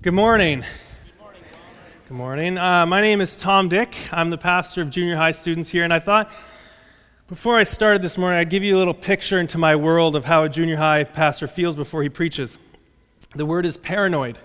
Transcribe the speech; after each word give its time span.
Good 0.00 0.14
morning. 0.14 0.64
Good 2.08 2.16
morning. 2.16 2.56
Uh, 2.56 2.86
my 2.86 3.02
name 3.02 3.20
is 3.20 3.36
Tom 3.36 3.68
Dick. 3.68 3.94
I'm 4.10 4.30
the 4.30 4.38
pastor 4.38 4.80
of 4.80 4.90
junior 4.90 5.16
high 5.16 5.30
students 5.30 5.68
here, 5.68 5.84
and 5.84 5.92
I 5.92 6.00
thought 6.00 6.32
before 7.28 7.56
I 7.56 7.62
started 7.62 8.00
this 8.00 8.16
morning, 8.16 8.38
I'd 8.38 8.48
give 8.48 8.64
you 8.64 8.76
a 8.76 8.78
little 8.78 8.94
picture 8.94 9.38
into 9.38 9.58
my 9.58 9.76
world 9.76 10.16
of 10.16 10.24
how 10.24 10.44
a 10.44 10.48
junior 10.48 10.76
high 10.76 11.04
pastor 11.04 11.46
feels 11.46 11.76
before 11.76 12.02
he 12.02 12.08
preaches. 12.08 12.58
The 13.36 13.44
word 13.44 13.66
is 13.66 13.76
paranoid. 13.76 14.38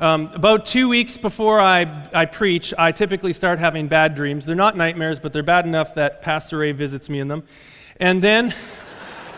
Um, 0.00 0.30
about 0.34 0.66
two 0.66 0.88
weeks 0.88 1.16
before 1.16 1.60
I, 1.60 2.08
I 2.12 2.26
preach, 2.26 2.74
I 2.76 2.90
typically 2.90 3.32
start 3.32 3.60
having 3.60 3.86
bad 3.86 4.14
dreams. 4.14 4.44
They're 4.44 4.56
not 4.56 4.76
nightmares, 4.76 5.20
but 5.20 5.32
they're 5.32 5.44
bad 5.44 5.64
enough 5.64 5.94
that 5.94 6.22
Pastor 6.22 6.58
Ray 6.58 6.72
visits 6.72 7.08
me 7.08 7.20
in 7.20 7.28
them. 7.28 7.44
And 7.98 8.20
then 8.20 8.52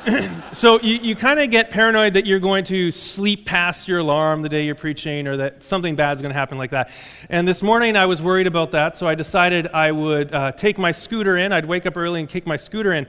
so 0.52 0.78
you, 0.80 0.96
you 0.96 1.16
kind 1.16 1.40
of 1.40 1.50
get 1.50 1.70
paranoid 1.70 2.14
that 2.14 2.26
you're 2.26 2.40
going 2.40 2.64
to 2.64 2.90
sleep 2.90 3.46
past 3.46 3.88
your 3.88 4.00
alarm 4.00 4.42
the 4.42 4.48
day 4.48 4.64
you're 4.64 4.74
preaching 4.74 5.26
or 5.26 5.36
that 5.38 5.62
something 5.62 5.96
bad 5.96 6.14
is 6.14 6.20
going 6.20 6.32
to 6.32 6.38
happen 6.38 6.58
like 6.58 6.72
that. 6.72 6.90
And 7.30 7.48
this 7.48 7.62
morning 7.62 7.96
I 7.96 8.04
was 8.04 8.20
worried 8.20 8.46
about 8.46 8.72
that, 8.72 8.96
so 8.98 9.08
I 9.08 9.14
decided 9.14 9.68
I 9.68 9.92
would 9.92 10.34
uh, 10.34 10.52
take 10.52 10.76
my 10.76 10.92
scooter 10.92 11.38
in. 11.38 11.52
I'd 11.52 11.64
wake 11.64 11.86
up 11.86 11.96
early 11.96 12.20
and 12.20 12.28
kick 12.28 12.46
my 12.46 12.56
scooter 12.56 12.92
in. 12.92 13.06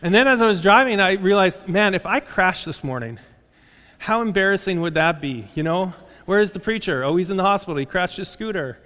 And 0.00 0.14
then 0.14 0.26
as 0.26 0.40
I 0.40 0.46
was 0.46 0.60
driving, 0.60 1.00
I 1.00 1.12
realized, 1.12 1.68
man, 1.68 1.94
if 1.94 2.06
I 2.06 2.20
crash 2.20 2.64
this 2.64 2.82
morning, 2.82 3.18
how 3.98 4.22
embarrassing 4.22 4.80
would 4.80 4.94
that 4.94 5.20
be? 5.20 5.48
You 5.54 5.64
know, 5.64 5.92
where's 6.24 6.52
the 6.52 6.60
preacher? 6.60 7.04
Oh, 7.04 7.16
he's 7.16 7.30
in 7.30 7.36
the 7.36 7.42
hospital. 7.42 7.76
He 7.76 7.84
crashed 7.84 8.16
his 8.16 8.28
scooter, 8.28 8.78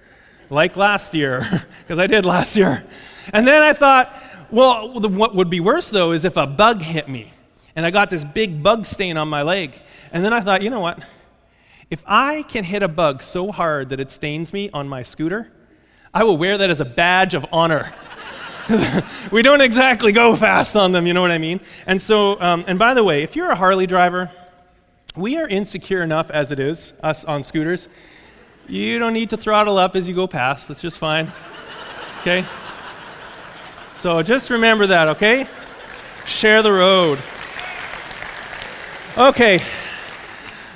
like 0.50 0.76
last 0.76 1.14
year, 1.14 1.46
because 1.82 2.00
I 2.00 2.08
did 2.08 2.26
last 2.26 2.56
year. 2.56 2.84
And 3.32 3.46
then 3.46 3.62
I 3.62 3.72
thought, 3.72 4.12
well, 4.50 5.00
what 5.00 5.36
would 5.36 5.48
be 5.48 5.60
worse 5.60 5.90
though 5.90 6.10
is 6.10 6.24
if 6.24 6.36
a 6.36 6.46
bug 6.46 6.82
hit 6.82 7.08
me 7.08 7.32
and 7.74 7.86
I 7.86 7.90
got 7.90 8.10
this 8.10 8.24
big 8.24 8.62
bug 8.62 8.86
stain 8.86 9.16
on 9.16 9.28
my 9.28 9.42
leg. 9.42 9.74
And 10.12 10.24
then 10.24 10.32
I 10.32 10.40
thought, 10.40 10.62
you 10.62 10.70
know 10.70 10.80
what? 10.80 11.02
If 11.90 12.02
I 12.06 12.42
can 12.44 12.64
hit 12.64 12.82
a 12.82 12.88
bug 12.88 13.22
so 13.22 13.52
hard 13.52 13.90
that 13.90 14.00
it 14.00 14.10
stains 14.10 14.52
me 14.52 14.70
on 14.72 14.88
my 14.88 15.02
scooter, 15.02 15.52
I 16.14 16.24
will 16.24 16.36
wear 16.36 16.58
that 16.58 16.70
as 16.70 16.80
a 16.80 16.84
badge 16.84 17.34
of 17.34 17.46
honor. 17.52 17.92
we 19.30 19.42
don't 19.42 19.60
exactly 19.60 20.12
go 20.12 20.36
fast 20.36 20.76
on 20.76 20.92
them, 20.92 21.06
you 21.06 21.12
know 21.12 21.22
what 21.22 21.30
I 21.30 21.38
mean? 21.38 21.60
And 21.86 22.00
so, 22.00 22.40
um, 22.40 22.64
and 22.66 22.78
by 22.78 22.94
the 22.94 23.04
way, 23.04 23.22
if 23.22 23.34
you're 23.34 23.50
a 23.50 23.56
Harley 23.56 23.86
driver, 23.86 24.30
we 25.16 25.36
are 25.36 25.48
insecure 25.48 26.02
enough 26.02 26.30
as 26.30 26.52
it 26.52 26.58
is, 26.58 26.92
us 27.02 27.24
on 27.24 27.42
scooters. 27.42 27.88
You 28.68 28.98
don't 28.98 29.12
need 29.12 29.30
to 29.30 29.36
throttle 29.36 29.78
up 29.78 29.96
as 29.96 30.06
you 30.06 30.14
go 30.14 30.26
past, 30.26 30.68
that's 30.68 30.80
just 30.80 30.98
fine. 30.98 31.30
Okay? 32.20 32.46
So 33.94 34.22
just 34.22 34.48
remember 34.48 34.86
that, 34.86 35.08
okay? 35.08 35.48
Share 36.24 36.62
the 36.62 36.70
road. 36.70 37.18
Okay. 39.16 39.60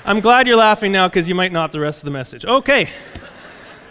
I'm 0.04 0.20
glad 0.20 0.46
you're 0.46 0.58
laughing 0.58 0.92
now 0.92 1.08
because 1.08 1.26
you 1.26 1.34
might 1.34 1.52
not 1.52 1.72
the 1.72 1.80
rest 1.80 2.00
of 2.00 2.04
the 2.04 2.10
message. 2.10 2.44
Okay. 2.44 2.90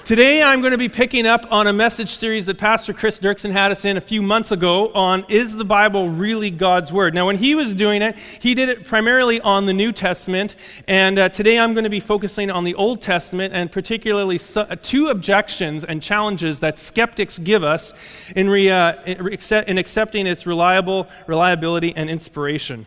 Today 0.04 0.44
I'm 0.44 0.62
going 0.62 0.72
to 0.72 0.78
be 0.78 0.88
picking 0.88 1.26
up 1.26 1.48
on 1.50 1.66
a 1.66 1.74
message 1.74 2.16
series 2.16 2.46
that 2.46 2.60
Pastor 2.60 2.94
Chris 2.94 3.20
Dirksen 3.20 3.52
had 3.52 3.72
us 3.72 3.86
in 3.86 3.98
a 3.98 4.02
few 4.02 4.22
months 4.22 4.52
ago 4.52 4.94
on 4.94 5.26
Is 5.30 5.56
the 5.56 5.66
Bible 5.66 6.10
Really 6.10 6.52
God's 6.52 6.94
Word? 6.94 7.16
Now, 7.16 7.26
when 7.26 7.38
he 7.38 7.56
was 7.56 7.74
doing 7.74 8.04
it, 8.04 8.16
he 8.40 8.54
did 8.54 8.70
it 8.70 8.86
primarily 8.86 9.42
on 9.42 9.66
the 9.66 9.74
New 9.74 9.92
Testament, 9.92 10.56
and 10.88 11.18
uh, 11.18 11.30
today 11.30 11.58
I'm 11.58 11.74
going 11.74 11.86
to 11.86 11.90
be 11.90 12.00
focusing 12.00 12.52
on 12.52 12.66
the 12.66 12.76
Old 12.76 13.02
Testament 13.02 13.52
and 13.52 13.72
particularly 13.72 14.40
uh, 14.56 14.76
two 14.84 15.08
objections 15.08 15.84
and 15.84 16.04
challenges 16.04 16.60
that 16.60 16.78
skeptics 16.78 17.40
give 17.40 17.64
us 17.64 17.94
in, 18.36 18.48
re, 18.48 18.70
uh, 18.70 18.94
in 19.06 19.80
accepting 19.80 20.28
its 20.28 20.46
reliable 20.46 21.08
reliability 21.26 21.96
and 21.96 22.12
inspiration. 22.12 22.86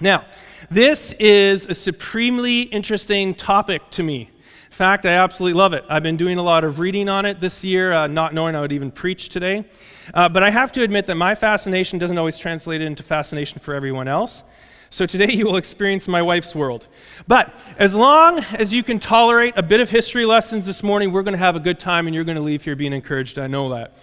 Now, 0.00 0.26
this 0.70 1.14
is 1.18 1.64
a 1.64 1.74
supremely 1.74 2.62
interesting 2.62 3.34
topic 3.34 3.80
to 3.92 4.02
me. 4.02 4.28
In 4.66 4.72
fact, 4.72 5.06
I 5.06 5.12
absolutely 5.12 5.56
love 5.56 5.72
it. 5.72 5.86
I've 5.88 6.02
been 6.02 6.18
doing 6.18 6.36
a 6.36 6.42
lot 6.42 6.64
of 6.64 6.78
reading 6.78 7.08
on 7.08 7.24
it 7.24 7.40
this 7.40 7.64
year, 7.64 7.94
uh, 7.94 8.06
not 8.06 8.34
knowing 8.34 8.54
I 8.54 8.60
would 8.60 8.72
even 8.72 8.90
preach 8.90 9.30
today. 9.30 9.64
Uh, 10.12 10.28
but 10.28 10.42
I 10.42 10.50
have 10.50 10.70
to 10.72 10.82
admit 10.82 11.06
that 11.06 11.14
my 11.14 11.34
fascination 11.34 11.98
doesn't 11.98 12.18
always 12.18 12.36
translate 12.36 12.82
into 12.82 13.02
fascination 13.02 13.58
for 13.58 13.72
everyone 13.72 14.06
else. 14.06 14.42
So 14.90 15.06
today 15.06 15.32
you 15.32 15.46
will 15.46 15.56
experience 15.56 16.06
my 16.06 16.20
wife's 16.20 16.54
world. 16.54 16.86
But 17.26 17.54
as 17.78 17.94
long 17.94 18.40
as 18.58 18.74
you 18.74 18.82
can 18.82 19.00
tolerate 19.00 19.54
a 19.56 19.62
bit 19.62 19.80
of 19.80 19.88
history 19.88 20.26
lessons 20.26 20.66
this 20.66 20.82
morning, 20.82 21.10
we're 21.10 21.22
going 21.22 21.32
to 21.32 21.38
have 21.38 21.56
a 21.56 21.60
good 21.60 21.80
time 21.80 22.06
and 22.06 22.14
you're 22.14 22.24
going 22.24 22.36
to 22.36 22.42
leave 22.42 22.62
here 22.62 22.76
being 22.76 22.92
encouraged. 22.92 23.38
I 23.38 23.46
know 23.46 23.70
that. 23.70 23.96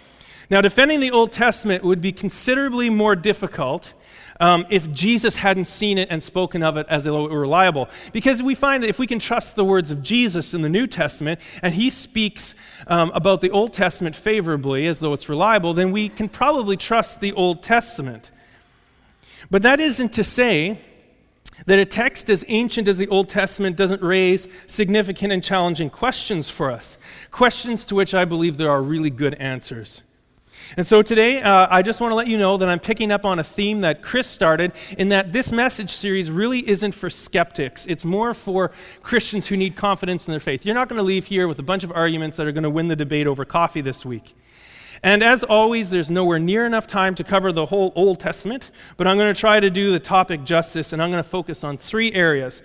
Now, 0.50 0.60
defending 0.60 0.98
the 0.98 1.12
Old 1.12 1.30
Testament 1.30 1.84
would 1.84 2.00
be 2.00 2.10
considerably 2.10 2.90
more 2.90 3.14
difficult 3.14 3.94
um, 4.44 4.66
if 4.68 4.92
Jesus 4.92 5.36
hadn't 5.36 5.64
seen 5.64 5.96
it 5.96 6.08
and 6.10 6.22
spoken 6.22 6.62
of 6.62 6.76
it 6.76 6.86
as 6.90 7.08
reliable. 7.08 7.88
Because 8.12 8.42
we 8.42 8.54
find 8.54 8.82
that 8.82 8.90
if 8.90 8.98
we 8.98 9.06
can 9.06 9.18
trust 9.18 9.56
the 9.56 9.64
words 9.64 9.90
of 9.90 10.02
Jesus 10.02 10.52
in 10.52 10.60
the 10.60 10.68
New 10.68 10.86
Testament, 10.86 11.40
and 11.62 11.74
he 11.74 11.88
speaks 11.88 12.54
um, 12.86 13.10
about 13.14 13.40
the 13.40 13.50
Old 13.50 13.72
Testament 13.72 14.14
favorably 14.14 14.86
as 14.86 15.00
though 15.00 15.14
it's 15.14 15.30
reliable, 15.30 15.72
then 15.72 15.92
we 15.92 16.10
can 16.10 16.28
probably 16.28 16.76
trust 16.76 17.22
the 17.22 17.32
Old 17.32 17.62
Testament. 17.62 18.32
But 19.50 19.62
that 19.62 19.80
isn't 19.80 20.12
to 20.12 20.24
say 20.24 20.78
that 21.64 21.78
a 21.78 21.86
text 21.86 22.28
as 22.28 22.44
ancient 22.48 22.86
as 22.86 22.98
the 22.98 23.08
Old 23.08 23.30
Testament 23.30 23.78
doesn't 23.78 24.02
raise 24.02 24.46
significant 24.66 25.32
and 25.32 25.42
challenging 25.42 25.88
questions 25.88 26.50
for 26.50 26.70
us, 26.70 26.98
questions 27.30 27.86
to 27.86 27.94
which 27.94 28.12
I 28.12 28.26
believe 28.26 28.58
there 28.58 28.70
are 28.70 28.82
really 28.82 29.10
good 29.10 29.32
answers. 29.36 30.02
And 30.76 30.86
so 30.86 31.02
today, 31.02 31.42
uh, 31.42 31.66
I 31.70 31.82
just 31.82 32.00
want 32.00 32.10
to 32.10 32.14
let 32.14 32.26
you 32.26 32.36
know 32.36 32.56
that 32.56 32.68
I'm 32.68 32.80
picking 32.80 33.10
up 33.10 33.24
on 33.24 33.38
a 33.38 33.44
theme 33.44 33.82
that 33.82 34.02
Chris 34.02 34.26
started, 34.26 34.72
in 34.98 35.10
that 35.10 35.32
this 35.32 35.52
message 35.52 35.90
series 35.90 36.30
really 36.30 36.68
isn't 36.68 36.92
for 36.92 37.10
skeptics. 37.10 37.86
It's 37.86 38.04
more 38.04 38.34
for 38.34 38.72
Christians 39.02 39.46
who 39.46 39.56
need 39.56 39.76
confidence 39.76 40.26
in 40.26 40.32
their 40.32 40.40
faith. 40.40 40.64
You're 40.64 40.74
not 40.74 40.88
going 40.88 40.98
to 40.98 41.02
leave 41.02 41.26
here 41.26 41.48
with 41.48 41.58
a 41.58 41.62
bunch 41.62 41.84
of 41.84 41.92
arguments 41.92 42.36
that 42.36 42.46
are 42.46 42.52
going 42.52 42.64
to 42.64 42.70
win 42.70 42.88
the 42.88 42.96
debate 42.96 43.26
over 43.26 43.44
coffee 43.44 43.80
this 43.80 44.04
week. 44.04 44.34
And 45.02 45.22
as 45.22 45.42
always, 45.44 45.90
there's 45.90 46.08
nowhere 46.08 46.38
near 46.38 46.64
enough 46.64 46.86
time 46.86 47.14
to 47.16 47.24
cover 47.24 47.52
the 47.52 47.66
whole 47.66 47.92
Old 47.94 48.20
Testament, 48.20 48.70
but 48.96 49.06
I'm 49.06 49.18
going 49.18 49.32
to 49.32 49.38
try 49.38 49.60
to 49.60 49.68
do 49.68 49.92
the 49.92 50.00
topic 50.00 50.44
justice, 50.44 50.94
and 50.94 51.02
I'm 51.02 51.10
going 51.10 51.22
to 51.22 51.28
focus 51.28 51.62
on 51.62 51.76
three 51.76 52.12
areas. 52.14 52.62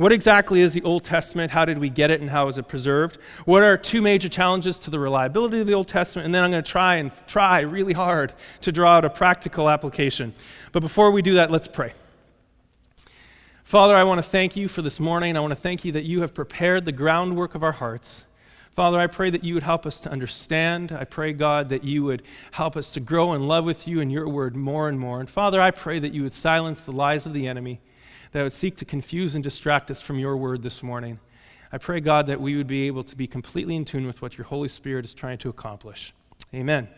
What 0.00 0.12
exactly 0.12 0.62
is 0.62 0.72
the 0.72 0.82
Old 0.82 1.04
Testament? 1.04 1.50
How 1.50 1.66
did 1.66 1.76
we 1.76 1.90
get 1.90 2.10
it 2.10 2.22
and 2.22 2.30
how 2.30 2.48
is 2.48 2.56
it 2.56 2.66
preserved? 2.66 3.18
What 3.44 3.62
are 3.62 3.76
two 3.76 4.00
major 4.00 4.30
challenges 4.30 4.78
to 4.78 4.90
the 4.90 4.98
reliability 4.98 5.60
of 5.60 5.66
the 5.66 5.74
Old 5.74 5.88
Testament? 5.88 6.24
And 6.24 6.34
then 6.34 6.42
I'm 6.42 6.50
going 6.50 6.64
to 6.64 6.70
try 6.70 6.94
and 6.94 7.12
try 7.26 7.60
really 7.60 7.92
hard 7.92 8.32
to 8.62 8.72
draw 8.72 8.94
out 8.94 9.04
a 9.04 9.10
practical 9.10 9.68
application. 9.68 10.32
But 10.72 10.80
before 10.80 11.10
we 11.10 11.20
do 11.20 11.34
that, 11.34 11.50
let's 11.50 11.68
pray. 11.68 11.92
Father, 13.62 13.94
I 13.94 14.04
want 14.04 14.16
to 14.16 14.22
thank 14.22 14.56
you 14.56 14.68
for 14.68 14.80
this 14.80 15.00
morning. 15.00 15.36
I 15.36 15.40
want 15.40 15.50
to 15.50 15.60
thank 15.60 15.84
you 15.84 15.92
that 15.92 16.04
you 16.04 16.22
have 16.22 16.32
prepared 16.32 16.86
the 16.86 16.92
groundwork 16.92 17.54
of 17.54 17.62
our 17.62 17.72
hearts. 17.72 18.24
Father, 18.74 18.98
I 18.98 19.06
pray 19.06 19.28
that 19.28 19.44
you 19.44 19.52
would 19.52 19.64
help 19.64 19.84
us 19.84 20.00
to 20.00 20.10
understand. 20.10 20.92
I 20.92 21.04
pray, 21.04 21.34
God, 21.34 21.68
that 21.68 21.84
you 21.84 22.04
would 22.04 22.22
help 22.52 22.74
us 22.74 22.90
to 22.92 23.00
grow 23.00 23.34
in 23.34 23.46
love 23.46 23.66
with 23.66 23.86
you 23.86 24.00
and 24.00 24.10
your 24.10 24.30
word 24.30 24.56
more 24.56 24.88
and 24.88 24.98
more. 24.98 25.20
And 25.20 25.28
Father, 25.28 25.60
I 25.60 25.72
pray 25.72 25.98
that 25.98 26.14
you 26.14 26.22
would 26.22 26.32
silence 26.32 26.80
the 26.80 26.92
lies 26.92 27.26
of 27.26 27.34
the 27.34 27.46
enemy 27.46 27.82
that 28.32 28.42
would 28.42 28.52
seek 28.52 28.76
to 28.76 28.84
confuse 28.84 29.34
and 29.34 29.42
distract 29.42 29.90
us 29.90 30.00
from 30.00 30.18
your 30.18 30.36
word 30.36 30.62
this 30.62 30.82
morning. 30.82 31.18
I 31.72 31.78
pray, 31.78 32.00
God, 32.00 32.26
that 32.26 32.40
we 32.40 32.56
would 32.56 32.66
be 32.66 32.86
able 32.86 33.04
to 33.04 33.16
be 33.16 33.26
completely 33.26 33.76
in 33.76 33.84
tune 33.84 34.06
with 34.06 34.22
what 34.22 34.36
your 34.36 34.44
Holy 34.44 34.68
Spirit 34.68 35.04
is 35.04 35.14
trying 35.14 35.38
to 35.38 35.48
accomplish. 35.48 36.12
Amen. 36.52 36.88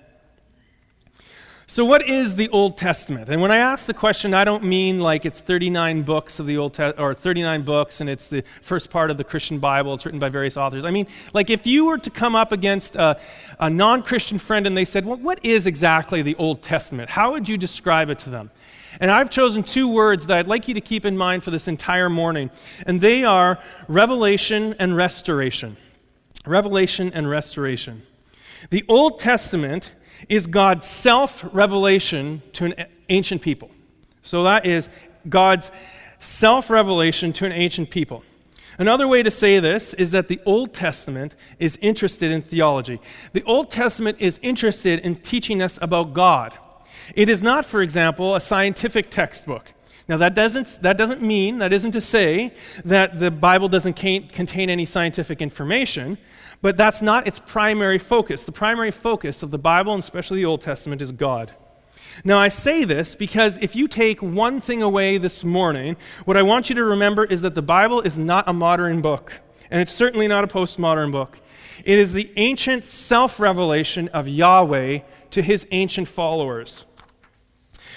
So, 1.66 1.84
what 1.84 2.06
is 2.06 2.34
the 2.34 2.48
Old 2.50 2.76
Testament? 2.76 3.30
And 3.30 3.40
when 3.40 3.50
I 3.50 3.56
ask 3.56 3.86
the 3.86 3.94
question, 3.94 4.34
I 4.34 4.44
don't 4.44 4.64
mean 4.64 5.00
like 5.00 5.24
it's 5.24 5.40
39 5.40 6.02
books 6.02 6.38
of 6.38 6.46
the 6.46 6.58
Old 6.58 6.74
Testament, 6.74 7.00
or 7.00 7.14
39 7.14 7.62
books 7.62 8.00
and 8.00 8.10
it's 8.10 8.26
the 8.26 8.44
first 8.60 8.90
part 8.90 9.10
of 9.10 9.16
the 9.16 9.24
Christian 9.24 9.58
Bible. 9.58 9.94
It's 9.94 10.04
written 10.04 10.20
by 10.20 10.28
various 10.28 10.56
authors. 10.56 10.84
I 10.84 10.90
mean, 10.90 11.06
like 11.32 11.48
if 11.48 11.66
you 11.66 11.86
were 11.86 11.98
to 11.98 12.10
come 12.10 12.34
up 12.34 12.52
against 12.52 12.96
a, 12.96 13.18
a 13.58 13.70
non 13.70 14.02
Christian 14.02 14.38
friend 14.38 14.66
and 14.66 14.76
they 14.76 14.84
said, 14.84 15.06
well, 15.06 15.16
what 15.16 15.42
is 15.44 15.66
exactly 15.66 16.20
the 16.20 16.34
Old 16.34 16.62
Testament? 16.62 17.08
How 17.08 17.32
would 17.32 17.48
you 17.48 17.56
describe 17.56 18.10
it 18.10 18.18
to 18.20 18.30
them? 18.30 18.50
And 19.00 19.10
I've 19.10 19.30
chosen 19.30 19.62
two 19.62 19.88
words 19.88 20.26
that 20.26 20.38
I'd 20.38 20.48
like 20.48 20.68
you 20.68 20.74
to 20.74 20.80
keep 20.80 21.04
in 21.04 21.16
mind 21.16 21.44
for 21.44 21.50
this 21.50 21.68
entire 21.68 22.10
morning, 22.10 22.50
and 22.86 23.00
they 23.00 23.24
are 23.24 23.58
revelation 23.88 24.74
and 24.78 24.96
restoration. 24.96 25.76
Revelation 26.46 27.12
and 27.14 27.28
restoration. 27.28 28.02
The 28.70 28.84
Old 28.88 29.18
Testament 29.18 29.92
is 30.28 30.46
God's 30.46 30.86
self 30.86 31.44
revelation 31.52 32.42
to 32.54 32.66
an 32.66 32.86
ancient 33.08 33.42
people. 33.42 33.70
So 34.22 34.44
that 34.44 34.66
is 34.66 34.88
God's 35.28 35.70
self 36.18 36.70
revelation 36.70 37.32
to 37.34 37.46
an 37.46 37.52
ancient 37.52 37.90
people. 37.90 38.24
Another 38.78 39.06
way 39.06 39.22
to 39.22 39.30
say 39.30 39.58
this 39.58 39.92
is 39.94 40.12
that 40.12 40.28
the 40.28 40.40
Old 40.46 40.72
Testament 40.72 41.34
is 41.58 41.78
interested 41.82 42.30
in 42.30 42.42
theology. 42.42 43.00
The 43.32 43.42
Old 43.44 43.70
Testament 43.70 44.16
is 44.18 44.40
interested 44.42 45.00
in 45.00 45.16
teaching 45.16 45.60
us 45.60 45.78
about 45.82 46.14
God. 46.14 46.56
It 47.14 47.28
is 47.28 47.42
not, 47.42 47.64
for 47.64 47.82
example, 47.82 48.34
a 48.34 48.40
scientific 48.40 49.10
textbook. 49.10 49.72
Now, 50.08 50.16
that 50.18 50.34
doesn't, 50.34 50.80
that 50.82 50.96
doesn't 50.96 51.22
mean, 51.22 51.58
that 51.58 51.72
isn't 51.72 51.92
to 51.92 52.00
say 52.00 52.52
that 52.84 53.20
the 53.20 53.30
Bible 53.30 53.68
doesn't 53.68 53.94
contain 53.94 54.68
any 54.68 54.84
scientific 54.84 55.40
information, 55.40 56.18
but 56.60 56.76
that's 56.76 57.02
not 57.02 57.26
its 57.26 57.38
primary 57.38 57.98
focus. 57.98 58.44
The 58.44 58.52
primary 58.52 58.90
focus 58.90 59.42
of 59.42 59.50
the 59.50 59.58
Bible, 59.58 59.94
and 59.94 60.02
especially 60.02 60.38
the 60.38 60.46
Old 60.46 60.60
Testament, 60.60 61.02
is 61.02 61.12
God. 61.12 61.54
Now, 62.24 62.38
I 62.38 62.48
say 62.48 62.84
this 62.84 63.14
because 63.14 63.58
if 63.58 63.74
you 63.74 63.88
take 63.88 64.22
one 64.22 64.60
thing 64.60 64.82
away 64.82 65.18
this 65.18 65.44
morning, 65.44 65.96
what 66.24 66.36
I 66.36 66.42
want 66.42 66.68
you 66.68 66.74
to 66.76 66.84
remember 66.84 67.24
is 67.24 67.40
that 67.42 67.54
the 67.54 67.62
Bible 67.62 68.00
is 68.02 68.18
not 68.18 68.48
a 68.48 68.52
modern 68.52 69.00
book. 69.00 69.40
and 69.70 69.80
it's 69.80 69.92
certainly 69.92 70.28
not 70.28 70.44
a 70.44 70.46
postmodern 70.46 71.10
book. 71.10 71.40
It 71.84 71.98
is 71.98 72.12
the 72.12 72.30
ancient 72.36 72.84
self 72.84 73.40
revelation 73.40 74.08
of 74.08 74.28
Yahweh 74.28 74.98
to 75.30 75.42
his 75.42 75.66
ancient 75.70 76.08
followers. 76.08 76.84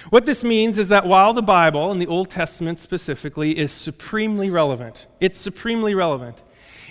What 0.09 0.25
this 0.25 0.43
means 0.43 0.77
is 0.77 0.89
that 0.89 1.07
while 1.07 1.33
the 1.33 1.41
Bible, 1.41 1.91
and 1.91 2.01
the 2.01 2.07
Old 2.07 2.29
Testament 2.29 2.79
specifically, 2.79 3.57
is 3.57 3.71
supremely 3.71 4.49
relevant, 4.49 5.07
it's 5.19 5.39
supremely 5.39 5.95
relevant, 5.95 6.41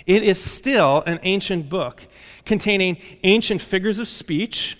it 0.05 0.23
is 0.23 0.41
still 0.43 1.01
an 1.05 1.19
ancient 1.23 1.69
book 1.69 2.07
containing 2.45 2.97
ancient 3.23 3.61
figures 3.61 3.99
of 3.99 4.07
speech 4.07 4.77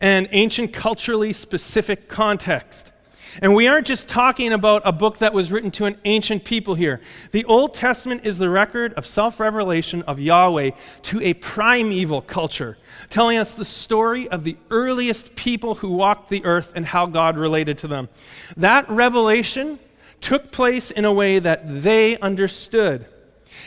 and 0.00 0.28
ancient 0.32 0.72
culturally 0.72 1.32
specific 1.32 2.08
context. 2.08 2.91
And 3.40 3.54
we 3.54 3.66
aren't 3.66 3.86
just 3.86 4.08
talking 4.08 4.52
about 4.52 4.82
a 4.84 4.92
book 4.92 5.18
that 5.18 5.32
was 5.32 5.50
written 5.50 5.70
to 5.72 5.86
an 5.86 5.96
ancient 6.04 6.44
people 6.44 6.74
here. 6.74 7.00
The 7.30 7.44
Old 7.46 7.72
Testament 7.72 8.22
is 8.24 8.38
the 8.38 8.50
record 8.50 8.92
of 8.94 9.06
self 9.06 9.40
revelation 9.40 10.02
of 10.02 10.20
Yahweh 10.20 10.72
to 11.02 11.20
a 11.22 11.34
primeval 11.34 12.20
culture, 12.20 12.76
telling 13.08 13.38
us 13.38 13.54
the 13.54 13.64
story 13.64 14.28
of 14.28 14.44
the 14.44 14.56
earliest 14.70 15.34
people 15.34 15.76
who 15.76 15.92
walked 15.92 16.28
the 16.28 16.44
earth 16.44 16.72
and 16.74 16.84
how 16.84 17.06
God 17.06 17.38
related 17.38 17.78
to 17.78 17.88
them. 17.88 18.08
That 18.56 18.88
revelation 18.90 19.78
took 20.20 20.52
place 20.52 20.90
in 20.90 21.04
a 21.04 21.12
way 21.12 21.38
that 21.38 21.82
they 21.82 22.18
understood. 22.18 23.06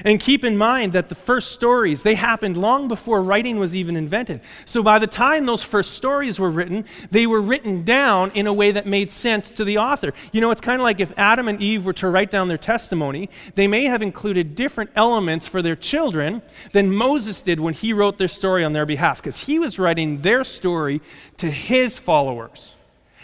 And 0.04 0.20
keep 0.20 0.44
in 0.44 0.58
mind 0.58 0.94
that 0.94 1.10
the 1.10 1.16
first 1.16 1.52
stories, 1.52 2.04
they 2.04 2.16
happened 2.16 2.58
long 2.58 2.88
before 2.88 3.22
writing 3.22 3.58
was 3.58 3.76
even 3.76 3.96
invented. 3.96 4.42
So 4.66 4.84
by 4.84 5.00
the 5.00 5.08
time 5.08 5.46
those 5.46 5.64
first 5.64 5.94
stories 5.94 6.40
were 6.40 6.52
written, 6.52 6.86
they 7.12 7.26
were 7.28 7.42
written 7.42 7.84
down 7.84 8.32
in 8.32 8.48
a 8.48 8.54
way 8.54 8.72
that 8.72 8.86
made 8.86 9.12
sense 9.12 9.52
to 9.52 9.64
the 9.64 9.78
author. 9.78 10.14
You 10.32 10.42
know, 10.42 10.52
it's 10.52 10.62
kind 10.62 10.82
of 10.82 10.84
like 10.84 11.00
if 11.00 11.14
Adam 11.18 11.48
and 11.48 11.62
Eve 11.62 11.86
were 11.86 11.94
to 11.94 12.10
write 12.10 12.32
down 12.32 12.48
their 12.48 12.58
testimony, 12.58 13.30
they 13.56 13.68
may 13.68 13.86
have 13.86 14.02
included 14.02 14.56
different 14.56 14.90
elements 14.96 15.48
for 15.48 15.62
their 15.62 15.76
children 15.76 16.42
than 16.74 16.94
Moses 16.94 17.42
did 17.42 17.60
when 17.60 17.74
he 17.74 17.94
wrote 17.94 18.18
their 18.18 18.28
story 18.28 18.64
on 18.64 18.74
their 18.74 18.86
behalf, 18.86 19.18
because 19.18 19.42
he 19.42 19.60
was 19.60 19.80
writing 19.80 20.22
their 20.22 20.44
story 20.44 21.02
to 21.38 21.50
his 21.50 22.00
followers. 22.00 22.76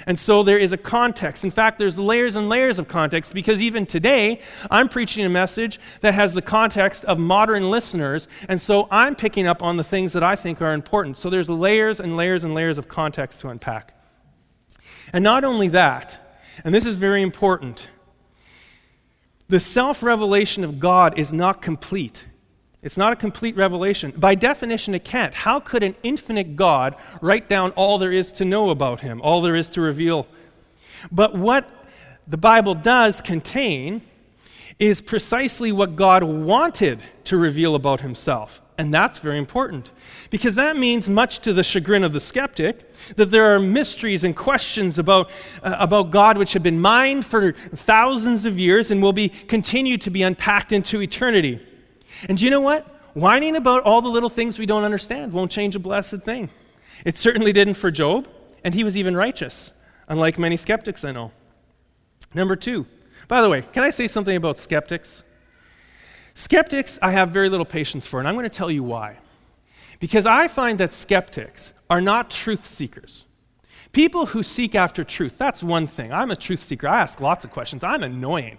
And 0.05 0.19
so 0.19 0.43
there 0.43 0.57
is 0.57 0.73
a 0.73 0.77
context. 0.77 1.43
In 1.43 1.51
fact, 1.51 1.79
there's 1.79 1.97
layers 1.97 2.35
and 2.35 2.49
layers 2.49 2.79
of 2.79 2.87
context 2.87 3.33
because 3.33 3.61
even 3.61 3.85
today, 3.85 4.41
I'm 4.69 4.89
preaching 4.89 5.25
a 5.25 5.29
message 5.29 5.79
that 6.01 6.13
has 6.13 6.33
the 6.33 6.41
context 6.41 7.05
of 7.05 7.19
modern 7.19 7.69
listeners. 7.69 8.27
And 8.47 8.61
so 8.61 8.87
I'm 8.91 9.15
picking 9.15 9.47
up 9.47 9.61
on 9.61 9.77
the 9.77 9.83
things 9.83 10.13
that 10.13 10.23
I 10.23 10.35
think 10.35 10.61
are 10.61 10.73
important. 10.73 11.17
So 11.17 11.29
there's 11.29 11.49
layers 11.49 11.99
and 11.99 12.17
layers 12.17 12.43
and 12.43 12.53
layers 12.53 12.77
of 12.77 12.87
context 12.87 13.41
to 13.41 13.49
unpack. 13.49 13.93
And 15.13 15.23
not 15.23 15.43
only 15.43 15.67
that, 15.69 16.19
and 16.63 16.73
this 16.73 16.85
is 16.85 16.95
very 16.95 17.21
important, 17.21 17.87
the 19.49 19.59
self 19.59 20.01
revelation 20.01 20.63
of 20.63 20.79
God 20.79 21.19
is 21.19 21.33
not 21.33 21.61
complete 21.61 22.25
it's 22.83 22.97
not 22.97 23.13
a 23.13 23.15
complete 23.15 23.55
revelation. 23.55 24.11
By 24.17 24.35
definition, 24.35 24.95
it 24.95 25.03
can't. 25.03 25.33
How 25.33 25.59
could 25.59 25.83
an 25.83 25.95
infinite 26.01 26.55
God 26.55 26.95
write 27.21 27.47
down 27.47 27.71
all 27.71 27.99
there 27.99 28.11
is 28.11 28.31
to 28.33 28.45
know 28.45 28.71
about 28.71 29.01
him, 29.01 29.21
all 29.21 29.41
there 29.41 29.55
is 29.55 29.69
to 29.71 29.81
reveal? 29.81 30.27
But 31.11 31.35
what 31.35 31.69
the 32.27 32.37
Bible 32.37 32.73
does 32.73 33.21
contain 33.21 34.01
is 34.79 34.99
precisely 34.99 35.71
what 35.71 35.95
God 35.95 36.23
wanted 36.23 37.01
to 37.25 37.37
reveal 37.37 37.75
about 37.75 38.01
himself. 38.01 38.61
And 38.79 38.91
that's 38.91 39.19
very 39.19 39.37
important 39.37 39.91
because 40.31 40.55
that 40.55 40.75
means, 40.75 41.07
much 41.07 41.39
to 41.39 41.53
the 41.53 41.63
chagrin 41.63 42.03
of 42.03 42.13
the 42.13 42.19
skeptic, 42.19 42.91
that 43.15 43.29
there 43.29 43.53
are 43.53 43.59
mysteries 43.59 44.23
and 44.23 44.35
questions 44.35 44.97
about, 44.97 45.29
uh, 45.61 45.75
about 45.77 46.09
God 46.09 46.35
which 46.39 46.53
have 46.53 46.63
been 46.63 46.81
mined 46.81 47.27
for 47.27 47.51
thousands 47.51 48.47
of 48.47 48.57
years 48.57 48.89
and 48.89 48.99
will 48.99 49.13
be 49.13 49.29
continued 49.29 50.01
to 50.01 50.09
be 50.09 50.23
unpacked 50.23 50.71
into 50.71 50.99
eternity. 50.99 51.59
And 52.27 52.37
do 52.37 52.45
you 52.45 52.51
know 52.51 52.61
what? 52.61 52.85
Whining 53.13 53.55
about 53.55 53.83
all 53.83 54.01
the 54.01 54.09
little 54.09 54.29
things 54.29 54.57
we 54.57 54.65
don't 54.65 54.83
understand 54.83 55.33
won't 55.33 55.51
change 55.51 55.75
a 55.75 55.79
blessed 55.79 56.21
thing. 56.21 56.49
It 57.03 57.17
certainly 57.17 57.51
didn't 57.51 57.73
for 57.73 57.91
Job, 57.91 58.27
and 58.63 58.73
he 58.73 58.83
was 58.83 58.95
even 58.95 59.15
righteous, 59.15 59.71
unlike 60.07 60.39
many 60.39 60.55
skeptics 60.57 61.03
I 61.03 61.11
know. 61.11 61.31
Number 62.33 62.55
two, 62.55 62.85
by 63.27 63.41
the 63.41 63.49
way, 63.49 63.63
can 63.73 63.83
I 63.83 63.89
say 63.89 64.07
something 64.07 64.35
about 64.35 64.57
skeptics? 64.57 65.23
Skeptics, 66.33 66.97
I 67.01 67.11
have 67.11 67.29
very 67.29 67.49
little 67.49 67.65
patience 67.65 68.05
for, 68.05 68.19
and 68.19 68.27
I'm 68.27 68.35
going 68.35 68.43
to 68.43 68.49
tell 68.49 68.71
you 68.71 68.83
why. 68.83 69.17
Because 69.99 70.25
I 70.25 70.47
find 70.47 70.79
that 70.79 70.91
skeptics 70.91 71.73
are 71.89 72.01
not 72.01 72.31
truth 72.31 72.65
seekers. 72.65 73.25
People 73.91 74.25
who 74.25 74.41
seek 74.41 74.73
after 74.73 75.03
truth, 75.03 75.37
that's 75.37 75.61
one 75.61 75.85
thing. 75.85 76.13
I'm 76.13 76.31
a 76.31 76.35
truth 76.35 76.63
seeker. 76.63 76.87
I 76.87 77.01
ask 77.01 77.19
lots 77.19 77.43
of 77.43 77.51
questions. 77.51 77.83
I'm 77.83 78.03
annoying. 78.03 78.57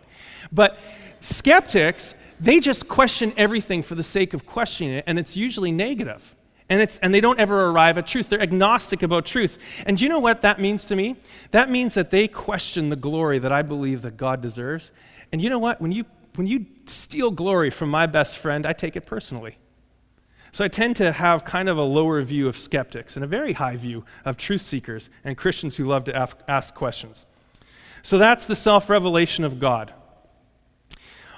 But 0.52 0.78
skeptics, 1.20 2.14
they 2.42 2.58
just 2.58 2.88
question 2.88 3.32
everything 3.36 3.82
for 3.82 3.94
the 3.94 4.02
sake 4.02 4.34
of 4.34 4.44
questioning 4.46 4.94
it, 4.94 5.04
and 5.06 5.18
it's 5.18 5.36
usually 5.36 5.70
negative. 5.70 6.34
And, 6.68 6.80
it's, 6.80 6.98
and 6.98 7.14
they 7.14 7.20
don't 7.20 7.38
ever 7.38 7.66
arrive 7.66 7.98
at 7.98 8.06
truth. 8.06 8.28
They're 8.28 8.40
agnostic 8.40 9.02
about 9.02 9.26
truth. 9.26 9.58
And 9.86 9.96
do 9.96 10.04
you 10.04 10.08
know 10.08 10.18
what 10.18 10.42
that 10.42 10.60
means 10.60 10.84
to 10.86 10.96
me? 10.96 11.16
That 11.52 11.70
means 11.70 11.94
that 11.94 12.10
they 12.10 12.26
question 12.26 12.88
the 12.88 12.96
glory 12.96 13.38
that 13.38 13.52
I 13.52 13.62
believe 13.62 14.02
that 14.02 14.16
God 14.16 14.40
deserves. 14.40 14.90
And 15.30 15.40
you 15.40 15.50
know 15.50 15.58
what? 15.58 15.80
When 15.80 15.92
you, 15.92 16.04
when 16.34 16.46
you 16.46 16.66
steal 16.86 17.30
glory 17.30 17.70
from 17.70 17.90
my 17.90 18.06
best 18.06 18.38
friend, 18.38 18.66
I 18.66 18.72
take 18.72 18.96
it 18.96 19.06
personally. 19.06 19.58
So 20.50 20.64
I 20.64 20.68
tend 20.68 20.96
to 20.96 21.12
have 21.12 21.44
kind 21.44 21.68
of 21.68 21.78
a 21.78 21.82
lower 21.82 22.20
view 22.22 22.48
of 22.48 22.58
skeptics 22.58 23.16
and 23.16 23.24
a 23.24 23.28
very 23.28 23.52
high 23.52 23.76
view 23.76 24.04
of 24.24 24.36
truth 24.36 24.62
seekers 24.62 25.10
and 25.24 25.36
Christians 25.36 25.76
who 25.76 25.84
love 25.84 26.04
to 26.04 26.28
ask 26.48 26.74
questions. 26.74 27.26
So 28.02 28.18
that's 28.18 28.46
the 28.46 28.54
self 28.54 28.90
revelation 28.90 29.44
of 29.44 29.60
God. 29.60 29.94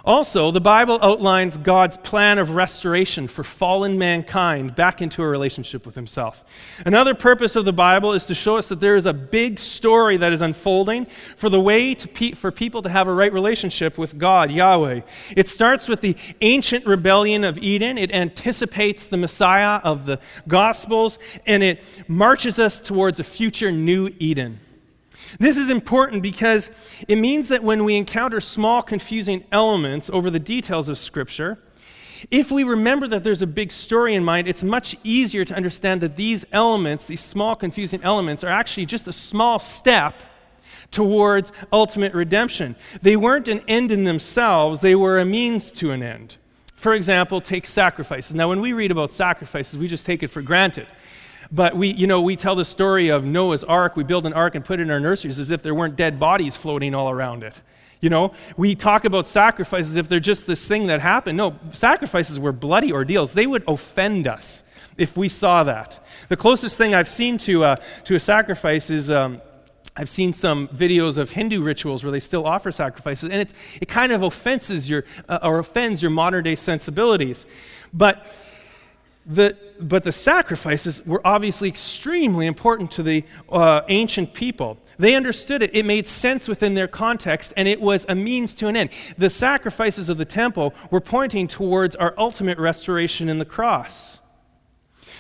Also, 0.07 0.51
the 0.51 0.61
Bible 0.61 0.99
outlines 1.01 1.57
God's 1.57 1.97
plan 1.97 2.37
of 2.39 2.51
restoration 2.51 3.27
for 3.27 3.43
fallen 3.43 3.97
mankind 3.97 4.75
back 4.75 5.01
into 5.01 5.23
a 5.23 5.27
relationship 5.27 5.87
with 5.87 5.95
Himself. 5.95 6.45
Another 6.85 7.15
purpose 7.15 7.57
of 7.57 7.65
the 7.65 7.73
Bible 7.73 8.13
is 8.13 8.27
to 8.27 8.35
show 8.35 8.59
us 8.59 8.69
that 8.69 8.81
there 8.81 8.97
is 8.97 9.07
a 9.07 9.15
big 9.15 9.59
story 9.59 10.19
that 10.19 10.31
is 10.31 10.43
unfolding 10.43 11.07
for 11.37 11.49
the 11.49 11.61
way 11.61 11.95
pe- 11.95 12.33
for 12.33 12.51
people 12.51 12.83
to 12.83 12.91
have 12.91 13.09
a 13.09 13.15
right 13.15 13.33
relationship 13.33 13.97
with 13.97 14.19
God, 14.19 14.51
Yahweh. 14.51 15.01
It 15.37 15.49
starts 15.49 15.89
with 15.89 16.03
the 16.03 16.17
ancient 16.43 16.85
rebellion 16.85 17.43
of 17.43 17.57
Eden, 17.57 17.97
it 17.97 18.13
anticipates 18.13 19.07
the 19.07 19.17
Messiah 19.17 19.81
of 19.85 20.05
the 20.05 20.21
Gospels, 20.47 21.19
and 21.47 21.63
it 21.63 21.83
marches 22.09 22.59
us 22.59 22.79
towards 22.79 23.21
a 23.21 23.25
future 23.25 23.73
new 23.73 24.11
Eden. 24.19 24.61
This 25.39 25.57
is 25.57 25.71
important 25.71 26.23
because 26.23 26.71
it 27.09 27.17
means 27.17 27.49
that 27.49 27.63
when 27.63 27.85
we 27.85 27.97
encounter 27.97 28.41
small, 28.41 28.83
confusing 28.83 29.45
elements 29.51 30.11
over 30.11 30.31
the 30.31 30.39
details 30.39 30.89
of 30.89 30.99
Scripture, 30.99 31.59
if 32.31 32.51
we 32.51 32.65
remember 32.65 33.07
that 33.09 33.25
there's 33.25 33.43
a 33.43 33.47
big 33.47 33.71
story 33.71 34.15
in 34.15 34.25
mind, 34.25 34.49
it's 34.49 34.63
much 34.63 34.97
easier 35.03 35.45
to 35.45 35.55
understand 35.55 36.01
that 36.01 36.17
these 36.17 36.45
elements, 36.53 37.05
these 37.05 37.21
small, 37.21 37.55
confusing 37.55 38.03
elements, 38.03 38.43
are 38.45 38.49
actually 38.49 38.87
just 38.87 39.09
a 39.09 39.13
small 39.13 39.59
step 39.59 40.15
towards 40.91 41.53
ultimate 41.73 42.15
redemption. 42.15 42.77
They 43.03 43.17
weren't 43.17 43.49
an 43.49 43.63
end 43.69 43.93
in 43.93 44.05
themselves, 44.05 44.81
they 44.81 44.95
were 44.95 45.19
a 45.19 45.25
means 45.25 45.71
to 45.73 45.91
an 45.91 46.03
end. 46.03 46.37
For 46.77 46.95
example, 46.95 47.41
take 47.41 47.67
sacrifices. 47.67 48.35
Now, 48.35 48.49
when 48.49 48.61
we 48.61 48.73
read 48.73 48.91
about 48.91 49.11
sacrifices, 49.11 49.79
we 49.79 49.89
just 49.89 50.05
take 50.05 50.23
it 50.23 50.29
for 50.29 50.43
granted. 50.43 50.87
But 51.51 51.77
we, 51.77 51.89
you 51.89 52.07
know, 52.07 52.21
we 52.21 52.37
tell 52.37 52.57
the 52.57 52.65
story 52.65 53.09
of 53.09 53.25
Noah's 53.25 53.65
ark. 53.65 53.97
We 53.97 54.05
build 54.05 54.27
an 54.27 54.33
ark 54.33 54.55
and 54.55 54.65
put 54.65 54.81
it 54.81 54.85
in 54.85 54.91
our 54.91 55.01
nurseries 55.01 55.39
as 55.39 55.51
if 55.51 55.63
there 55.63 55.75
weren't 55.75 55.97
dead 55.97 56.19
bodies 56.19 56.57
floating 56.57 56.95
all 56.95 57.11
around 57.11 57.43
it. 57.43 57.55
You 58.01 58.11
know, 58.11 58.35
we 58.57 58.75
talk 58.75 59.07
about 59.07 59.27
sacrifices 59.27 59.97
if 59.97 60.09
they're 60.09 60.21
just 60.21 60.47
this 60.47 60.67
thing 60.67 60.89
that 60.89 61.01
happened. 61.01 61.39
No, 61.39 61.59
sacrifices 61.73 62.39
were 62.39 62.53
bloody 62.53 62.93
ordeals. 62.93 63.33
They 63.33 63.47
would 63.47 63.65
offend 63.67 64.29
us 64.29 64.63
if 64.99 65.17
we 65.17 65.29
saw 65.29 65.65
that. 65.65 66.05
The 66.29 66.37
closest 66.37 66.77
thing 66.77 66.95
I've 66.95 67.09
seen 67.09 67.39
to, 67.39 67.65
uh, 67.65 67.77
to 68.05 68.15
a 68.15 68.21
sacrifice 68.21 68.91
is 68.91 69.11
um, 69.11 69.41
I've 69.97 70.09
seen 70.09 70.33
some 70.33 70.69
videos 70.69 71.19
of 71.19 71.31
Hindu 71.31 71.63
rituals 71.63 72.03
where 72.03 72.11
they 72.11 72.21
still 72.21 72.47
offer 72.47 72.73
sacrifices, 72.73 73.31
and 73.31 73.41
it's, 73.41 73.55
it 73.81 73.87
kind 73.87 74.13
of 74.13 74.23
offenses 74.23 74.89
your, 74.89 75.05
uh, 75.29 75.39
or 75.43 75.61
offends 75.61 76.03
your 76.03 76.11
modern 76.11 76.45
day 76.45 76.57
sensibilities. 76.57 77.47
But 77.93 78.27
the, 79.27 79.57
but 79.81 80.05
the 80.05 80.13
sacrifices 80.13 81.05
were 81.07 81.21
obviously 81.25 81.69
extremely 81.69 82.47
important 82.47 82.91
to 82.93 83.03
the 83.03 83.25
uh, 83.49 83.81
ancient 83.89 84.35
people. 84.35 84.79
They 84.99 85.15
understood 85.15 85.63
it. 85.63 85.71
It 85.75 85.87
made 85.87 86.07
sense 86.07 86.47
within 86.47 86.75
their 86.75 86.89
context, 86.89 87.53
and 87.57 87.67
it 87.67 87.81
was 87.81 88.05
a 88.09 88.15
means 88.15 88.55
to 88.57 88.67
an 88.69 88.77
end. 88.77 88.91
The 89.17 89.31
sacrifices 89.31 90.09
of 90.09 90.19
the 90.19 90.25
temple 90.25 90.75
were 90.91 91.01
pointing 91.01 91.49
towards 91.49 91.97
our 91.97 92.15
ultimate 92.19 92.59
restoration 92.59 93.29
in 93.29 93.39
the 93.39 93.45
cross. 93.45 94.19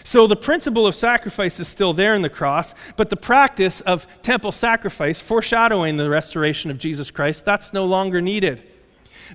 So 0.07 0.27
the 0.27 0.37
principle 0.37 0.87
of 0.87 0.95
sacrifice 0.95 1.59
is 1.59 1.67
still 1.67 1.95
there 1.95 2.15
in 2.15 2.21
the 2.21 2.29
cross, 2.29 2.75
but 2.97 3.09
the 3.09 3.17
practice 3.17 3.81
of 3.81 4.07
temple 4.21 4.53
sacrifice, 4.53 5.23
foreshadowing 5.23 5.97
the 5.97 6.11
restoration 6.11 6.71
of 6.71 6.77
Jesus 6.77 7.11
Christ, 7.11 7.47
that's 7.47 7.73
no 7.73 7.87
longer 7.87 8.21
needed. 8.21 8.63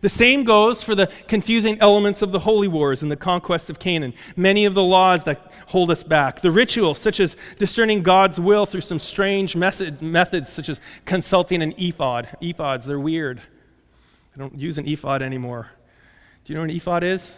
The 0.02 0.10
same 0.10 0.44
goes 0.44 0.84
for 0.84 0.96
the 0.96 1.08
confusing 1.28 1.80
elements 1.80 2.22
of 2.22 2.32
the 2.32 2.40
holy 2.40 2.68
wars 2.68 3.02
and 3.02 3.12
the 3.12 3.18
conquest 3.18 3.70
of 3.70 3.80
Canaan, 3.80 4.14
many 4.36 4.66
of 4.66 4.74
the 4.74 4.84
laws 4.84 5.24
that 5.26 5.52
hold 5.68 5.92
us 5.92 6.04
back, 6.04 6.42
the 6.42 6.52
rituals, 6.52 6.98
such 6.98 7.20
as 7.20 7.36
discerning 7.58 8.02
God's 8.02 8.40
will 8.40 8.66
through 8.66 8.82
some 8.82 9.00
strange 9.00 9.56
method, 9.56 10.02
methods, 10.02 10.50
such 10.50 10.70
as 10.70 10.80
consulting 11.06 11.62
an 11.62 11.74
ephod. 11.78 12.30
Ephods, 12.42 12.86
they're 12.86 13.00
weird. 13.00 13.42
I 14.36 14.40
don't 14.40 14.58
use 14.58 14.78
an 14.78 14.88
ephod 14.88 15.22
anymore. 15.22 15.70
Do 16.46 16.54
you 16.54 16.56
know 16.56 16.62
what 16.62 16.70
an 16.70 16.76
ephod 16.76 17.04
is? 17.04 17.36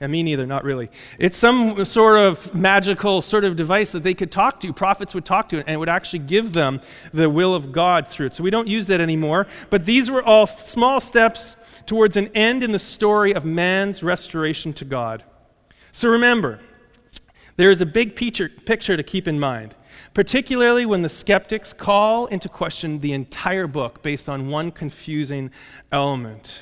Yeah, 0.00 0.06
me 0.06 0.22
neither, 0.22 0.46
not 0.46 0.64
really. 0.64 0.90
It's 1.18 1.36
some 1.36 1.84
sort 1.84 2.16
of 2.16 2.54
magical 2.54 3.20
sort 3.20 3.44
of 3.44 3.54
device 3.54 3.90
that 3.90 4.02
they 4.02 4.14
could 4.14 4.32
talk 4.32 4.58
to. 4.60 4.72
Prophets 4.72 5.14
would 5.14 5.26
talk 5.26 5.50
to 5.50 5.58
it, 5.58 5.64
and 5.66 5.74
it 5.74 5.76
would 5.76 5.90
actually 5.90 6.20
give 6.20 6.54
them 6.54 6.80
the 7.12 7.28
will 7.28 7.54
of 7.54 7.70
God 7.70 8.08
through 8.08 8.26
it. 8.26 8.34
So 8.34 8.42
we 8.42 8.50
don't 8.50 8.66
use 8.66 8.86
that 8.86 9.02
anymore. 9.02 9.46
But 9.68 9.84
these 9.84 10.10
were 10.10 10.22
all 10.22 10.46
small 10.46 11.02
steps 11.02 11.54
towards 11.84 12.16
an 12.16 12.28
end 12.34 12.62
in 12.62 12.72
the 12.72 12.78
story 12.78 13.34
of 13.34 13.44
man's 13.44 14.02
restoration 14.02 14.72
to 14.74 14.86
God. 14.86 15.22
So 15.92 16.08
remember, 16.08 16.60
there 17.56 17.70
is 17.70 17.82
a 17.82 17.86
big 17.86 18.16
picture 18.16 18.48
to 18.48 19.02
keep 19.02 19.28
in 19.28 19.38
mind, 19.38 19.74
particularly 20.14 20.86
when 20.86 21.02
the 21.02 21.10
skeptics 21.10 21.74
call 21.74 22.24
into 22.28 22.48
question 22.48 23.00
the 23.00 23.12
entire 23.12 23.66
book 23.66 24.02
based 24.02 24.30
on 24.30 24.48
one 24.48 24.70
confusing 24.70 25.50
element. 25.92 26.60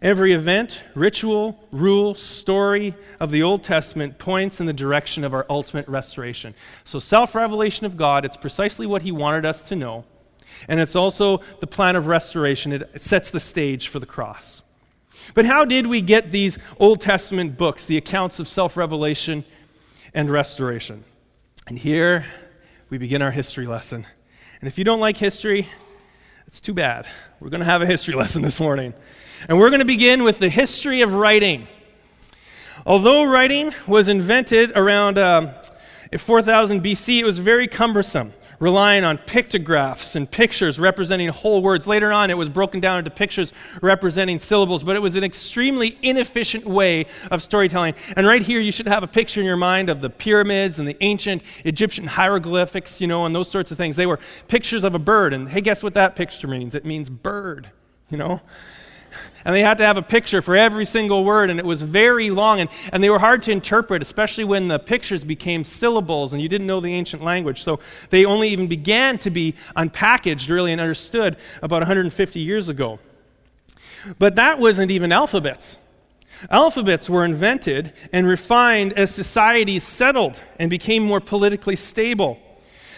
Every 0.00 0.32
event, 0.32 0.82
ritual, 0.94 1.58
rule, 1.72 2.14
story 2.14 2.94
of 3.18 3.30
the 3.30 3.42
Old 3.42 3.64
Testament 3.64 4.18
points 4.18 4.60
in 4.60 4.66
the 4.66 4.72
direction 4.72 5.24
of 5.24 5.34
our 5.34 5.44
ultimate 5.50 5.88
restoration. 5.88 6.54
So, 6.84 6.98
self 6.98 7.34
revelation 7.34 7.86
of 7.86 7.96
God, 7.96 8.24
it's 8.24 8.36
precisely 8.36 8.86
what 8.86 9.02
He 9.02 9.12
wanted 9.12 9.44
us 9.44 9.62
to 9.64 9.76
know. 9.76 10.04
And 10.68 10.80
it's 10.80 10.96
also 10.96 11.38
the 11.60 11.66
plan 11.66 11.96
of 11.96 12.06
restoration. 12.06 12.72
It 12.72 13.00
sets 13.00 13.30
the 13.30 13.40
stage 13.40 13.88
for 13.88 13.98
the 13.98 14.06
cross. 14.06 14.62
But 15.34 15.44
how 15.44 15.64
did 15.64 15.86
we 15.86 16.00
get 16.00 16.32
these 16.32 16.58
Old 16.78 17.00
Testament 17.00 17.56
books, 17.56 17.84
the 17.84 17.96
accounts 17.96 18.40
of 18.40 18.48
self 18.48 18.76
revelation 18.76 19.44
and 20.14 20.30
restoration? 20.30 21.04
And 21.66 21.78
here 21.78 22.24
we 22.90 22.98
begin 22.98 23.22
our 23.22 23.30
history 23.30 23.66
lesson. 23.66 24.06
And 24.60 24.68
if 24.68 24.78
you 24.78 24.84
don't 24.84 25.00
like 25.00 25.16
history, 25.16 25.68
it's 26.46 26.60
too 26.60 26.74
bad. 26.74 27.06
We're 27.38 27.50
going 27.50 27.60
to 27.60 27.66
have 27.66 27.82
a 27.82 27.86
history 27.86 28.14
lesson 28.16 28.42
this 28.42 28.60
morning. 28.60 28.94
And 29.48 29.58
we're 29.58 29.70
going 29.70 29.80
to 29.80 29.86
begin 29.86 30.22
with 30.22 30.38
the 30.38 30.50
history 30.50 31.00
of 31.00 31.14
writing. 31.14 31.66
Although 32.84 33.24
writing 33.24 33.72
was 33.86 34.08
invented 34.08 34.72
around 34.76 35.18
um, 35.18 35.50
4000 36.16 36.82
BC, 36.82 37.20
it 37.20 37.24
was 37.24 37.38
very 37.38 37.66
cumbersome, 37.66 38.34
relying 38.58 39.02
on 39.02 39.16
pictographs 39.16 40.14
and 40.14 40.30
pictures 40.30 40.78
representing 40.78 41.28
whole 41.28 41.62
words. 41.62 41.86
Later 41.86 42.12
on, 42.12 42.30
it 42.30 42.36
was 42.36 42.50
broken 42.50 42.80
down 42.80 42.98
into 42.98 43.10
pictures 43.10 43.54
representing 43.80 44.38
syllables, 44.38 44.84
but 44.84 44.94
it 44.94 44.98
was 44.98 45.16
an 45.16 45.24
extremely 45.24 45.96
inefficient 46.02 46.66
way 46.66 47.06
of 47.30 47.42
storytelling. 47.42 47.94
And 48.16 48.26
right 48.26 48.42
here, 48.42 48.60
you 48.60 48.72
should 48.72 48.88
have 48.88 49.02
a 49.02 49.08
picture 49.08 49.40
in 49.40 49.46
your 49.46 49.56
mind 49.56 49.88
of 49.88 50.02
the 50.02 50.10
pyramids 50.10 50.78
and 50.78 50.86
the 50.86 50.96
ancient 51.02 51.42
Egyptian 51.64 52.06
hieroglyphics, 52.06 53.00
you 53.00 53.06
know, 53.06 53.24
and 53.24 53.34
those 53.34 53.50
sorts 53.50 53.70
of 53.70 53.78
things. 53.78 53.96
They 53.96 54.06
were 54.06 54.18
pictures 54.48 54.84
of 54.84 54.94
a 54.94 54.98
bird. 54.98 55.32
And 55.32 55.48
hey, 55.48 55.62
guess 55.62 55.82
what 55.82 55.94
that 55.94 56.14
picture 56.14 56.46
means? 56.46 56.74
It 56.74 56.84
means 56.84 57.08
bird, 57.08 57.70
you 58.10 58.18
know? 58.18 58.42
And 59.44 59.54
they 59.54 59.62
had 59.62 59.78
to 59.78 59.84
have 59.84 59.96
a 59.96 60.02
picture 60.02 60.42
for 60.42 60.56
every 60.56 60.84
single 60.84 61.24
word, 61.24 61.50
and 61.50 61.58
it 61.58 61.64
was 61.64 61.82
very 61.82 62.30
long, 62.30 62.60
and, 62.60 62.70
and 62.92 63.02
they 63.02 63.10
were 63.10 63.18
hard 63.18 63.42
to 63.44 63.50
interpret, 63.50 64.02
especially 64.02 64.44
when 64.44 64.68
the 64.68 64.78
pictures 64.78 65.24
became 65.24 65.64
syllables 65.64 66.32
and 66.32 66.42
you 66.42 66.48
didn't 66.48 66.66
know 66.66 66.80
the 66.80 66.92
ancient 66.92 67.22
language. 67.22 67.62
So 67.62 67.80
they 68.10 68.24
only 68.24 68.50
even 68.50 68.66
began 68.66 69.18
to 69.18 69.30
be 69.30 69.54
unpackaged, 69.76 70.50
really, 70.50 70.72
and 70.72 70.80
understood 70.80 71.36
about 71.62 71.82
150 71.82 72.40
years 72.40 72.68
ago. 72.68 72.98
But 74.18 74.36
that 74.36 74.58
wasn't 74.58 74.90
even 74.90 75.12
alphabets. 75.12 75.78
Alphabets 76.50 77.10
were 77.10 77.24
invented 77.24 77.92
and 78.12 78.26
refined 78.26 78.94
as 78.94 79.14
societies 79.14 79.84
settled 79.84 80.40
and 80.58 80.70
became 80.70 81.04
more 81.04 81.20
politically 81.20 81.76
stable. 81.76 82.38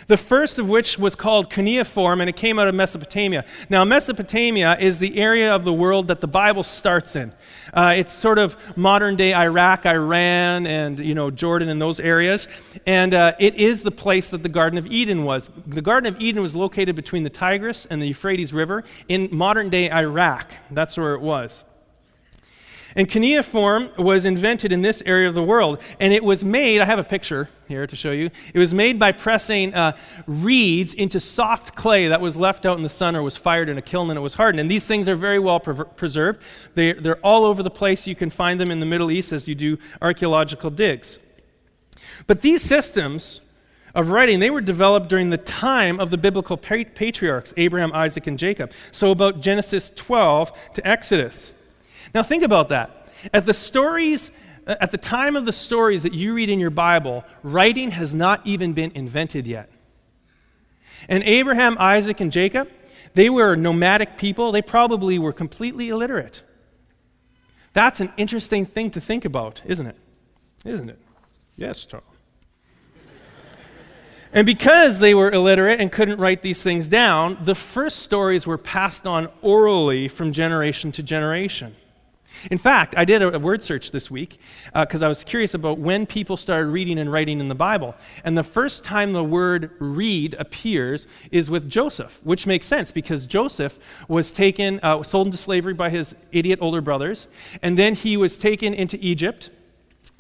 The 0.08 0.16
first 0.16 0.58
of 0.58 0.68
which 0.68 0.98
was 0.98 1.14
called 1.14 1.50
cuneiform, 1.50 2.20
and 2.20 2.28
it 2.28 2.36
came 2.36 2.58
out 2.58 2.68
of 2.68 2.74
Mesopotamia. 2.74 3.44
Now, 3.68 3.84
Mesopotamia 3.84 4.76
is 4.78 4.98
the 4.98 5.18
area 5.18 5.54
of 5.54 5.64
the 5.64 5.72
world 5.72 6.08
that 6.08 6.20
the 6.20 6.28
Bible 6.28 6.62
starts 6.62 7.16
in. 7.16 7.32
Uh, 7.72 7.94
it's 7.96 8.12
sort 8.12 8.38
of 8.38 8.56
modern 8.76 9.16
day 9.16 9.34
Iraq, 9.34 9.86
Iran, 9.86 10.66
and 10.66 10.98
you 10.98 11.14
know 11.14 11.30
Jordan 11.30 11.68
and 11.68 11.80
those 11.80 12.00
areas. 12.00 12.48
And 12.86 13.14
uh, 13.14 13.34
it 13.38 13.54
is 13.54 13.82
the 13.82 13.90
place 13.90 14.28
that 14.28 14.42
the 14.42 14.48
Garden 14.48 14.78
of 14.78 14.86
Eden 14.86 15.24
was. 15.24 15.50
The 15.66 15.82
Garden 15.82 16.14
of 16.14 16.20
Eden 16.20 16.42
was 16.42 16.54
located 16.54 16.96
between 16.96 17.22
the 17.22 17.30
Tigris 17.30 17.86
and 17.86 18.00
the 18.00 18.06
Euphrates 18.06 18.52
River 18.52 18.84
in 19.08 19.28
modern 19.32 19.70
day 19.70 19.90
Iraq. 19.90 20.52
That's 20.70 20.96
where 20.96 21.14
it 21.14 21.20
was. 21.20 21.64
And 22.94 23.08
cuneiform 23.08 23.90
was 23.96 24.26
invented 24.26 24.72
in 24.72 24.82
this 24.82 25.02
area 25.06 25.28
of 25.28 25.34
the 25.34 25.42
world, 25.42 25.80
and 25.98 26.12
it 26.12 26.22
was 26.22 26.44
made, 26.44 26.80
I 26.80 26.84
have 26.84 26.98
a 26.98 27.04
picture 27.04 27.48
here 27.68 27.86
to 27.86 27.96
show 27.96 28.10
you. 28.10 28.30
It 28.52 28.58
was 28.58 28.74
made 28.74 28.98
by 28.98 29.12
pressing 29.12 29.74
uh, 29.74 29.96
reeds 30.26 30.92
into 30.94 31.20
soft 31.20 31.74
clay 31.74 32.08
that 32.08 32.20
was 32.20 32.36
left 32.36 32.66
out 32.66 32.76
in 32.76 32.82
the 32.82 32.88
sun 32.88 33.16
or 33.16 33.22
was 33.22 33.36
fired 33.36 33.68
in 33.68 33.78
a 33.78 33.82
kiln 33.82 34.10
and 34.10 34.18
it 34.18 34.20
was 34.20 34.34
hardened. 34.34 34.60
And 34.60 34.70
these 34.70 34.86
things 34.86 35.08
are 35.08 35.16
very 35.16 35.38
well 35.38 35.58
pre- 35.58 35.84
preserved. 35.96 36.42
They, 36.74 36.92
they're 36.92 37.16
all 37.16 37.44
over 37.44 37.62
the 37.62 37.70
place. 37.70 38.06
You 38.06 38.14
can 38.14 38.30
find 38.30 38.60
them 38.60 38.70
in 38.70 38.78
the 38.78 38.86
Middle 38.86 39.10
East 39.10 39.32
as 39.32 39.48
you 39.48 39.54
do 39.54 39.78
archaeological 40.02 40.70
digs. 40.70 41.18
But 42.26 42.42
these 42.42 42.62
systems 42.62 43.40
of 43.94 44.10
writing, 44.10 44.40
they 44.40 44.50
were 44.50 44.60
developed 44.60 45.08
during 45.08 45.30
the 45.30 45.38
time 45.38 46.00
of 46.00 46.10
the 46.10 46.18
biblical 46.18 46.56
patriarchs, 46.56 47.52
Abraham, 47.56 47.92
Isaac, 47.92 48.26
and 48.26 48.38
Jacob. 48.38 48.72
So 48.90 49.10
about 49.10 49.40
Genesis 49.40 49.90
12 49.94 50.52
to 50.74 50.86
Exodus. 50.86 51.52
Now, 52.14 52.22
think 52.22 52.42
about 52.42 52.68
that. 52.70 53.08
At 53.32 53.46
the 53.46 53.54
stories, 53.54 54.30
at 54.66 54.90
the 54.90 54.98
time 54.98 55.36
of 55.36 55.46
the 55.46 55.52
stories 55.52 56.02
that 56.02 56.12
you 56.12 56.34
read 56.34 56.50
in 56.50 56.60
your 56.60 56.70
Bible, 56.70 57.24
writing 57.42 57.90
has 57.92 58.14
not 58.14 58.40
even 58.46 58.72
been 58.72 58.92
invented 58.94 59.46
yet. 59.46 59.70
And 61.08 61.22
Abraham, 61.24 61.76
Isaac, 61.78 62.20
and 62.20 62.30
Jacob, 62.30 62.68
they 63.14 63.28
were 63.28 63.56
nomadic 63.56 64.16
people. 64.16 64.52
They 64.52 64.62
probably 64.62 65.18
were 65.18 65.32
completely 65.32 65.88
illiterate. 65.88 66.42
That's 67.72 68.00
an 68.00 68.12
interesting 68.16 68.66
thing 68.66 68.90
to 68.90 69.00
think 69.00 69.24
about, 69.24 69.62
isn't 69.64 69.86
it? 69.86 69.96
Isn't 70.64 70.90
it? 70.90 70.98
Yes, 71.56 71.84
Tom. 71.84 72.02
and 74.32 74.46
because 74.46 74.98
they 74.98 75.14
were 75.14 75.30
illiterate 75.30 75.80
and 75.80 75.90
couldn't 75.90 76.18
write 76.18 76.42
these 76.42 76.62
things 76.62 76.86
down, 76.86 77.38
the 77.44 77.54
first 77.54 78.00
stories 78.00 78.46
were 78.46 78.58
passed 78.58 79.06
on 79.06 79.28
orally 79.40 80.08
from 80.08 80.32
generation 80.32 80.92
to 80.92 81.02
generation. 81.02 81.74
In 82.50 82.58
fact, 82.58 82.94
I 82.96 83.04
did 83.04 83.22
a, 83.22 83.38
word 83.38 83.62
search 83.62 83.90
this 83.90 84.10
week 84.10 84.38
because 84.74 85.02
uh, 85.02 85.06
I 85.06 85.08
was 85.08 85.24
curious 85.24 85.54
about 85.54 85.78
when 85.78 86.06
people 86.06 86.36
started 86.36 86.68
reading 86.68 86.98
and 86.98 87.10
writing 87.10 87.40
in 87.40 87.48
the 87.48 87.54
Bible. 87.54 87.94
And 88.24 88.36
the 88.36 88.42
first 88.42 88.84
time 88.84 89.12
the 89.12 89.24
word 89.24 89.70
read 89.78 90.34
appears 90.38 91.06
is 91.30 91.50
with 91.50 91.68
Joseph, 91.68 92.20
which 92.24 92.46
makes 92.46 92.66
sense 92.66 92.90
because 92.90 93.26
Joseph 93.26 93.78
was 94.08 94.32
taken, 94.32 94.80
uh, 94.82 95.02
sold 95.02 95.28
into 95.28 95.38
slavery 95.38 95.74
by 95.74 95.90
his 95.90 96.14
idiot 96.32 96.58
older 96.62 96.80
brothers, 96.80 97.28
and 97.62 97.76
then 97.76 97.94
he 97.94 98.16
was 98.16 98.38
taken 98.38 98.74
into 98.74 98.98
Egypt. 99.00 99.50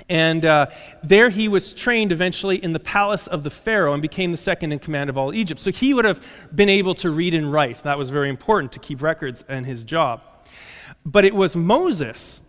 And 0.08 0.44
uh, 0.44 0.66
there 1.02 1.30
he 1.30 1.48
was 1.48 1.72
trained 1.72 2.12
eventually 2.12 2.56
in 2.56 2.72
the 2.72 2.80
palace 2.80 3.26
of 3.26 3.44
the 3.44 3.50
Pharaoh 3.50 3.92
and 3.92 4.02
became 4.02 4.32
the 4.32 4.36
second 4.36 4.72
in 4.72 4.78
command 4.78 5.10
of 5.10 5.16
all 5.16 5.32
Egypt. 5.32 5.60
So 5.60 5.70
he 5.70 5.94
would 5.94 6.04
have 6.04 6.22
been 6.54 6.68
able 6.68 6.94
to 6.96 7.10
read 7.10 7.34
and 7.34 7.52
write. 7.52 7.82
That 7.84 7.98
was 7.98 8.10
very 8.10 8.28
important 8.28 8.72
to 8.72 8.78
keep 8.80 9.00
records 9.00 9.44
and 9.48 9.64
his 9.64 9.84
job. 9.84 10.22
But 11.04 11.24
it 11.24 11.34
was 11.34 11.56
Moses 11.56 12.40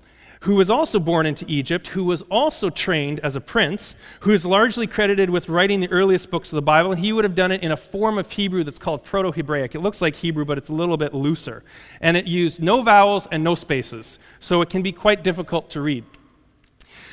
who 0.43 0.55
was 0.55 0.69
also 0.69 0.99
born 0.99 1.25
into 1.25 1.45
Egypt, 1.47 1.87
who 1.87 2.03
was 2.03 2.21
also 2.23 2.69
trained 2.69 3.17
as 3.21 3.37
a 3.37 3.41
prince, 3.41 3.95
who 4.19 4.31
is 4.31 4.45
largely 4.45 4.85
credited 4.85 5.29
with 5.29 5.47
writing 5.47 5.79
the 5.79 5.89
earliest 5.89 6.29
books 6.29 6.51
of 6.51 6.57
the 6.57 6.61
Bible, 6.61 6.91
and 6.91 6.99
he 6.99 7.13
would 7.13 7.23
have 7.23 7.33
done 7.33 7.49
it 7.49 7.63
in 7.63 7.71
a 7.71 7.77
form 7.77 8.17
of 8.17 8.29
Hebrew 8.29 8.65
that's 8.65 8.77
called 8.77 9.05
Proto 9.05 9.31
Hebraic. 9.31 9.73
It 9.73 9.79
looks 9.79 10.01
like 10.01 10.17
Hebrew, 10.17 10.43
but 10.43 10.57
it's 10.57 10.67
a 10.67 10.73
little 10.73 10.97
bit 10.97 11.13
looser. 11.13 11.63
And 12.01 12.17
it 12.17 12.27
used 12.27 12.61
no 12.61 12.81
vowels 12.81 13.25
and 13.31 13.41
no 13.41 13.55
spaces, 13.55 14.19
so 14.41 14.61
it 14.61 14.69
can 14.69 14.81
be 14.81 14.91
quite 14.91 15.23
difficult 15.23 15.69
to 15.71 15.81
read. 15.81 16.03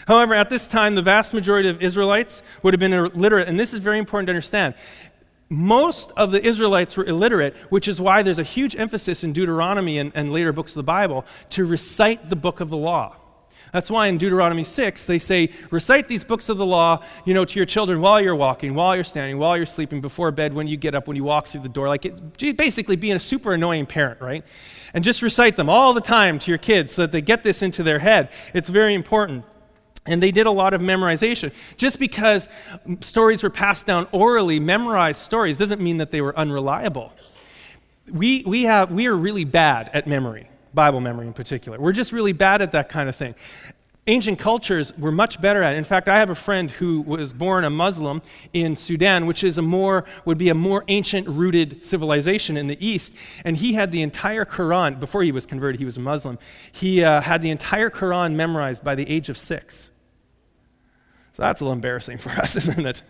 However, 0.09 0.35
at 0.35 0.51
this 0.51 0.67
time, 0.67 0.97
the 0.97 1.03
vast 1.03 1.33
majority 1.33 1.69
of 1.69 1.81
Israelites 1.81 2.43
would 2.65 2.75
have 2.75 2.81
been 2.81 2.93
illiterate, 2.93 3.47
and 3.47 3.61
this 3.61 3.73
is 3.73 3.79
very 3.79 3.99
important 3.99 4.27
to 4.27 4.33
understand 4.33 4.75
most 5.51 6.13
of 6.17 6.31
the 6.31 6.41
Israelites 6.43 6.97
were 6.97 7.05
illiterate, 7.05 7.57
which 7.71 7.89
is 7.89 8.01
why 8.01 8.23
there's 8.23 8.39
a 8.39 8.45
huge 8.45 8.77
emphasis 8.77 9.25
in 9.25 9.33
Deuteronomy 9.33 9.99
and, 9.99 10.13
and, 10.15 10.33
later 10.33 10.53
books 10.53 10.73
of 10.73 10.77
the 10.77 10.85
Bible 10.85 11.27
to 11.51 11.67
recite 11.67 12.31
the 12.31 12.37
book 12.37 12.61
of 12.61 12.71
the 12.71 12.77
law. 12.77 13.17
That's 13.73 13.91
why 13.91 14.07
in 14.07 14.19
Deuteronomy 14.19 14.65
6, 14.65 15.07
they 15.07 15.19
say, 15.19 15.51
recite 15.71 16.09
these 16.09 16.25
books 16.25 16.49
of 16.49 16.57
the 16.57 16.67
law, 16.67 17.05
you 17.25 17.35
know, 17.35 17.45
to 17.45 17.57
your 17.57 17.67
children 17.67 18.01
while 18.01 18.21
you're 18.21 18.35
walking, 18.35 18.75
while 18.75 18.95
you're 18.95 19.05
standing, 19.05 19.39
while 19.39 19.57
you're 19.57 19.67
sleeping, 19.67 20.01
before 20.01 20.31
bed, 20.31 20.55
when 20.55 20.67
you 20.67 20.77
get 20.77 20.95
up, 20.95 21.07
when 21.07 21.17
you 21.17 21.25
walk 21.25 21.47
through 21.47 21.63
the 21.63 21.69
door. 21.69 21.89
Like, 21.89 22.05
basically 22.57 22.97
being 22.97 23.17
a 23.17 23.21
super 23.21 23.53
annoying 23.53 23.87
parent, 23.87 24.21
right? 24.21 24.45
And 24.95 25.05
just 25.05 25.23
recite 25.23 25.57
them 25.57 25.69
all 25.69 25.95
the 25.95 26.01
time 26.01 26.39
to 26.41 26.51
your 26.51 26.59
kids 26.59 26.93
so 26.93 27.03
that 27.03 27.13
they 27.13 27.21
get 27.21 27.43
this 27.43 27.63
into 27.63 27.83
their 27.83 28.01
head. 28.01 28.31
It's 28.55 28.69
very 28.69 28.95
important. 28.95 29.45
And 30.11 30.23
they 30.23 30.33
did 30.33 30.47
a 30.47 30.51
lot 30.51 30.75
of 30.75 30.81
memorization. 30.81 31.53
Just 31.77 31.99
because 31.99 32.49
stories 33.01 33.43
were 33.43 33.51
passed 33.51 33.87
down 33.87 34.09
orally, 34.13 34.61
memorized 34.61 35.21
stories, 35.23 35.57
doesn't 35.57 35.81
mean 35.81 35.99
that 35.99 36.11
they 36.11 36.21
were 36.21 36.37
unreliable. 36.37 37.13
We, 38.13 38.43
we, 38.45 38.65
have, 38.65 38.91
we 38.91 39.07
are 39.07 39.17
really 39.17 39.45
bad 39.45 39.89
at 39.95 40.07
memory, 40.09 40.49
Bible 40.75 41.01
memory 41.01 41.29
in 41.29 41.33
particular. 41.33 41.79
We're 41.79 41.93
just 41.93 42.13
really 42.13 42.33
bad 42.33 42.61
at 42.61 42.73
that 42.73 42.89
kind 42.89 43.09
of 43.09 43.15
thing. 43.15 43.35
ancient 44.07 44.39
cultures 44.39 44.93
were 44.99 45.13
much 45.13 45.41
better 45.41 45.63
at 45.63 45.75
it. 45.75 45.79
In 45.79 45.85
fact, 45.85 46.09
I 46.09 46.19
have 46.19 46.31
a 46.31 46.35
friend 46.35 46.71
who 46.71 47.03
was 47.03 47.33
born 47.33 47.65
a 47.65 47.71
Muslim 47.71 48.23
in 48.53 48.75
Sudan, 48.75 49.27
which 49.27 49.45
is 49.45 49.59
a 49.59 49.63
more 49.63 50.05
would 50.25 50.39
be 50.39 50.49
a 50.49 50.55
more 50.55 50.85
ancient 50.89 51.29
rooted 51.29 51.85
civilization 51.85 52.57
in 52.57 52.67
the 52.67 52.85
east, 52.85 53.13
and 53.45 53.57
he 53.57 53.75
had 53.75 53.93
the 53.93 54.03
entire 54.03 54.45
Quran 54.45 54.99
before 54.99 55.23
he 55.23 55.33
was 55.33 55.47
converted. 55.47 55.79
He 55.79 55.85
was 55.85 55.97
a 55.97 56.01
Muslim. 56.01 56.39
He 56.73 57.05
uh, 57.05 57.21
had 57.21 57.43
the 57.43 57.51
entire 57.51 57.91
Quran 57.91 58.35
memorized 58.35 58.83
by 58.83 58.95
the 58.95 59.09
age 59.09 59.29
of 59.29 59.39
six. 59.39 59.90
So 61.41 61.45
that's 61.45 61.63
a 61.63 61.65
little 61.65 61.73
embarrassing 61.73 62.19
for 62.19 62.29
us, 62.39 62.55
isn't 62.55 62.85
it? 62.87 63.01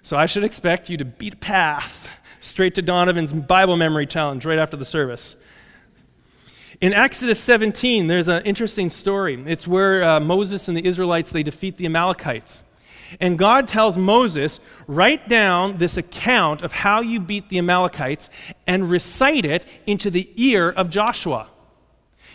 So 0.00 0.16
I 0.16 0.24
should 0.24 0.42
expect 0.42 0.88
you 0.88 0.96
to 0.96 1.04
beat 1.04 1.34
a 1.34 1.36
path 1.36 2.08
straight 2.40 2.74
to 2.76 2.82
Donovan's 2.82 3.34
Bible 3.34 3.76
memory 3.76 4.06
challenge 4.06 4.46
right 4.46 4.58
after 4.58 4.74
the 4.74 4.86
service. 4.86 5.36
In 6.80 6.94
Exodus 6.94 7.38
17, 7.40 8.06
there's 8.06 8.28
an 8.28 8.42
interesting 8.44 8.88
story. 8.88 9.38
It's 9.46 9.66
where 9.66 10.02
uh, 10.02 10.18
Moses 10.18 10.68
and 10.68 10.76
the 10.78 10.86
Israelites 10.86 11.30
they 11.30 11.42
defeat 11.42 11.76
the 11.76 11.84
Amalekites. 11.84 12.62
And 13.20 13.38
God 13.38 13.68
tells 13.68 13.98
Moses, 13.98 14.58
write 14.86 15.28
down 15.28 15.76
this 15.76 15.98
account 15.98 16.62
of 16.62 16.72
how 16.72 17.02
you 17.02 17.20
beat 17.20 17.50
the 17.50 17.58
Amalekites 17.58 18.30
and 18.66 18.88
recite 18.88 19.44
it 19.44 19.66
into 19.86 20.10
the 20.10 20.30
ear 20.36 20.70
of 20.70 20.88
Joshua. 20.88 21.50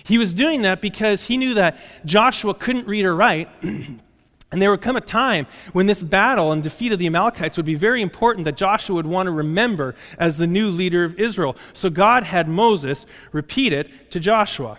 He 0.04 0.20
was 0.20 0.32
doing 0.32 0.62
that 0.62 0.80
because 0.80 1.24
he 1.24 1.38
knew 1.38 1.56
that 1.56 1.80
Joshua 2.06 2.54
couldn't 2.54 2.86
read 2.86 3.04
or 3.04 3.16
write. 3.16 3.50
And 4.51 4.62
there 4.62 4.72
would 4.72 4.82
come 4.82 4.96
a 4.96 5.01
time 5.01 5.46
when 5.74 5.88
this 5.88 6.01
battle 6.01 6.54
and 6.54 6.63
defeat 6.63 6.94
of 6.94 7.00
the 7.00 7.08
Amalekites 7.08 7.58
would 7.58 7.66
be 7.66 7.75
very 7.75 8.01
important 8.01 8.46
that 8.46 8.56
Joshua 8.56 8.96
would 8.96 9.06
want 9.06 9.27
to 9.27 9.32
remember 9.32 9.94
as 10.18 10.38
the 10.38 10.48
new 10.48 10.70
leader 10.70 11.04
of 11.04 11.20
Israel. 11.20 11.58
So 11.74 11.89
God 11.89 12.24
had 12.24 12.48
Moses 12.48 13.06
repeat 13.34 13.74
it 13.74 14.12
to 14.12 14.20
Joshua. 14.20 14.77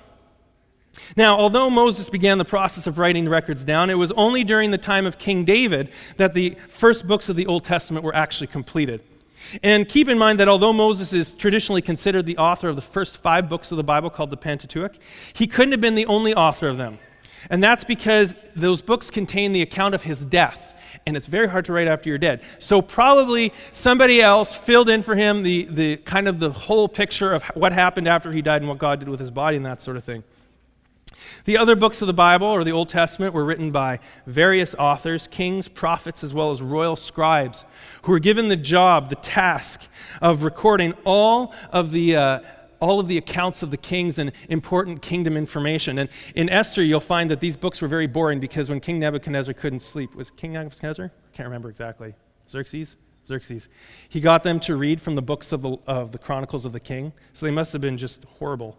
Now, 1.17 1.37
although 1.37 1.69
Moses 1.71 2.09
began 2.09 2.39
the 2.39 2.45
process 2.45 2.87
of 2.87 2.99
writing 2.99 3.25
the 3.25 3.31
records 3.31 3.63
down, 3.63 3.91
it 3.91 3.95
was 3.95 4.11
only 4.13 4.43
during 4.43 4.71
the 4.71 4.79
time 4.79 5.07
of 5.07 5.19
King 5.19 5.45
David 5.45 5.91
that 6.17 6.35
the 6.35 6.57
first 6.71 7.07
books 7.07 7.29
of 7.29 7.37
the 7.37 7.47
Old 7.47 7.63
Testament 7.63 8.05
were 8.05 8.15
actually 8.15 8.49
completed. 8.49 9.03
And 9.63 9.89
keep 9.89 10.09
in 10.09 10.19
mind 10.19 10.41
that 10.41 10.49
although 10.49 10.73
Moses 10.73 11.13
is 11.13 11.35
traditionally 11.35 11.83
considered 11.83 12.27
the 12.27 12.39
author 12.39 12.69
of 12.69 12.77
the 12.77 12.83
first 12.83 13.19
five 13.19 13.49
books 13.49 13.71
of 13.71 13.77
the 13.77 13.85
Bible 13.85 14.11
called 14.11 14.31
the 14.31 14.37
Pentateuch, 14.37 14.95
he 15.33 15.47
couldn't 15.47 15.73
have 15.73 15.81
been 15.81 15.95
the 15.95 16.07
only 16.07 16.35
author 16.35 16.69
of 16.69 16.77
them. 16.77 16.99
And 17.51 17.63
that's 17.63 17.85
because 17.85 18.35
those 18.55 18.83
books 18.83 19.11
contain 19.11 19.53
the 19.53 19.63
account 19.63 19.95
of 19.95 20.03
his 20.03 20.21
death. 20.21 20.75
And 21.07 21.17
it's 21.17 21.27
very 21.27 21.49
hard 21.49 21.65
to 21.67 21.73
write 21.73 21.89
after 21.89 22.09
you're 22.09 22.19
dead. 22.19 22.43
So 22.59 22.83
probably 22.83 23.53
somebody 23.73 24.21
else 24.21 24.55
filled 24.55 24.89
in 24.89 25.03
for 25.03 25.15
him 25.15 25.43
the, 25.43 25.65
the 25.65 25.97
kind 25.99 26.29
of 26.29 26.41
the 26.41 26.51
whole 26.51 26.89
picture 26.89 27.33
of 27.33 27.43
what 27.55 27.73
happened 27.73 28.09
after 28.09 28.33
he 28.33 28.43
died 28.43 28.63
and 28.63 28.69
what 28.69 28.79
God 28.79 28.99
did 28.99 29.09
with 29.09 29.21
his 29.21 29.31
body 29.31 29.57
and 29.57 29.65
that 29.67 29.81
sort 29.83 29.97
of 29.97 30.05
thing. 30.05 30.25
The 31.45 31.57
other 31.57 31.77
books 31.77 32.03
of 32.03 32.07
the 32.07 32.15
Bible 32.15 32.47
or 32.47 32.65
the 32.65 32.73
Old 32.73 32.89
Testament 32.89 33.35
were 33.35 33.45
written 33.45 33.71
by 33.71 34.01
various 34.27 34.75
authors, 34.75 35.27
kings, 35.29 35.67
prophets, 35.69 36.23
as 36.23 36.35
well 36.35 36.51
as 36.51 36.61
royal 36.61 36.97
scribes, 36.97 37.65
who 38.03 38.13
were 38.13 38.19
given 38.19 38.49
the 38.49 38.57
job, 38.57 39.09
the 39.09 39.17
task 39.17 39.83
of 40.21 40.43
recording 40.43 40.95
all 41.05 41.55
of 41.71 41.91
the 41.93 42.17
uh, 42.17 42.41
all 42.81 43.01
of 43.01 43.09
the 43.09 43.19
accounts 43.19 43.63
of 43.63 43.71
the 43.71 43.77
kings 43.77 44.19
and 44.19 44.33
important 44.49 45.03
kingdom 45.03 45.37
information. 45.37 45.99
And 45.99 46.09
in 46.35 46.49
Esther, 46.49 46.83
you'll 46.83 47.01
find 47.01 47.31
that 47.31 47.41
these 47.41 47.57
books 47.57 47.83
were 47.83 47.89
very 47.89 48.07
boring 48.07 48.41
because 48.41 48.69
when 48.69 48.81
King 48.81 48.99
Nebuchadnezzar 48.99 49.55
couldn't 49.55 49.83
sleep, 49.83 50.15
was 50.15 50.31
King 50.31 50.53
Nebuchadnezzar? 50.53 51.07
I 51.07 51.37
can't 51.37 51.47
remember 51.47 51.71
exactly. 51.71 52.15
Xerxes? 52.49 52.97
Xerxes. 53.27 53.69
He 54.09 54.21
got 54.21 54.43
them 54.43 54.59
to 54.61 54.77
read 54.77 55.01
from 55.01 55.15
the 55.15 55.23
books 55.23 55.53
of 55.53 55.63
the, 55.63 55.77
of 55.87 56.13
the 56.13 56.19
Chronicles 56.19 56.65
of 56.65 56.73
the 56.73 56.81
King, 56.81 57.13
so 57.35 57.47
they 57.47 57.53
must 57.53 57.73
have 57.73 57.83
been 57.83 57.99
just 57.99 58.25
horrible. 58.25 58.79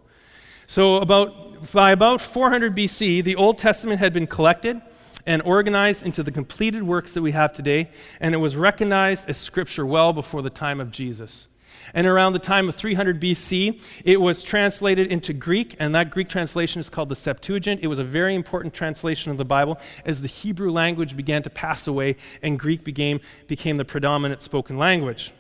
So, 0.67 0.97
about, 0.97 1.71
by 1.71 1.91
about 1.91 2.21
400 2.21 2.75
BC, 2.75 3.23
the 3.23 3.35
Old 3.35 3.57
Testament 3.57 3.99
had 3.99 4.13
been 4.13 4.27
collected 4.27 4.81
and 5.25 5.41
organized 5.43 6.03
into 6.03 6.23
the 6.23 6.31
completed 6.31 6.83
works 6.83 7.13
that 7.13 7.21
we 7.21 7.31
have 7.31 7.53
today, 7.53 7.89
and 8.19 8.33
it 8.33 8.37
was 8.37 8.55
recognized 8.55 9.29
as 9.29 9.37
Scripture 9.37 9.85
well 9.85 10.13
before 10.13 10.41
the 10.41 10.49
time 10.49 10.79
of 10.79 10.91
Jesus. 10.91 11.47
And 11.93 12.07
around 12.07 12.33
the 12.33 12.39
time 12.39 12.69
of 12.69 12.75
300 12.75 13.19
BC, 13.19 13.81
it 14.03 14.21
was 14.21 14.43
translated 14.43 15.11
into 15.11 15.33
Greek, 15.33 15.75
and 15.79 15.93
that 15.95 16.09
Greek 16.09 16.29
translation 16.29 16.79
is 16.79 16.89
called 16.89 17.09
the 17.09 17.15
Septuagint. 17.15 17.81
It 17.83 17.87
was 17.87 17.99
a 17.99 18.03
very 18.03 18.35
important 18.35 18.73
translation 18.73 19.31
of 19.31 19.37
the 19.37 19.45
Bible 19.45 19.79
as 20.05 20.21
the 20.21 20.27
Hebrew 20.27 20.71
language 20.71 21.15
began 21.15 21.43
to 21.43 21.49
pass 21.49 21.87
away 21.87 22.15
and 22.41 22.59
Greek 22.59 22.83
became, 22.83 23.19
became 23.47 23.77
the 23.77 23.85
predominant 23.85 24.41
spoken 24.41 24.77
language. 24.77 25.31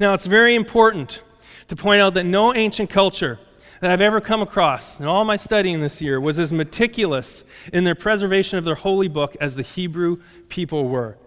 Now, 0.00 0.14
it's 0.14 0.26
very 0.26 0.54
important 0.54 1.22
to 1.68 1.76
point 1.76 2.00
out 2.00 2.14
that 2.14 2.24
no 2.24 2.54
ancient 2.54 2.90
culture 2.90 3.38
that 3.80 3.90
I've 3.90 4.00
ever 4.00 4.20
come 4.20 4.40
across 4.40 5.00
in 5.00 5.06
all 5.06 5.24
my 5.24 5.36
studying 5.36 5.80
this 5.80 6.00
year 6.00 6.20
was 6.20 6.38
as 6.38 6.52
meticulous 6.52 7.44
in 7.72 7.84
their 7.84 7.94
preservation 7.94 8.58
of 8.58 8.64
their 8.64 8.74
holy 8.74 9.08
book 9.08 9.36
as 9.40 9.54
the 9.54 9.62
Hebrew 9.62 10.22
people 10.48 10.88
were. 10.88 11.18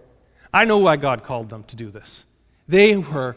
I 0.52 0.64
know 0.64 0.78
why 0.78 0.96
God 0.96 1.24
called 1.24 1.50
them 1.50 1.64
to 1.64 1.76
do 1.76 1.90
this. 1.90 2.24
They 2.66 2.96
were 2.96 3.36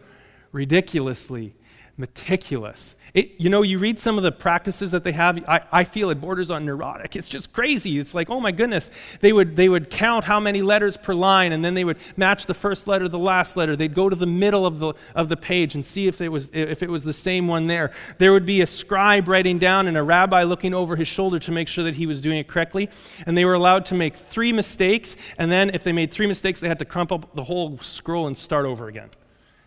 ridiculously 0.51 1.55
meticulous. 1.97 2.95
It, 3.13 3.39
you 3.39 3.49
know, 3.49 3.61
you 3.61 3.77
read 3.77 3.99
some 3.99 4.17
of 4.17 4.23
the 4.23 4.31
practices 4.31 4.91
that 4.91 5.03
they 5.03 5.11
have, 5.11 5.37
I, 5.47 5.61
I 5.71 5.83
feel 5.83 6.09
it 6.09 6.21
borders 6.21 6.49
on 6.49 6.65
neurotic. 6.65 7.15
It's 7.15 7.27
just 7.27 7.51
crazy. 7.51 7.99
It's 7.99 8.15
like, 8.15 8.29
oh 8.29 8.39
my 8.39 8.51
goodness. 8.51 8.89
They 9.19 9.33
would, 9.33 9.55
they 9.55 9.69
would 9.69 9.89
count 9.89 10.23
how 10.25 10.39
many 10.39 10.61
letters 10.61 10.97
per 10.97 11.13
line, 11.13 11.51
and 11.51 11.63
then 11.63 11.73
they 11.73 11.83
would 11.83 11.97
match 12.15 12.45
the 12.45 12.53
first 12.53 12.87
letter 12.87 13.07
the 13.07 13.19
last 13.19 13.57
letter. 13.57 13.75
They'd 13.75 13.93
go 13.93 14.09
to 14.09 14.15
the 14.15 14.25
middle 14.25 14.65
of 14.65 14.79
the, 14.79 14.93
of 15.13 15.29
the 15.29 15.37
page 15.37 15.75
and 15.75 15.85
see 15.85 16.07
if 16.07 16.21
it, 16.21 16.29
was, 16.29 16.49
if 16.53 16.81
it 16.81 16.89
was 16.89 17.03
the 17.03 17.13
same 17.13 17.47
one 17.47 17.67
there. 17.67 17.91
There 18.17 18.31
would 18.31 18.45
be 18.45 18.61
a 18.61 18.67
scribe 18.67 19.27
writing 19.27 19.59
down 19.59 19.87
and 19.87 19.97
a 19.97 20.03
rabbi 20.03 20.43
looking 20.43 20.73
over 20.73 20.95
his 20.95 21.07
shoulder 21.07 21.37
to 21.39 21.51
make 21.51 21.67
sure 21.67 21.83
that 21.83 21.95
he 21.95 22.07
was 22.07 22.21
doing 22.21 22.39
it 22.39 22.47
correctly. 22.47 22.89
And 23.27 23.37
they 23.37 23.45
were 23.45 23.53
allowed 23.53 23.85
to 23.87 23.95
make 23.95 24.15
three 24.15 24.53
mistakes, 24.53 25.15
and 25.37 25.51
then 25.51 25.69
if 25.71 25.83
they 25.83 25.91
made 25.91 26.11
three 26.11 26.27
mistakes, 26.27 26.59
they 26.59 26.67
had 26.69 26.79
to 26.79 26.85
crumple 26.85 27.15
up 27.15 27.35
the 27.35 27.43
whole 27.43 27.77
scroll 27.79 28.27
and 28.27 28.37
start 28.37 28.65
over 28.65 28.87
again. 28.87 29.09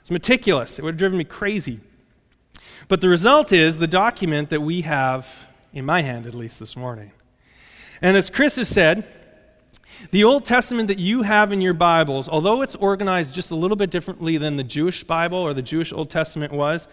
It's 0.05 0.11
meticulous. 0.11 0.79
It 0.79 0.83
would 0.85 0.97
have 0.97 0.99
driven 0.99 1.17
me 1.17 1.25
crazy. 1.25 1.81
But 2.89 3.01
the 3.01 3.09
result 3.09 3.53
is 3.53 3.79
the 3.79 3.87
document 3.87 4.51
that 4.51 4.61
we 4.61 4.83
have, 4.83 5.47
in 5.73 5.87
my 5.87 6.03
hand 6.03 6.27
at 6.27 6.35
least 6.35 6.61
this 6.61 6.77
morning. 6.77 7.11
And 8.03 8.15
as 8.15 8.29
Chris 8.29 8.57
has 8.57 8.69
said, 8.69 9.07
the 10.11 10.23
Old 10.23 10.45
Testament 10.45 10.89
that 10.89 10.99
you 10.99 11.23
have 11.23 11.53
in 11.53 11.63
your 11.63 11.73
Bibles, 11.73 12.29
although 12.29 12.61
it's 12.61 12.75
organized 12.75 13.33
just 13.33 13.51
a 13.51 13.55
little 13.55 13.79
bit 13.79 13.89
differently 13.89 14.37
than 14.37 14.59
the 14.59 14.63
Jewish 14.63 15.05
Bible 15.05 15.39
or 15.39 15.55
the 15.55 15.63
Jewish 15.63 15.91
Old 15.91 16.11
Testament 16.11 16.53
was, 16.53 16.87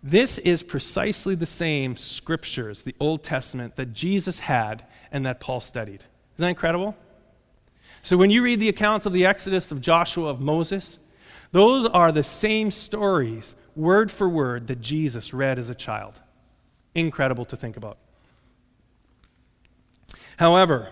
this 0.00 0.38
is 0.38 0.62
precisely 0.62 1.34
the 1.34 1.46
same 1.46 1.96
scriptures, 1.96 2.82
the 2.82 2.94
Old 3.00 3.24
Testament, 3.24 3.74
that 3.74 3.92
Jesus 3.92 4.38
had 4.38 4.84
and 5.10 5.26
that 5.26 5.40
Paul 5.40 5.58
studied. 5.58 6.04
Isn't 6.34 6.36
that 6.36 6.48
incredible? 6.50 6.94
So 8.02 8.16
when 8.16 8.30
you 8.30 8.40
read 8.40 8.60
the 8.60 8.68
accounts 8.68 9.04
of 9.04 9.12
the 9.12 9.26
Exodus 9.26 9.72
of 9.72 9.80
Joshua, 9.80 10.28
of 10.28 10.40
Moses, 10.40 11.00
those 11.52 11.86
are 11.86 12.12
the 12.12 12.24
same 12.24 12.70
stories, 12.70 13.54
word 13.74 14.10
for 14.10 14.28
word, 14.28 14.66
that 14.68 14.80
Jesus 14.80 15.34
read 15.34 15.58
as 15.58 15.68
a 15.68 15.74
child. 15.74 16.20
Incredible 16.94 17.44
to 17.46 17.56
think 17.56 17.76
about. 17.76 17.98
However, 20.36 20.88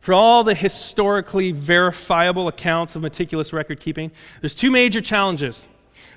for 0.00 0.14
all 0.14 0.44
the 0.44 0.54
historically 0.54 1.52
verifiable 1.52 2.48
accounts 2.48 2.96
of 2.96 3.02
meticulous 3.02 3.52
record 3.52 3.80
keeping, 3.80 4.10
there's 4.40 4.54
two 4.54 4.70
major 4.70 5.00
challenges 5.00 5.68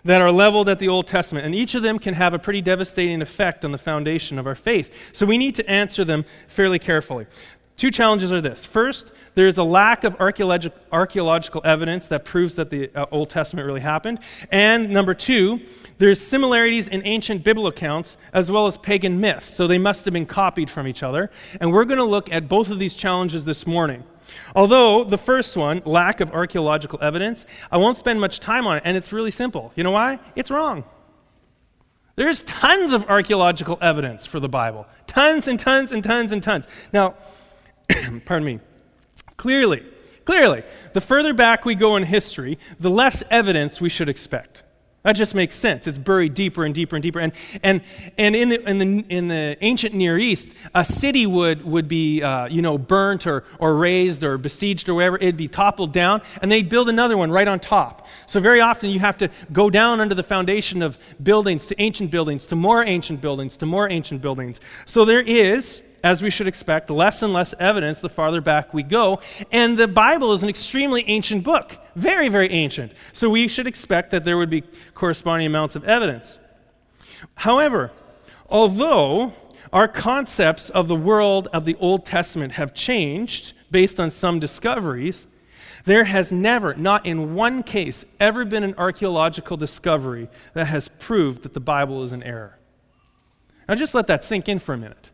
that 0.05 0.21
are 0.21 0.31
leveled 0.31 0.67
at 0.69 0.79
the 0.79 0.87
Old 0.87 1.07
Testament, 1.07 1.45
and 1.45 1.55
each 1.55 1.75
of 1.75 1.83
them 1.83 1.99
can 1.99 2.13
have 2.13 2.33
a 2.33 2.39
pretty 2.39 2.61
devastating 2.61 3.21
effect 3.21 3.63
on 3.63 3.71
the 3.71 3.77
foundation 3.77 4.37
of 4.37 4.47
our 4.47 4.55
faith. 4.55 4.93
So 5.13 5.25
we 5.25 5.37
need 5.37 5.55
to 5.55 5.69
answer 5.69 6.03
them 6.03 6.25
fairly 6.47 6.79
carefully. 6.79 7.25
Two 7.75 7.89
challenges 7.89 8.31
are 8.31 8.39
this. 8.39 8.63
First, 8.63 9.11
there 9.35 9.47
is 9.47 9.57
a 9.57 9.63
lack 9.63 10.03
of 10.03 10.15
archaeological 10.19 11.61
evidence 11.65 12.07
that 12.07 12.23
proves 12.23 12.55
that 12.55 12.69
the 12.69 12.91
uh, 12.95 13.07
Old 13.11 13.31
Testament 13.31 13.65
really 13.65 13.81
happened. 13.81 14.19
And 14.51 14.91
number 14.91 15.15
two, 15.15 15.59
there's 15.97 16.21
similarities 16.21 16.87
in 16.87 17.01
ancient 17.03 17.43
biblical 17.43 17.69
accounts 17.69 18.17
as 18.31 18.51
well 18.51 18.67
as 18.67 18.77
pagan 18.77 19.19
myths, 19.19 19.53
so 19.53 19.65
they 19.65 19.79
must 19.79 20.05
have 20.05 20.13
been 20.13 20.27
copied 20.27 20.69
from 20.69 20.87
each 20.87 21.01
other. 21.01 21.31
And 21.59 21.71
we're 21.71 21.85
going 21.85 21.97
to 21.97 22.03
look 22.03 22.31
at 22.31 22.47
both 22.47 22.69
of 22.69 22.77
these 22.77 22.95
challenges 22.95 23.43
this 23.43 23.65
morning. 23.65 24.03
Although 24.55 25.03
the 25.03 25.17
first 25.17 25.57
one, 25.57 25.81
lack 25.85 26.19
of 26.19 26.31
archaeological 26.31 26.99
evidence, 27.01 27.45
I 27.71 27.77
won't 27.77 27.97
spend 27.97 28.21
much 28.21 28.39
time 28.39 28.67
on 28.67 28.77
it, 28.77 28.83
and 28.85 28.95
it's 28.95 29.11
really 29.11 29.31
simple. 29.31 29.71
You 29.75 29.83
know 29.83 29.91
why? 29.91 30.19
It's 30.35 30.51
wrong. 30.51 30.83
There's 32.15 32.41
tons 32.43 32.93
of 32.93 33.09
archaeological 33.09 33.79
evidence 33.81 34.25
for 34.27 34.39
the 34.39 34.49
Bible. 34.49 34.85
Tons 35.07 35.47
and 35.47 35.59
tons 35.59 35.91
and 35.91 36.03
tons 36.03 36.31
and 36.31 36.43
tons. 36.43 36.67
Now, 36.91 37.15
pardon 38.25 38.45
me, 38.45 38.59
clearly, 39.37 39.83
clearly, 40.25 40.63
the 40.93 41.01
further 41.01 41.33
back 41.33 41.65
we 41.65 41.75
go 41.75 41.95
in 41.95 42.03
history, 42.03 42.57
the 42.79 42.89
less 42.89 43.23
evidence 43.29 43.81
we 43.81 43.89
should 43.89 44.09
expect. 44.09 44.63
That 45.03 45.13
just 45.13 45.35
makes 45.35 45.55
sense. 45.55 45.85
It's 45.85 45.97
buried 45.97 46.33
deeper 46.33 46.63
and 46.63 46.73
deeper 46.73 46.95
and 46.95 47.03
deeper. 47.03 47.19
And, 47.19 47.33
and, 47.61 47.81
and 48.17 48.37
in, 48.37 48.47
the, 48.47 48.69
in, 48.69 48.77
the, 48.77 49.05
in 49.09 49.27
the 49.27 49.57
ancient 49.59 49.93
Near 49.93 50.17
East, 50.17 50.47
a 50.73 50.85
city 50.85 51.25
would, 51.25 51.65
would 51.65 51.89
be 51.89 52.23
uh, 52.23 52.47
you 52.47 52.61
know, 52.61 52.77
burnt 52.77 53.27
or, 53.27 53.43
or 53.59 53.75
razed 53.75 54.23
or 54.23 54.37
besieged 54.37 54.87
or 54.87 54.93
whatever. 54.93 55.17
It'd 55.17 55.35
be 55.35 55.49
toppled 55.49 55.91
down, 55.91 56.21
and 56.41 56.49
they'd 56.49 56.69
build 56.69 56.87
another 56.87 57.17
one 57.17 57.31
right 57.31 57.49
on 57.49 57.59
top. 57.59 58.07
So 58.27 58.39
very 58.39 58.61
often 58.61 58.91
you 58.91 58.99
have 58.99 59.17
to 59.17 59.29
go 59.51 59.69
down 59.69 59.99
under 59.99 60.15
the 60.15 60.23
foundation 60.23 60.81
of 60.81 60.97
buildings 61.21 61.65
to 61.65 61.81
ancient 61.81 62.09
buildings, 62.09 62.45
to 62.45 62.55
more 62.55 62.85
ancient 62.85 63.19
buildings, 63.19 63.57
to 63.57 63.65
more 63.65 63.89
ancient 63.89 64.21
buildings. 64.21 64.61
So 64.85 65.03
there 65.03 65.21
is 65.21 65.81
as 66.03 66.21
we 66.21 66.29
should 66.29 66.47
expect, 66.47 66.89
less 66.89 67.23
and 67.23 67.31
less 67.31 67.53
evidence 67.59 67.99
the 67.99 68.09
farther 68.09 68.41
back 68.41 68.73
we 68.73 68.83
go. 68.83 69.21
And 69.51 69.77
the 69.77 69.87
Bible 69.87 70.33
is 70.33 70.43
an 70.43 70.49
extremely 70.49 71.03
ancient 71.07 71.43
book, 71.43 71.77
very, 71.95 72.27
very 72.27 72.49
ancient. 72.49 72.91
So 73.13 73.29
we 73.29 73.47
should 73.47 73.67
expect 73.67 74.11
that 74.11 74.25
there 74.25 74.37
would 74.37 74.49
be 74.49 74.63
corresponding 74.93 75.47
amounts 75.47 75.75
of 75.75 75.85
evidence. 75.85 76.39
However, 77.35 77.91
although 78.49 79.33
our 79.71 79.87
concepts 79.87 80.69
of 80.69 80.87
the 80.87 80.95
world 80.95 81.47
of 81.53 81.63
the 81.63 81.75
Old 81.75 82.05
Testament 82.05 82.53
have 82.53 82.73
changed 82.73 83.53
based 83.71 83.99
on 83.99 84.11
some 84.11 84.39
discoveries, 84.39 85.25
there 85.85 86.03
has 86.03 86.31
never, 86.31 86.75
not 86.75 87.05
in 87.05 87.33
one 87.33 87.63
case, 87.63 88.05
ever 88.19 88.45
been 88.45 88.63
an 88.63 88.75
archaeological 88.77 89.57
discovery 89.57 90.29
that 90.53 90.65
has 90.65 90.89
proved 90.99 91.43
that 91.43 91.53
the 91.53 91.59
Bible 91.59 92.03
is 92.03 92.11
an 92.11 92.23
error. 92.23 92.57
Now, 93.67 93.75
just 93.75 93.93
let 93.93 94.07
that 94.07 94.23
sink 94.23 94.49
in 94.49 94.59
for 94.59 94.73
a 94.73 94.77
minute. 94.77 95.09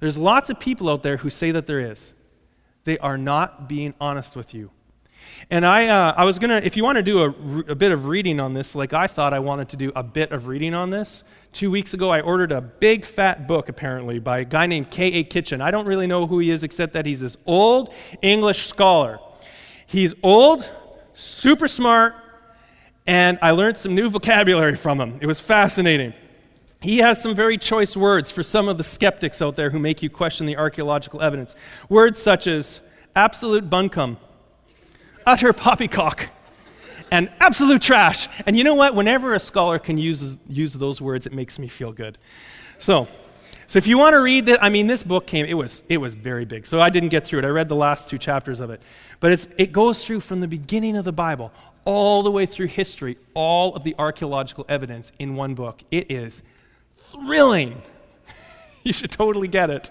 There's 0.00 0.16
lots 0.16 0.50
of 0.50 0.58
people 0.58 0.88
out 0.88 1.02
there 1.02 1.16
who 1.16 1.30
say 1.30 1.50
that 1.52 1.66
there 1.66 1.80
is. 1.80 2.14
They 2.84 2.98
are 2.98 3.16
not 3.16 3.68
being 3.68 3.94
honest 4.00 4.36
with 4.36 4.54
you. 4.54 4.70
And 5.50 5.64
I, 5.66 5.88
uh, 5.88 6.14
I 6.16 6.24
was 6.24 6.38
going 6.38 6.50
to, 6.50 6.64
if 6.64 6.76
you 6.76 6.84
want 6.84 6.96
to 6.96 7.02
do 7.02 7.18
a, 7.20 7.28
a 7.72 7.74
bit 7.74 7.92
of 7.92 8.06
reading 8.06 8.40
on 8.40 8.54
this, 8.54 8.74
like 8.74 8.92
I 8.92 9.06
thought 9.06 9.32
I 9.32 9.38
wanted 9.38 9.68
to 9.70 9.76
do 9.76 9.92
a 9.94 10.02
bit 10.02 10.32
of 10.32 10.46
reading 10.46 10.74
on 10.74 10.90
this, 10.90 11.22
two 11.52 11.70
weeks 11.70 11.94
ago 11.94 12.10
I 12.10 12.20
ordered 12.20 12.52
a 12.52 12.60
big 12.60 13.04
fat 13.04 13.46
book, 13.46 13.68
apparently, 13.68 14.18
by 14.18 14.40
a 14.40 14.44
guy 14.44 14.66
named 14.66 14.90
K.A. 14.90 15.24
Kitchen. 15.24 15.60
I 15.60 15.70
don't 15.70 15.86
really 15.86 16.06
know 16.06 16.26
who 16.26 16.38
he 16.38 16.50
is 16.50 16.62
except 16.62 16.92
that 16.94 17.06
he's 17.06 17.20
this 17.20 17.36
old 17.46 17.92
English 18.22 18.66
scholar. 18.66 19.18
He's 19.86 20.14
old, 20.22 20.68
super 21.14 21.68
smart, 21.68 22.14
and 23.06 23.38
I 23.42 23.50
learned 23.50 23.78
some 23.78 23.94
new 23.94 24.08
vocabulary 24.08 24.76
from 24.76 25.00
him. 25.00 25.18
It 25.20 25.26
was 25.26 25.40
fascinating. 25.40 26.14
He 26.84 26.98
has 26.98 27.22
some 27.22 27.34
very 27.34 27.56
choice 27.56 27.96
words 27.96 28.30
for 28.30 28.42
some 28.42 28.68
of 28.68 28.76
the 28.76 28.84
skeptics 28.84 29.40
out 29.40 29.56
there 29.56 29.70
who 29.70 29.78
make 29.78 30.02
you 30.02 30.10
question 30.10 30.44
the 30.44 30.58
archaeological 30.58 31.22
evidence. 31.22 31.56
Words 31.88 32.20
such 32.20 32.46
as 32.46 32.82
absolute 33.16 33.70
buncombe, 33.70 34.18
utter 35.24 35.54
poppycock, 35.54 36.28
and 37.10 37.30
absolute 37.40 37.80
trash. 37.80 38.28
And 38.44 38.54
you 38.54 38.64
know 38.64 38.74
what? 38.74 38.94
Whenever 38.94 39.34
a 39.34 39.40
scholar 39.40 39.78
can 39.78 39.96
use, 39.96 40.36
use 40.46 40.74
those 40.74 41.00
words, 41.00 41.26
it 41.26 41.32
makes 41.32 41.58
me 41.58 41.68
feel 41.68 41.90
good. 41.90 42.18
So, 42.78 43.08
so 43.66 43.78
if 43.78 43.86
you 43.86 43.96
want 43.96 44.12
to 44.12 44.20
read 44.20 44.44
that, 44.44 44.62
I 44.62 44.68
mean, 44.68 44.86
this 44.86 45.04
book 45.04 45.26
came, 45.26 45.46
it 45.46 45.54
was, 45.54 45.82
it 45.88 45.96
was 45.96 46.14
very 46.14 46.44
big. 46.44 46.66
So 46.66 46.80
I 46.80 46.90
didn't 46.90 47.08
get 47.08 47.26
through 47.26 47.38
it. 47.38 47.44
I 47.46 47.48
read 47.48 47.70
the 47.70 47.74
last 47.74 48.10
two 48.10 48.18
chapters 48.18 48.60
of 48.60 48.68
it. 48.68 48.82
But 49.20 49.32
it's, 49.32 49.48
it 49.56 49.72
goes 49.72 50.04
through 50.04 50.20
from 50.20 50.40
the 50.40 50.48
beginning 50.48 50.98
of 50.98 51.06
the 51.06 51.12
Bible 51.12 51.50
all 51.86 52.22
the 52.22 52.30
way 52.30 52.44
through 52.44 52.66
history, 52.66 53.16
all 53.32 53.74
of 53.74 53.84
the 53.84 53.94
archaeological 53.98 54.66
evidence 54.68 55.12
in 55.18 55.34
one 55.34 55.54
book. 55.54 55.82
It 55.90 56.12
is 56.12 56.42
thrilling. 57.14 57.82
you 58.82 58.92
should 58.92 59.10
totally 59.10 59.48
get 59.48 59.70
it. 59.70 59.90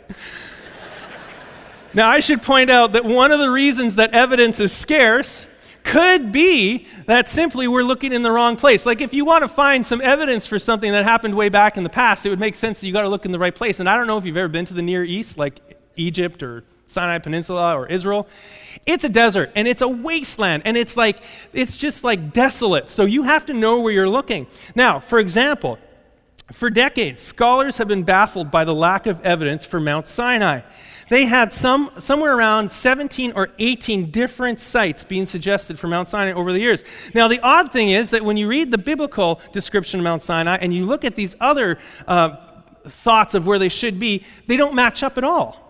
now, 1.93 2.07
I 2.07 2.19
should 2.19 2.41
point 2.41 2.69
out 2.69 2.93
that 2.93 3.05
one 3.05 3.31
of 3.31 3.39
the 3.39 3.49
reasons 3.49 3.95
that 3.95 4.13
evidence 4.13 4.59
is 4.59 4.71
scarce 4.71 5.47
could 5.83 6.31
be 6.31 6.87
that 7.05 7.27
simply 7.27 7.67
we're 7.67 7.83
looking 7.83 8.13
in 8.13 8.23
the 8.23 8.31
wrong 8.31 8.55
place. 8.55 8.85
Like 8.85 9.01
if 9.01 9.13
you 9.13 9.25
want 9.25 9.43
to 9.43 9.47
find 9.47 9.85
some 9.85 10.01
evidence 10.01 10.47
for 10.47 10.57
something 10.57 10.91
that 10.91 11.03
happened 11.03 11.35
way 11.35 11.49
back 11.49 11.77
in 11.77 11.83
the 11.83 11.89
past, 11.89 12.25
it 12.25 12.29
would 12.29 12.39
make 12.39 12.55
sense 12.55 12.79
that 12.79 12.87
you 12.87 12.93
got 12.93 13.03
to 13.03 13.09
look 13.09 13.25
in 13.25 13.31
the 13.31 13.39
right 13.39 13.53
place. 13.53 13.79
And 13.79 13.89
I 13.89 13.97
don't 13.97 14.07
know 14.07 14.17
if 14.17 14.25
you've 14.25 14.37
ever 14.37 14.47
been 14.47 14.65
to 14.65 14.73
the 14.73 14.81
Near 14.81 15.03
East, 15.03 15.37
like 15.37 15.59
Egypt 15.95 16.41
or 16.41 16.63
Sinai 16.87 17.19
Peninsula 17.19 17.75
or 17.75 17.87
Israel. 17.87 18.27
It's 18.85 19.03
a 19.03 19.09
desert 19.09 19.51
and 19.55 19.67
it's 19.67 19.81
a 19.81 19.87
wasteland 19.87 20.63
and 20.65 20.77
it's 20.77 20.95
like 20.95 21.21
it's 21.51 21.75
just 21.75 22.03
like 22.03 22.31
desolate. 22.33 22.89
So 22.89 23.05
you 23.05 23.23
have 23.23 23.45
to 23.47 23.53
know 23.53 23.81
where 23.81 23.91
you're 23.91 24.09
looking. 24.09 24.47
Now, 24.75 24.99
for 24.99 25.19
example, 25.19 25.79
for 26.51 26.69
decades, 26.69 27.21
scholars 27.21 27.77
have 27.77 27.87
been 27.87 28.03
baffled 28.03 28.51
by 28.51 28.65
the 28.65 28.73
lack 28.73 29.07
of 29.07 29.21
evidence 29.21 29.65
for 29.65 29.79
Mount 29.79 30.07
Sinai. 30.07 30.61
They 31.09 31.25
had 31.25 31.53
some, 31.53 31.91
somewhere 31.99 32.35
around 32.35 32.71
17 32.71 33.33
or 33.35 33.49
18 33.59 34.11
different 34.11 34.59
sites 34.59 35.03
being 35.03 35.25
suggested 35.25 35.77
for 35.79 35.87
Mount 35.87 36.07
Sinai 36.07 36.33
over 36.33 36.51
the 36.51 36.59
years. 36.59 36.83
Now, 37.13 37.27
the 37.27 37.39
odd 37.41 37.71
thing 37.71 37.91
is 37.91 38.09
that 38.11 38.23
when 38.23 38.37
you 38.37 38.47
read 38.47 38.71
the 38.71 38.77
biblical 38.77 39.41
description 39.51 39.99
of 39.99 40.03
Mount 40.03 40.21
Sinai 40.21 40.57
and 40.57 40.73
you 40.73 40.85
look 40.85 41.05
at 41.05 41.15
these 41.15 41.35
other 41.39 41.77
uh, 42.07 42.37
thoughts 42.85 43.33
of 43.35 43.45
where 43.45 43.59
they 43.59 43.69
should 43.69 43.99
be, 43.99 44.23
they 44.47 44.57
don't 44.57 44.75
match 44.75 45.03
up 45.03 45.17
at 45.17 45.23
all. 45.23 45.62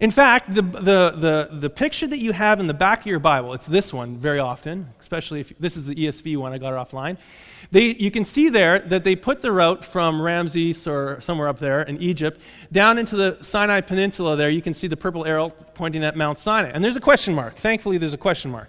In 0.00 0.10
fact, 0.10 0.54
the, 0.54 0.62
the, 0.62 1.10
the, 1.16 1.48
the, 1.52 1.70
picture 1.70 2.06
that 2.06 2.18
you 2.18 2.32
have 2.32 2.60
in 2.60 2.66
the 2.66 2.74
back 2.74 3.00
of 3.00 3.06
your 3.06 3.18
Bible, 3.18 3.54
it's 3.54 3.66
this 3.66 3.92
one 3.92 4.16
very 4.16 4.38
often, 4.38 4.88
especially 5.00 5.40
if 5.40 5.58
this 5.58 5.76
is 5.76 5.86
the 5.86 5.94
ESV 5.94 6.36
one, 6.36 6.52
I 6.52 6.58
got 6.58 6.74
it 6.74 6.76
offline. 6.76 7.16
They, 7.70 7.94
you 7.94 8.10
can 8.10 8.24
see 8.24 8.48
there 8.48 8.78
that 8.80 9.04
they 9.04 9.16
put 9.16 9.40
the 9.40 9.50
route 9.50 9.84
from 9.84 10.20
Ramses 10.20 10.86
or 10.86 11.20
somewhere 11.20 11.48
up 11.48 11.58
there 11.58 11.82
in 11.82 12.00
Egypt 12.02 12.40
down 12.70 12.98
into 12.98 13.16
the 13.16 13.38
Sinai 13.40 13.80
Peninsula 13.80 14.36
there. 14.36 14.50
You 14.50 14.62
can 14.62 14.74
see 14.74 14.86
the 14.86 14.96
purple 14.96 15.24
arrow 15.24 15.50
pointing 15.74 16.04
at 16.04 16.16
Mount 16.16 16.38
Sinai. 16.38 16.70
And 16.70 16.84
there's 16.84 16.96
a 16.96 17.00
question 17.00 17.34
mark. 17.34 17.56
Thankfully, 17.56 17.98
there's 17.98 18.14
a 18.14 18.18
question 18.18 18.50
mark. 18.50 18.68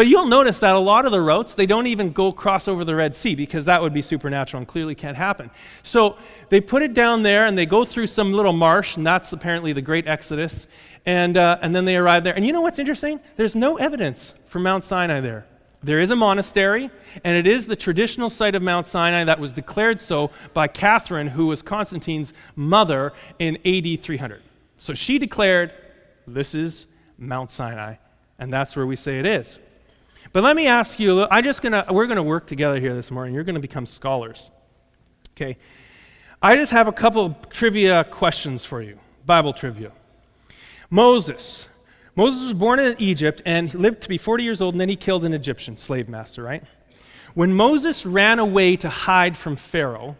But 0.00 0.08
you'll 0.08 0.28
notice 0.28 0.60
that 0.60 0.74
a 0.74 0.78
lot 0.78 1.04
of 1.04 1.12
the 1.12 1.20
routes, 1.20 1.52
they 1.52 1.66
don't 1.66 1.86
even 1.86 2.10
go 2.10 2.32
cross 2.32 2.68
over 2.68 2.86
the 2.86 2.94
Red 2.94 3.14
Sea 3.14 3.34
because 3.34 3.66
that 3.66 3.82
would 3.82 3.92
be 3.92 4.00
supernatural 4.00 4.60
and 4.60 4.66
clearly 4.66 4.94
can't 4.94 5.14
happen. 5.14 5.50
So 5.82 6.16
they 6.48 6.58
put 6.62 6.80
it 6.80 6.94
down 6.94 7.22
there 7.22 7.44
and 7.44 7.58
they 7.58 7.66
go 7.66 7.84
through 7.84 8.06
some 8.06 8.32
little 8.32 8.54
marsh, 8.54 8.96
and 8.96 9.06
that's 9.06 9.30
apparently 9.34 9.74
the 9.74 9.82
Great 9.82 10.08
Exodus. 10.08 10.66
And, 11.04 11.36
uh, 11.36 11.58
and 11.60 11.76
then 11.76 11.84
they 11.84 11.98
arrive 11.98 12.24
there. 12.24 12.34
And 12.34 12.46
you 12.46 12.52
know 12.54 12.62
what's 12.62 12.78
interesting? 12.78 13.20
There's 13.36 13.54
no 13.54 13.76
evidence 13.76 14.32
for 14.46 14.58
Mount 14.58 14.84
Sinai 14.84 15.20
there. 15.20 15.44
There 15.82 16.00
is 16.00 16.10
a 16.10 16.16
monastery, 16.16 16.88
and 17.22 17.36
it 17.36 17.46
is 17.46 17.66
the 17.66 17.76
traditional 17.76 18.30
site 18.30 18.54
of 18.54 18.62
Mount 18.62 18.86
Sinai 18.86 19.24
that 19.24 19.38
was 19.38 19.52
declared 19.52 20.00
so 20.00 20.30
by 20.54 20.66
Catherine, 20.66 21.26
who 21.26 21.48
was 21.48 21.60
Constantine's 21.60 22.32
mother 22.56 23.12
in 23.38 23.58
AD 23.66 24.00
300. 24.00 24.40
So 24.78 24.94
she 24.94 25.18
declared, 25.18 25.74
This 26.26 26.54
is 26.54 26.86
Mount 27.18 27.50
Sinai, 27.50 27.96
and 28.38 28.50
that's 28.50 28.74
where 28.74 28.86
we 28.86 28.96
say 28.96 29.18
it 29.18 29.26
is. 29.26 29.58
But 30.32 30.44
let 30.44 30.54
me 30.54 30.68
ask 30.68 31.00
you, 31.00 31.26
I'm 31.28 31.42
just 31.42 31.60
gonna, 31.60 31.86
we're 31.90 32.06
going 32.06 32.16
to 32.16 32.22
work 32.22 32.46
together 32.46 32.78
here 32.78 32.94
this 32.94 33.10
morning. 33.10 33.34
You're 33.34 33.44
going 33.44 33.56
to 33.56 33.60
become 33.60 33.84
scholars. 33.84 34.50
Okay? 35.32 35.56
I 36.40 36.56
just 36.56 36.72
have 36.72 36.86
a 36.86 36.92
couple 36.92 37.36
trivia 37.50 38.04
questions 38.04 38.64
for 38.64 38.80
you, 38.80 38.98
Bible 39.26 39.52
trivia. 39.52 39.92
Moses. 40.88 41.68
Moses 42.14 42.44
was 42.44 42.54
born 42.54 42.78
in 42.78 42.94
Egypt 42.98 43.42
and 43.44 43.72
lived 43.74 44.02
to 44.02 44.08
be 44.08 44.18
40 44.18 44.44
years 44.44 44.60
old, 44.60 44.74
and 44.74 44.80
then 44.80 44.88
he 44.88 44.96
killed 44.96 45.24
an 45.24 45.34
Egyptian 45.34 45.76
slave 45.76 46.08
master, 46.08 46.42
right? 46.42 46.62
When 47.34 47.52
Moses 47.52 48.06
ran 48.06 48.38
away 48.38 48.76
to 48.76 48.88
hide 48.88 49.36
from 49.36 49.56
Pharaoh, 49.56 50.16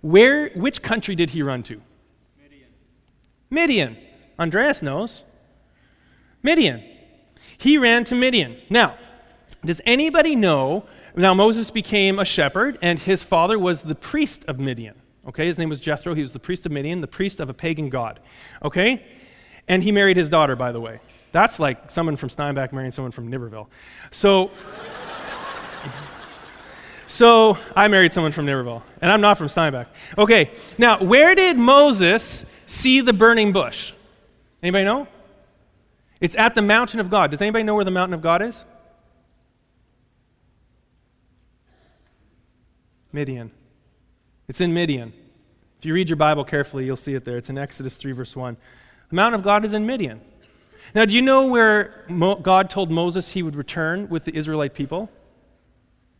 where, 0.00 0.50
which 0.50 0.82
country 0.82 1.14
did 1.14 1.30
he 1.30 1.42
run 1.42 1.62
to? 1.64 1.80
Midian. 2.40 2.68
Midian. 3.50 3.96
Andreas 4.38 4.82
knows. 4.82 5.24
Midian. 6.42 6.82
He 7.58 7.78
ran 7.78 8.04
to 8.04 8.14
Midian. 8.14 8.58
Now, 8.68 8.96
does 9.66 9.80
anybody 9.84 10.36
know? 10.36 10.84
Now, 11.14 11.34
Moses 11.34 11.70
became 11.70 12.18
a 12.18 12.24
shepherd, 12.24 12.78
and 12.82 12.98
his 12.98 13.22
father 13.22 13.58
was 13.58 13.82
the 13.82 13.94
priest 13.94 14.44
of 14.46 14.60
Midian. 14.60 14.94
Okay, 15.28 15.46
his 15.46 15.58
name 15.58 15.68
was 15.68 15.80
Jethro. 15.80 16.14
He 16.14 16.20
was 16.20 16.32
the 16.32 16.38
priest 16.38 16.66
of 16.66 16.72
Midian, 16.72 17.00
the 17.00 17.06
priest 17.06 17.40
of 17.40 17.50
a 17.50 17.54
pagan 17.54 17.88
god. 17.88 18.20
Okay? 18.62 19.04
And 19.66 19.82
he 19.82 19.90
married 19.90 20.16
his 20.16 20.28
daughter, 20.28 20.54
by 20.54 20.72
the 20.72 20.80
way. 20.80 21.00
That's 21.32 21.58
like 21.58 21.90
someone 21.90 22.16
from 22.16 22.28
Steinbach 22.28 22.72
marrying 22.72 22.92
someone 22.92 23.10
from 23.10 23.30
Niverville. 23.30 23.66
So, 24.12 24.50
so 27.08 27.58
I 27.74 27.88
married 27.88 28.12
someone 28.12 28.32
from 28.32 28.46
Niverville, 28.46 28.82
and 29.00 29.10
I'm 29.10 29.20
not 29.20 29.36
from 29.36 29.48
Steinbach. 29.48 29.88
Okay, 30.16 30.50
now 30.78 30.98
where 30.98 31.34
did 31.34 31.58
Moses 31.58 32.46
see 32.66 33.00
the 33.00 33.12
burning 33.12 33.52
bush? 33.52 33.92
Anybody 34.62 34.84
know? 34.84 35.08
It's 36.20 36.36
at 36.36 36.54
the 36.54 36.62
mountain 36.62 37.00
of 37.00 37.10
God. 37.10 37.30
Does 37.30 37.42
anybody 37.42 37.64
know 37.64 37.74
where 37.74 37.84
the 37.84 37.90
mountain 37.90 38.14
of 38.14 38.22
God 38.22 38.42
is? 38.42 38.64
Midian. 43.16 43.50
It's 44.46 44.60
in 44.60 44.74
Midian. 44.74 45.10
If 45.78 45.86
you 45.86 45.94
read 45.94 46.10
your 46.10 46.18
Bible 46.18 46.44
carefully, 46.44 46.84
you'll 46.84 46.98
see 46.98 47.14
it 47.14 47.24
there. 47.24 47.38
It's 47.38 47.48
in 47.48 47.56
Exodus 47.56 47.96
3, 47.96 48.12
verse 48.12 48.36
1. 48.36 48.58
The 49.08 49.16
mountain 49.16 49.40
of 49.40 49.42
God 49.42 49.64
is 49.64 49.72
in 49.72 49.86
Midian. 49.86 50.20
Now, 50.94 51.06
do 51.06 51.14
you 51.14 51.22
know 51.22 51.46
where 51.46 52.04
Mo- 52.10 52.34
God 52.34 52.68
told 52.68 52.90
Moses 52.90 53.30
he 53.30 53.42
would 53.42 53.56
return 53.56 54.10
with 54.10 54.26
the 54.26 54.36
Israelite 54.36 54.74
people? 54.74 55.10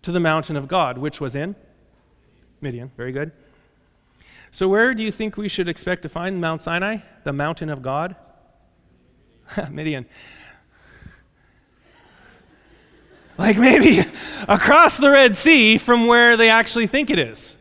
To 0.04 0.10
the 0.12 0.20
mountain 0.20 0.56
of 0.56 0.68
God, 0.68 0.96
which 0.96 1.20
was 1.20 1.36
in 1.36 1.54
Midian. 2.62 2.90
Very 2.96 3.12
good. 3.12 3.30
So, 4.50 4.66
where 4.66 4.94
do 4.94 5.02
you 5.02 5.12
think 5.12 5.36
we 5.36 5.48
should 5.50 5.68
expect 5.68 6.00
to 6.04 6.08
find 6.08 6.40
Mount 6.40 6.62
Sinai, 6.62 7.00
the 7.24 7.32
mountain 7.34 7.68
of 7.68 7.82
God? 7.82 8.16
Midian. 9.70 10.06
Like 13.38 13.58
maybe 13.58 14.00
across 14.48 14.96
the 14.96 15.10
Red 15.10 15.36
Sea 15.36 15.78
from 15.78 16.06
where 16.06 16.36
they 16.36 16.48
actually 16.48 16.86
think 16.86 17.10
it 17.10 17.18
is. 17.18 17.56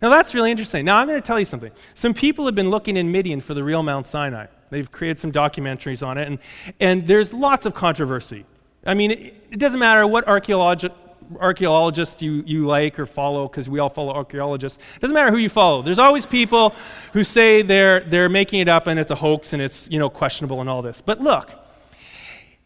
Now 0.00 0.08
that's 0.08 0.34
really 0.34 0.50
interesting. 0.50 0.84
Now 0.84 0.96
I'm 0.96 1.06
going 1.06 1.20
to 1.20 1.26
tell 1.26 1.38
you 1.38 1.44
something. 1.44 1.70
Some 1.94 2.12
people 2.12 2.46
have 2.46 2.56
been 2.56 2.70
looking 2.70 2.96
in 2.96 3.12
Midian 3.12 3.40
for 3.40 3.54
the 3.54 3.62
real 3.62 3.82
Mount 3.82 4.06
Sinai. 4.06 4.46
They've 4.70 4.90
created 4.90 5.20
some 5.20 5.30
documentaries 5.30 6.04
on 6.04 6.18
it, 6.18 6.26
and, 6.26 6.38
and 6.80 7.06
there's 7.06 7.32
lots 7.32 7.66
of 7.66 7.74
controversy. 7.74 8.44
I 8.84 8.94
mean, 8.94 9.12
it, 9.12 9.34
it 9.50 9.58
doesn't 9.58 9.78
matter 9.78 10.06
what 10.06 10.26
archaeological 10.26 10.96
archaeologist 11.40 12.20
you, 12.20 12.42
you 12.46 12.66
like 12.66 12.98
or 12.98 13.06
follow, 13.06 13.48
because 13.48 13.68
we 13.68 13.78
all 13.78 13.88
follow 13.88 14.12
archaeologists. 14.12 14.78
It 14.96 15.00
doesn't 15.00 15.14
matter 15.14 15.30
who 15.30 15.38
you 15.38 15.48
follow. 15.48 15.80
There's 15.80 15.98
always 15.98 16.26
people 16.26 16.74
who 17.12 17.24
say 17.24 17.62
they're, 17.62 18.00
they're 18.00 18.28
making 18.28 18.60
it 18.60 18.68
up 18.68 18.86
and 18.86 18.98
it's 18.98 19.10
a 19.10 19.14
hoax 19.14 19.52
and 19.52 19.62
it's 19.62 19.88
you 19.90 19.98
know, 19.98 20.10
questionable 20.10 20.60
and 20.60 20.68
all 20.68 20.82
this. 20.82 21.00
But 21.00 21.20
look, 21.20 21.50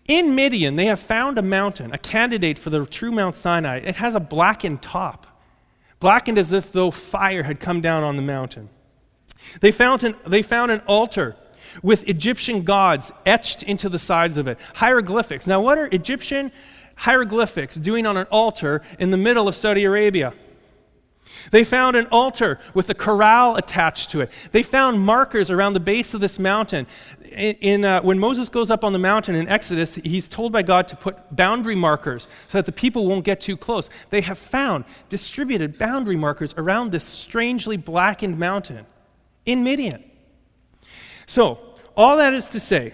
in 0.09 0.35
Midian, 0.35 0.77
they 0.77 0.87
have 0.87 1.01
found 1.01 1.39
a 1.39 1.43
mountain, 1.43 1.93
a 1.93 1.99
candidate 1.99 2.59
for 2.59 2.71
the 2.71 2.87
true 2.87 3.13
Mount 3.13 3.37
Sinai. 3.37 3.79
It 3.79 3.97
has 3.97 4.15
a 4.15 4.21
blackened 4.21 4.83
top, 4.83 5.27
blackened 6.01 6.39
as 6.39 6.53
if 6.53 6.73
though 6.73 6.91
fire 6.91 7.43
had 7.43 7.61
come 7.61 7.81
down 7.81 8.03
on 8.03 8.17
the 8.17 8.23
mountain. 8.23 8.69
They 9.61 9.73
found 9.73 10.05
an, 10.05 10.15
they 10.27 10.43
found 10.43 10.71
an 10.71 10.81
altar 10.87 11.37
with 11.83 12.09
Egyptian 12.09 12.63
gods 12.63 13.13
etched 13.25 13.63
into 13.63 13.89
the 13.89 13.99
sides 13.99 14.37
of 14.37 14.49
it, 14.49 14.59
hieroglyphics. 14.75 15.47
Now, 15.47 15.61
what 15.61 15.79
are 15.79 15.89
Egyptian 15.93 16.53
hieroglyphics 16.97 17.77
doing 17.77 18.07
on 18.07 18.17
an 18.17 18.27
altar 18.31 18.83
in 18.99 19.11
the 19.11 19.17
middle 19.17 19.49
of 19.49 19.55
Saudi 19.55 19.85
Arabia? 19.85 20.33
They 21.51 21.65
found 21.65 21.97
an 21.97 22.07
altar 22.11 22.59
with 22.75 22.91
a 22.91 22.95
corral 22.95 23.57
attached 23.57 24.11
to 24.11 24.21
it. 24.21 24.31
They 24.53 24.63
found 24.63 25.01
markers 25.01 25.51
around 25.51 25.75
the 25.75 25.81
base 25.81 26.15
of 26.15 26.21
this 26.21 26.39
mountain. 26.39 26.87
In, 27.33 27.55
in 27.57 27.85
uh, 27.85 28.03
when 28.03 28.19
Moses 28.19 28.49
goes 28.49 28.71
up 28.71 28.85
on 28.85 28.93
the 28.93 28.99
mountain 28.99 29.35
in 29.35 29.49
Exodus, 29.49 29.97
he's 29.97 30.29
told 30.29 30.53
by 30.53 30.63
God 30.63 30.89
to 30.89 30.97
put 30.97 31.35
boundary 31.35 31.75
markers 31.75 32.29
so 32.49 32.59
that 32.59 32.67
the 32.67 32.73
people 32.73 33.07
won't 33.07 33.25
get 33.25 33.41
too 33.41 33.57
close. 33.57 33.89
They 34.11 34.21
have 34.23 34.39
found 34.39 34.85
distributed 35.09 35.79
boundary 35.79 36.17
markers 36.17 36.55
around 36.57 36.93
this 36.93 37.05
strangely 37.05 37.77
blackened 37.77 38.39
mountain 38.39 38.87
in 39.45 39.63
Midian. 39.63 40.05
So, 41.27 41.59
all 41.97 42.17
that 42.19 42.35
is 42.35 42.47
to 42.49 42.61
say, 42.61 42.93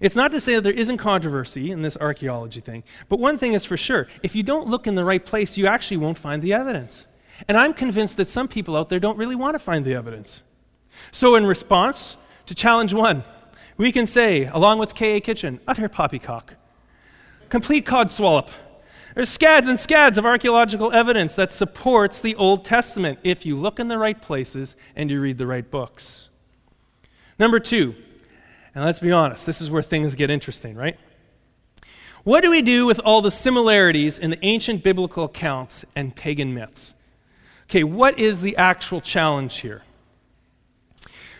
it's 0.00 0.16
not 0.16 0.32
to 0.32 0.40
say 0.40 0.56
that 0.56 0.62
there 0.62 0.72
isn't 0.72 0.98
controversy 0.98 1.70
in 1.70 1.82
this 1.82 1.96
archaeology 1.96 2.60
thing, 2.60 2.82
but 3.08 3.18
one 3.18 3.38
thing 3.38 3.52
is 3.52 3.64
for 3.64 3.76
sure 3.76 4.08
if 4.22 4.34
you 4.34 4.42
don't 4.42 4.66
look 4.66 4.86
in 4.86 4.94
the 4.94 5.04
right 5.04 5.24
place, 5.24 5.56
you 5.56 5.66
actually 5.66 5.98
won't 5.98 6.18
find 6.18 6.42
the 6.42 6.52
evidence. 6.52 7.06
And 7.48 7.56
I'm 7.56 7.74
convinced 7.74 8.16
that 8.16 8.30
some 8.30 8.48
people 8.48 8.76
out 8.76 8.88
there 8.88 9.00
don't 9.00 9.18
really 9.18 9.34
want 9.34 9.54
to 9.54 9.58
find 9.58 9.84
the 9.84 9.94
evidence. 9.94 10.42
So, 11.10 11.34
in 11.34 11.46
response 11.46 12.16
to 12.46 12.54
challenge 12.54 12.94
one, 12.94 13.24
we 13.76 13.90
can 13.90 14.06
say, 14.06 14.44
along 14.44 14.78
with 14.78 14.94
K.A. 14.94 15.20
Kitchen, 15.20 15.60
utter 15.66 15.88
poppycock, 15.88 16.54
complete 17.48 17.84
codswallop. 17.84 18.48
There's 19.14 19.28
scads 19.28 19.68
and 19.68 19.78
scads 19.78 20.18
of 20.18 20.26
archaeological 20.26 20.92
evidence 20.92 21.34
that 21.34 21.52
supports 21.52 22.20
the 22.20 22.34
Old 22.34 22.64
Testament 22.64 23.18
if 23.22 23.46
you 23.46 23.56
look 23.56 23.78
in 23.78 23.88
the 23.88 23.98
right 23.98 24.20
places 24.20 24.74
and 24.96 25.10
you 25.10 25.20
read 25.20 25.38
the 25.38 25.46
right 25.46 25.68
books. 25.68 26.30
Number 27.38 27.60
two, 27.60 27.94
and 28.74 28.84
let's 28.84 28.98
be 28.98 29.12
honest, 29.12 29.46
this 29.46 29.60
is 29.60 29.70
where 29.70 29.82
things 29.82 30.14
get 30.14 30.30
interesting, 30.30 30.74
right? 30.74 30.98
What 32.24 32.42
do 32.42 32.50
we 32.50 32.62
do 32.62 32.86
with 32.86 32.98
all 33.00 33.22
the 33.22 33.30
similarities 33.30 34.18
in 34.18 34.30
the 34.30 34.44
ancient 34.44 34.82
biblical 34.82 35.24
accounts 35.24 35.84
and 35.94 36.14
pagan 36.14 36.54
myths? 36.54 36.93
Okay, 37.74 37.82
what 37.82 38.20
is 38.20 38.40
the 38.40 38.56
actual 38.56 39.00
challenge 39.00 39.56
here? 39.56 39.82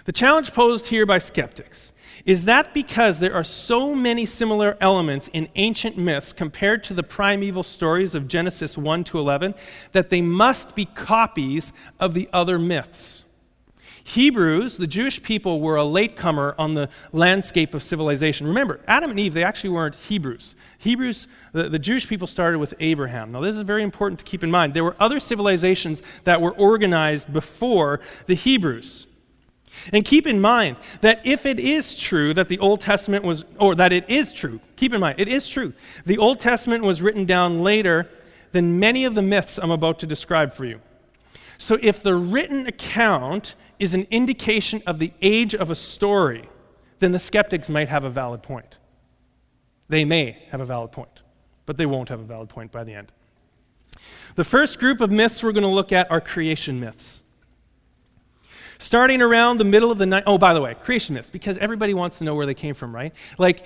The 0.05 0.11
challenge 0.11 0.53
posed 0.53 0.88
here 0.88 1.07
by 1.07 1.18
skeptics 1.18 1.92
is 2.27 2.47
that 2.47 2.75
because 2.75 3.20
there 3.20 3.33
are 3.33 3.44
so 3.44 3.94
many 3.94 4.27
similar 4.27 4.77
elements 4.81 5.29
in 5.33 5.49
ancient 5.55 5.97
myths 5.97 6.33
compared 6.33 6.83
to 6.85 6.94
the 6.94 7.05
primeval 7.05 7.62
stories 7.62 8.16
of 8.16 8.27
Genesis 8.27 8.77
1 8.77 9.05
to 9.05 9.20
11 9.20 9.55
that 9.92 10.11
they 10.11 10.20
must 10.20 10.75
be 10.75 10.87
copies 10.87 11.73
of 12.01 12.14
the 12.14 12.29
other 12.33 12.59
myths? 12.59 13.24
Hebrews, 14.07 14.77
the 14.77 14.87
Jewish 14.87 15.23
people, 15.23 15.61
were 15.61 15.77
a 15.77 15.85
latecomer 15.85 16.55
on 16.59 16.75
the 16.75 16.90
landscape 17.12 17.73
of 17.73 17.83
civilization. 17.83 18.47
Remember, 18.47 18.81
Adam 18.87 19.11
and 19.11 19.19
Eve, 19.19 19.33
they 19.33 19.43
actually 19.43 19.71
weren't 19.71 19.95
Hebrews. 19.95 20.55
Hebrews, 20.79 21.27
the, 21.53 21.71
the 21.71 21.79
Jewish 21.79 22.07
people 22.07 22.27
started 22.27 22.59
with 22.59 22.75
Abraham. 22.81 23.33
Now, 23.33 23.40
this 23.40 23.57
is 23.57 23.62
very 23.62 23.83
important 23.83 24.19
to 24.19 24.25
keep 24.27 24.45
in 24.45 24.51
mind. 24.51 24.75
There 24.75 24.85
were 24.85 24.97
other 25.01 25.19
civilizations 25.19 26.03
that 26.25 26.43
were 26.43 26.53
organized 26.53 27.33
before 27.33 28.01
the 28.27 28.35
Hebrews. 28.35 29.07
And 29.93 30.05
keep 30.05 30.27
in 30.27 30.38
mind 30.38 30.77
that 31.01 31.21
if 31.25 31.47
it 31.47 31.59
is 31.59 31.97
true 31.97 32.35
that 32.35 32.49
the 32.49 32.59
Old 32.59 32.83
Testament 32.83 33.25
was, 33.25 33.47
or 33.59 33.75
that 33.75 33.93
it 33.93 34.09
is 34.09 34.35
true, 34.35 34.61
keep 34.77 34.93
in 34.93 35.01
mind, 35.01 35.19
it 35.19 35.29
is 35.29 35.49
true. 35.49 35.73
The 36.05 36.19
Old 36.19 36.40
Testament 36.40 36.85
was 36.85 37.01
written 37.01 37.25
down 37.25 37.62
later 37.62 38.09
than 38.53 38.79
many 38.79 39.07
of 39.07 39.14
the 39.14 39.23
myths 39.23 39.59
I'm 39.59 39.71
about 39.71 39.99
to 40.01 40.07
describe 40.07 40.53
for 40.53 40.67
you. 40.67 40.81
So 41.59 41.79
if 41.81 42.03
the 42.03 42.14
written 42.14 42.67
account 42.67 43.55
is 43.79 43.95
an 43.95 44.07
indication 44.11 44.83
of 44.87 44.99
the 44.99 45.13
age 45.23 45.55
of 45.55 45.71
a 45.71 45.75
story, 45.75 46.49
then 46.99 47.13
the 47.13 47.19
skeptics 47.19 47.69
might 47.69 47.89
have 47.89 48.05
a 48.05 48.11
valid 48.11 48.43
point. 48.43 48.79
They 49.89 50.05
may 50.05 50.39
have 50.51 50.61
a 50.61 50.65
valid 50.65 50.93
point, 50.93 51.23
but 51.67 51.77
they 51.77 51.87
won't 51.87 52.09
have 52.09 52.21
a 52.21 52.25
valid 52.25 52.49
point 52.49 52.73
by 52.73 52.85
the 52.85 52.95
end. 52.95 53.13
The 54.35 54.45
first 54.45 54.79
group 54.79 55.01
of 55.01 55.11
myths 55.11 55.43
we're 55.43 55.53
going 55.53 55.63
to 55.63 55.69
look 55.69 55.93
at 55.93 56.11
are 56.11 56.21
creation 56.21 56.81
myths. 56.81 57.23
Starting 58.79 59.23
around 59.23 59.59
the 59.59 59.65
middle 59.65 59.93
of 59.93 59.99
the 59.99 60.07
night. 60.07 60.25
Oh, 60.27 60.39
by 60.39 60.53
the 60.53 60.61
way, 60.61 60.75
creation 60.75 61.15
myths, 61.15 61.31
because 61.31 61.59
everybody 61.59 61.95
wants 61.95 62.19
to 62.19 62.25
know 62.25 62.35
where 62.35 62.47
they 62.47 62.55
came 62.55 62.75
from, 62.75 62.95
right? 62.95 63.15
Like, 63.39 63.65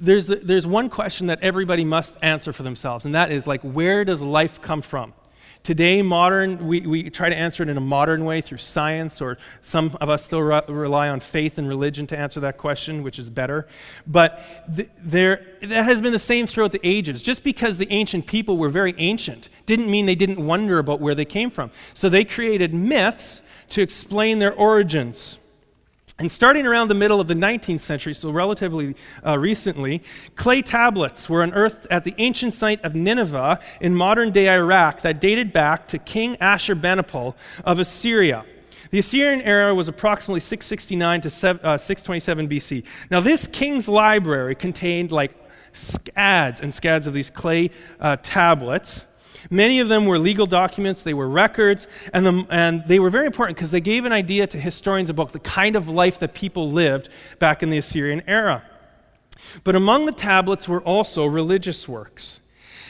there's, 0.00 0.26
there's 0.26 0.66
one 0.66 0.88
question 0.88 1.28
that 1.28 1.40
everybody 1.42 1.84
must 1.84 2.16
answer 2.22 2.52
for 2.52 2.62
themselves, 2.62 3.04
and 3.04 3.14
that 3.14 3.30
is, 3.30 3.46
like, 3.46 3.62
where 3.62 4.04
does 4.04 4.20
life 4.20 4.60
come 4.60 4.82
from? 4.82 5.14
Today, 5.62 6.00
modern, 6.00 6.66
we, 6.66 6.80
we 6.80 7.10
try 7.10 7.28
to 7.28 7.36
answer 7.36 7.62
it 7.62 7.68
in 7.68 7.76
a 7.76 7.82
modern 7.82 8.24
way 8.24 8.40
through 8.40 8.58
science, 8.58 9.20
or 9.20 9.36
some 9.60 9.96
of 10.00 10.08
us 10.08 10.24
still 10.24 10.40
re- 10.40 10.62
rely 10.68 11.08
on 11.08 11.20
faith 11.20 11.58
and 11.58 11.68
religion 11.68 12.06
to 12.06 12.18
answer 12.18 12.40
that 12.40 12.56
question, 12.56 13.02
which 13.02 13.18
is 13.18 13.28
better. 13.28 13.68
But 14.06 14.42
th- 14.74 14.88
there, 14.98 15.46
that 15.60 15.84
has 15.84 16.00
been 16.00 16.12
the 16.12 16.18
same 16.18 16.46
throughout 16.46 16.72
the 16.72 16.80
ages. 16.82 17.22
Just 17.22 17.44
because 17.44 17.76
the 17.76 17.92
ancient 17.92 18.26
people 18.26 18.56
were 18.56 18.70
very 18.70 18.94
ancient 18.96 19.50
didn't 19.66 19.90
mean 19.90 20.06
they 20.06 20.14
didn't 20.14 20.44
wonder 20.44 20.78
about 20.78 20.98
where 20.98 21.14
they 21.14 21.26
came 21.26 21.50
from. 21.50 21.70
So 21.92 22.08
they 22.08 22.24
created 22.24 22.72
myths 22.72 23.42
to 23.70 23.82
explain 23.82 24.38
their 24.38 24.54
origins. 24.54 25.39
And 26.20 26.30
starting 26.30 26.66
around 26.66 26.88
the 26.88 26.94
middle 26.94 27.18
of 27.18 27.28
the 27.28 27.34
19th 27.34 27.80
century, 27.80 28.12
so 28.12 28.30
relatively 28.30 28.94
uh, 29.26 29.38
recently, 29.38 30.02
clay 30.36 30.60
tablets 30.60 31.30
were 31.30 31.40
unearthed 31.40 31.86
at 31.90 32.04
the 32.04 32.14
ancient 32.18 32.52
site 32.52 32.84
of 32.84 32.94
Nineveh 32.94 33.58
in 33.80 33.94
modern 33.94 34.30
day 34.30 34.50
Iraq 34.50 35.00
that 35.00 35.18
dated 35.18 35.50
back 35.50 35.88
to 35.88 35.98
King 35.98 36.36
Ashurbanipal 36.36 37.34
of 37.64 37.78
Assyria. 37.78 38.44
The 38.90 38.98
Assyrian 38.98 39.40
era 39.40 39.74
was 39.74 39.88
approximately 39.88 40.40
669 40.40 41.22
to 41.22 41.30
627 41.30 42.44
uh, 42.44 42.48
BC. 42.48 42.84
Now, 43.10 43.20
this 43.20 43.46
king's 43.46 43.88
library 43.88 44.54
contained 44.54 45.12
like 45.12 45.32
scads 45.72 46.60
and 46.60 46.74
scads 46.74 47.06
of 47.06 47.14
these 47.14 47.30
clay 47.30 47.70
uh, 47.98 48.18
tablets. 48.22 49.06
Many 49.48 49.80
of 49.80 49.88
them 49.88 50.04
were 50.04 50.18
legal 50.18 50.46
documents, 50.46 51.02
they 51.02 51.14
were 51.14 51.28
records, 51.28 51.86
and, 52.12 52.26
the, 52.26 52.46
and 52.50 52.84
they 52.86 52.98
were 52.98 53.10
very 53.10 53.26
important 53.26 53.56
because 53.56 53.70
they 53.70 53.80
gave 53.80 54.04
an 54.04 54.12
idea 54.12 54.46
to 54.48 54.60
historians 54.60 55.08
about 55.08 55.32
the 55.32 55.38
kind 55.38 55.76
of 55.76 55.88
life 55.88 56.18
that 56.18 56.34
people 56.34 56.70
lived 56.70 57.08
back 57.38 57.62
in 57.62 57.70
the 57.70 57.78
Assyrian 57.78 58.22
era. 58.26 58.62
But 59.64 59.76
among 59.76 60.06
the 60.06 60.12
tablets 60.12 60.68
were 60.68 60.82
also 60.82 61.24
religious 61.24 61.88
works. 61.88 62.40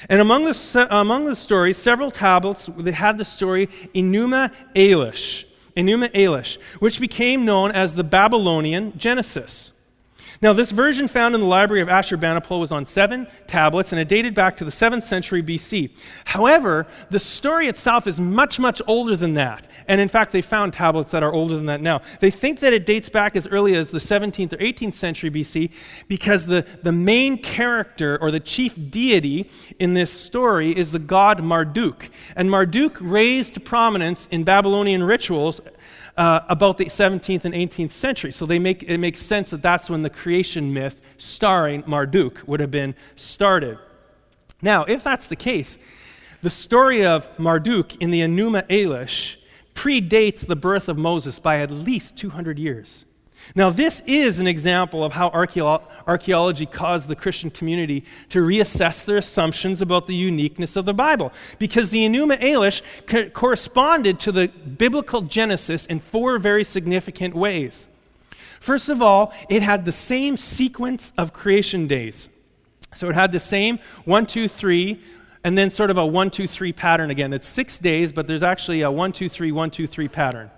And 0.08 0.20
among 0.20 0.44
the, 0.44 0.86
among 0.90 1.26
the 1.26 1.36
stories, 1.36 1.76
several 1.76 2.10
tablets, 2.10 2.68
they 2.78 2.92
had 2.92 3.18
the 3.18 3.24
story 3.24 3.66
Enuma 3.94 4.52
Elish, 4.74 5.44
Enuma 5.76 6.10
Elish, 6.12 6.58
which 6.78 7.00
became 7.00 7.44
known 7.44 7.70
as 7.70 7.94
the 7.94 8.04
Babylonian 8.04 8.96
Genesis. 8.96 9.72
Now, 10.42 10.55
this 10.55 10.70
version 10.70 11.07
found 11.07 11.35
in 11.35 11.42
the 11.42 11.46
library 11.46 11.83
of 11.83 11.88
Ashurbanipal 11.88 12.59
was 12.59 12.72
on 12.72 12.87
seven 12.87 13.26
tablets, 13.46 13.92
and 13.92 14.00
it 14.00 14.09
dated 14.09 14.35
back 14.35 14.57
to 14.57 14.64
the 14.64 14.70
7th 14.70 15.03
century 15.03 15.42
BC. 15.42 15.94
However, 16.24 16.87
the 17.11 17.20
story 17.20 17.66
itself 17.66 18.07
is 18.07 18.18
much, 18.18 18.59
much 18.59 18.81
older 18.87 19.16
than 19.16 19.35
that. 19.35 19.68
And 19.87 20.00
in 20.00 20.09
fact, 20.09 20.33
they 20.33 20.40
found 20.40 20.72
tablets 20.72 21.11
that 21.11 21.22
are 21.22 21.31
older 21.31 21.57
than 21.57 21.66
that 21.66 21.83
now. 21.83 22.00
They 22.20 22.31
think 22.31 22.61
that 22.61 22.72
it 22.72 22.87
dates 22.87 23.11
back 23.11 23.37
as 23.37 23.46
early 23.48 23.74
as 23.74 23.90
the 23.90 23.98
17th 23.98 24.55
or 24.55 24.57
18th 24.57 24.94
century 24.94 25.31
BC 25.31 25.72
because 26.09 26.46
the, 26.46 26.66
the 26.83 26.92
main 26.92 27.37
character 27.37 28.16
or 28.22 28.31
the 28.31 28.40
chief 28.40 28.79
deity 28.90 29.50
in 29.79 29.92
this 29.92 30.11
story 30.11 30.74
is 30.74 30.90
the 30.90 30.98
god 30.98 31.42
Marduk. 31.42 32.09
And 32.35 32.50
Marduk 32.50 32.96
raised 32.98 33.53
to 33.55 33.61
prominence 33.61 34.26
in 34.31 34.44
Babylonian 34.44 35.03
rituals 35.03 35.61
uh, 36.20 36.44
about 36.50 36.76
the 36.76 36.85
17th 36.85 37.46
and 37.46 37.54
18th 37.54 37.92
century. 37.92 38.30
So 38.30 38.44
they 38.44 38.59
make, 38.59 38.83
it 38.83 38.98
makes 38.98 39.20
sense 39.20 39.48
that 39.50 39.62
that's 39.62 39.88
when 39.88 40.02
the 40.02 40.11
creation 40.11 40.70
myth 40.70 41.00
starring 41.16 41.83
Marduk 41.87 42.42
would 42.46 42.61
have 42.61 42.70
been 42.70 42.94
started. 43.14 43.78
Now, 44.61 44.85
if 44.85 45.02
that's 45.02 45.28
the 45.28 45.37
case, 45.37 45.78
the 46.42 46.50
story 46.50 47.06
of 47.06 47.26
Marduk 47.38 47.96
in 48.02 48.11
the 48.11 48.20
Enuma 48.20 48.68
Elish 48.68 49.37
predates 49.74 50.46
the 50.46 50.56
birth 50.56 50.90
of 50.90 50.98
Moses 50.98 51.38
by 51.38 51.61
at 51.61 51.70
least 51.70 52.18
200 52.18 52.59
years. 52.59 53.06
Now, 53.55 53.70
this 53.70 54.03
is 54.07 54.38
an 54.38 54.46
example 54.46 55.03
of 55.03 55.12
how 55.12 55.29
archaeology 55.31 56.66
caused 56.66 57.09
the 57.09 57.16
Christian 57.16 57.50
community 57.50 58.05
to 58.29 58.40
reassess 58.40 59.05
their 59.05 59.16
assumptions 59.16 59.83
about 59.83 60.07
the 60.07 60.14
uniqueness 60.14 60.76
of 60.76 60.85
the 60.85 60.94
Bible, 60.94 61.33
because 61.59 61.90
the 61.90 62.07
Enuma 62.07 62.40
Elish 62.40 62.83
co- 63.07 63.29
corresponded 63.31 64.20
to 64.20 64.33
the 64.33 64.48
biblical 64.48 65.22
Genesis 65.22 65.87
in 65.87 66.00
four 66.00 66.38
very 66.38 66.64
significant 66.64 67.35
ways. 67.35 67.88
First 68.61 68.88
of 68.88 69.03
all, 69.03 69.33
it 69.48 69.62
had 69.62 69.85
the 69.85 69.92
same 69.92 70.37
sequence 70.37 71.12
of 71.16 71.33
creation 71.33 71.87
days. 71.87 72.29
So 72.94 73.09
it 73.09 73.14
had 73.14 73.33
the 73.33 73.40
same 73.40 73.79
one, 74.05 74.26
two, 74.26 74.48
three 74.48 75.00
and 75.44 75.57
then 75.57 75.70
sort 75.70 75.90
of 75.90 75.98
a 75.98 76.05
one, 76.05 76.31
two, 76.31 76.46
three 76.46 76.72
pattern 76.72 77.11
again. 77.11 77.33
It's 77.33 77.46
six 77.46 77.79
days, 77.79 78.12
but 78.12 78.26
there's 78.26 78.42
actually 78.42 78.83
a 78.83 78.90
one, 78.90 79.12
two, 79.12 79.29
three, 79.29 79.53
one, 79.53 79.70
two, 79.70 79.87
three 79.87 80.09
pattern. 80.09 80.50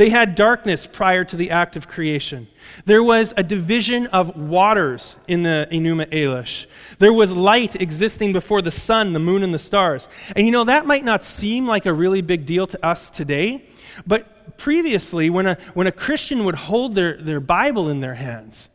They 0.00 0.08
had 0.08 0.34
darkness 0.34 0.86
prior 0.86 1.26
to 1.26 1.36
the 1.36 1.50
act 1.50 1.76
of 1.76 1.86
creation. 1.86 2.48
There 2.86 3.02
was 3.02 3.34
a 3.36 3.42
division 3.42 4.06
of 4.06 4.34
waters 4.34 5.16
in 5.28 5.42
the 5.42 5.68
Enuma 5.70 6.06
Elish. 6.06 6.64
There 6.98 7.12
was 7.12 7.36
light 7.36 7.76
existing 7.76 8.32
before 8.32 8.62
the 8.62 8.70
sun, 8.70 9.12
the 9.12 9.18
moon, 9.18 9.42
and 9.42 9.52
the 9.52 9.58
stars. 9.58 10.08
And 10.34 10.46
you 10.46 10.52
know, 10.52 10.64
that 10.64 10.86
might 10.86 11.04
not 11.04 11.22
seem 11.22 11.66
like 11.66 11.84
a 11.84 11.92
really 11.92 12.22
big 12.22 12.46
deal 12.46 12.66
to 12.68 12.82
us 12.82 13.10
today, 13.10 13.68
but 14.06 14.56
previously, 14.56 15.28
when 15.28 15.44
a, 15.44 15.58
when 15.74 15.86
a 15.86 15.92
Christian 15.92 16.44
would 16.44 16.54
hold 16.54 16.94
their, 16.94 17.18
their 17.18 17.38
Bible 17.38 17.90
in 17.90 18.00
their 18.00 18.14
hands, 18.14 18.70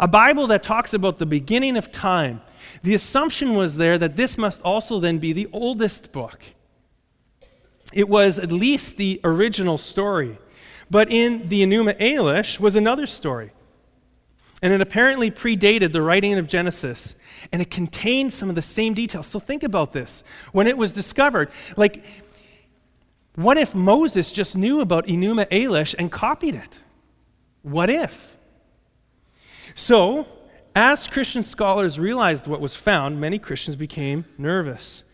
a 0.00 0.08
Bible 0.08 0.48
that 0.48 0.64
talks 0.64 0.92
about 0.92 1.20
the 1.20 1.26
beginning 1.26 1.76
of 1.76 1.92
time, 1.92 2.42
the 2.82 2.94
assumption 2.94 3.54
was 3.54 3.76
there 3.76 3.98
that 3.98 4.16
this 4.16 4.36
must 4.36 4.62
also 4.62 4.98
then 4.98 5.18
be 5.18 5.32
the 5.32 5.48
oldest 5.52 6.10
book. 6.10 6.42
It 7.92 8.08
was 8.08 8.40
at 8.40 8.50
least 8.50 8.96
the 8.96 9.20
original 9.22 9.78
story. 9.78 10.38
But 10.90 11.10
in 11.10 11.48
the 11.48 11.62
Enuma 11.62 11.98
Elish 11.98 12.60
was 12.60 12.76
another 12.76 13.06
story. 13.06 13.50
And 14.62 14.72
it 14.72 14.80
apparently 14.80 15.30
predated 15.30 15.92
the 15.92 16.00
writing 16.00 16.34
of 16.38 16.48
Genesis, 16.48 17.14
and 17.52 17.60
it 17.60 17.70
contained 17.70 18.32
some 18.32 18.48
of 18.48 18.54
the 18.54 18.62
same 18.62 18.94
details. 18.94 19.26
So 19.26 19.38
think 19.38 19.62
about 19.62 19.92
this. 19.92 20.24
When 20.52 20.66
it 20.66 20.78
was 20.78 20.92
discovered, 20.92 21.50
like, 21.76 22.04
what 23.34 23.58
if 23.58 23.74
Moses 23.74 24.32
just 24.32 24.56
knew 24.56 24.80
about 24.80 25.06
Enuma 25.06 25.46
Elish 25.50 25.94
and 25.98 26.10
copied 26.10 26.54
it? 26.54 26.80
What 27.62 27.90
if? 27.90 28.36
So, 29.74 30.26
as 30.74 31.06
Christian 31.06 31.42
scholars 31.42 31.98
realized 31.98 32.46
what 32.46 32.60
was 32.62 32.74
found, 32.74 33.20
many 33.20 33.38
Christians 33.38 33.76
became 33.76 34.24
nervous. 34.38 35.04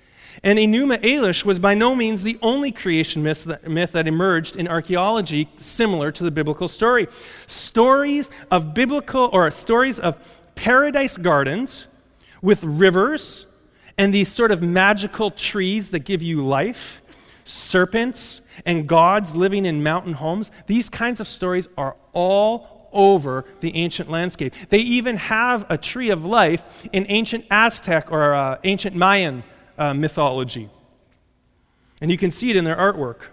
And 0.42 0.58
Enuma 0.58 0.98
Elish 1.02 1.44
was 1.44 1.58
by 1.58 1.74
no 1.74 1.94
means 1.94 2.22
the 2.22 2.38
only 2.42 2.72
creation 2.72 3.22
myth 3.22 3.44
that, 3.44 3.68
myth 3.68 3.92
that 3.92 4.08
emerged 4.08 4.56
in 4.56 4.66
archaeology 4.68 5.48
similar 5.56 6.10
to 6.12 6.24
the 6.24 6.30
biblical 6.30 6.68
story. 6.68 7.06
Stories 7.46 8.30
of 8.50 8.74
biblical, 8.74 9.30
or 9.32 9.50
stories 9.50 9.98
of 9.98 10.16
paradise 10.54 11.16
gardens 11.16 11.86
with 12.40 12.62
rivers 12.64 13.46
and 13.98 14.12
these 14.12 14.28
sort 14.28 14.50
of 14.50 14.62
magical 14.62 15.30
trees 15.30 15.90
that 15.90 16.00
give 16.00 16.22
you 16.22 16.44
life, 16.44 17.02
serpents, 17.44 18.40
and 18.64 18.86
gods 18.86 19.36
living 19.36 19.66
in 19.66 19.82
mountain 19.82 20.14
homes, 20.14 20.50
these 20.66 20.88
kinds 20.88 21.20
of 21.20 21.28
stories 21.28 21.68
are 21.76 21.96
all 22.12 22.88
over 22.92 23.44
the 23.60 23.74
ancient 23.74 24.10
landscape. 24.10 24.54
They 24.68 24.78
even 24.78 25.16
have 25.16 25.64
a 25.70 25.78
tree 25.78 26.10
of 26.10 26.24
life 26.24 26.88
in 26.92 27.06
ancient 27.08 27.46
Aztec 27.50 28.12
or 28.12 28.34
uh, 28.34 28.58
ancient 28.64 28.94
Mayan 28.94 29.42
uh, 29.78 29.94
mythology. 29.94 30.68
And 32.00 32.10
you 32.10 32.18
can 32.18 32.30
see 32.30 32.50
it 32.50 32.56
in 32.56 32.64
their 32.64 32.76
artwork. 32.76 33.26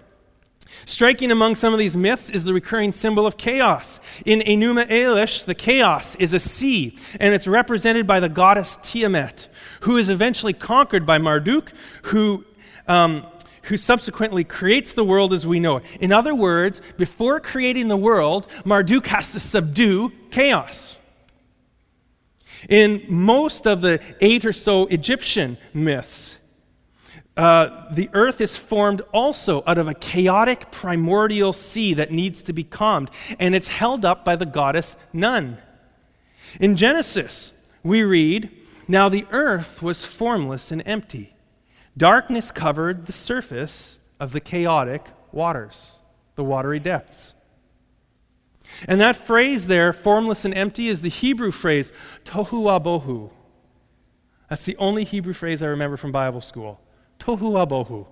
Striking 0.86 1.32
among 1.32 1.56
some 1.56 1.73
of 1.73 1.80
these 1.80 1.97
myths 1.97 2.30
is 2.30 2.43
the 2.43 2.54
recurring 2.54 2.91
symbol 2.91 3.25
of 3.25 3.38
chaos. 3.38 3.99
In 4.25 4.41
Enuma 4.41 4.88
Elish, 4.88 5.45
the 5.45 5.56
chaos 5.56 6.15
is 6.15 6.34
a 6.34 6.39
sea, 6.39 6.95
and 7.19 7.34
it's 7.34 7.47
represented 7.47 8.06
by 8.06 8.19
the 8.19 8.30
goddess 8.30 8.78
Tiamat, 8.84 9.47
who 9.82 9.97
is 9.97 10.10
eventually 10.10 10.54
conquered 10.54 11.06
by 11.06 11.17
Marduk, 11.17 11.71
who, 12.04 12.45
um, 12.88 13.25
who 13.63 13.78
subsequently 13.78 14.43
creates 14.43 14.93
the 14.93 15.04
world 15.04 15.34
as 15.34 15.45
we 15.45 15.60
know 15.60 15.78
it. 15.78 15.86
In 15.99 16.12
other 16.12 16.36
words, 16.36 16.82
before 16.97 17.39
creating 17.39 17.88
the 17.88 17.97
world, 17.97 18.47
Marduk 18.63 19.08
has 19.08 19.32
to 19.32 19.39
subdue 19.39 20.12
chaos. 20.32 20.98
In 22.67 23.06
most 23.08 23.65
of 23.65 23.82
the 23.82 24.02
eight 24.19 24.43
or 24.43 24.54
so 24.54 24.88
Egyptian 24.88 25.58
myths, 25.74 26.38
uh, 27.38 27.89
the 27.93 28.10
earth 28.13 28.41
is 28.41 28.58
formed 28.58 29.02
also 29.13 29.63
out 29.65 29.78
of 29.78 29.88
a 29.88 29.93
chaotic 29.93 30.69
primordial 30.72 31.54
sea 31.54 31.93
that 31.93 32.12
needs 32.12 32.43
to 32.43 32.52
be 32.52 32.65
calmed, 32.65 33.10
and 33.39 33.56
it's 33.56 33.69
held 33.69 34.04
up 34.04 34.26
by 34.26 34.36
the 34.36 34.45
goddess 34.45 34.98
Nun. 35.13 35.58
In 36.60 36.76
Genesis, 36.76 37.54
we 37.82 38.04
read, 38.04 38.52
Now 38.89 39.08
the 39.08 39.26
earth 39.32 39.82
was 39.82 40.04
formless 40.04 40.69
and 40.69 40.84
empty. 40.86 41.34
Darkness 41.95 42.52
covered 42.52 43.06
the 43.06 43.13
surface 43.13 44.00
of 44.19 44.34
the 44.34 44.41
chaotic 44.41 45.06
waters, 45.32 45.93
the 46.36 46.43
watery 46.43 46.80
depths. 46.80 47.34
And 48.88 49.01
that 49.01 49.15
phrase 49.15 49.67
there, 49.67 49.93
formless 49.93 50.45
and 50.45 50.53
empty, 50.53 50.88
is 50.88 51.01
the 51.01 51.10
Hebrew 51.10 51.51
phrase, 51.51 51.91
tohu 52.25 52.63
abohu. 52.65 53.29
That's 54.49 54.65
the 54.65 54.77
only 54.77 55.03
Hebrew 55.03 55.34
phrase 55.34 55.62
I 55.62 55.67
remember 55.67 55.97
from 55.97 56.12
Bible 56.12 56.41
school. 56.41 56.79
Tohu 57.19 57.53
abohu. 57.65 58.08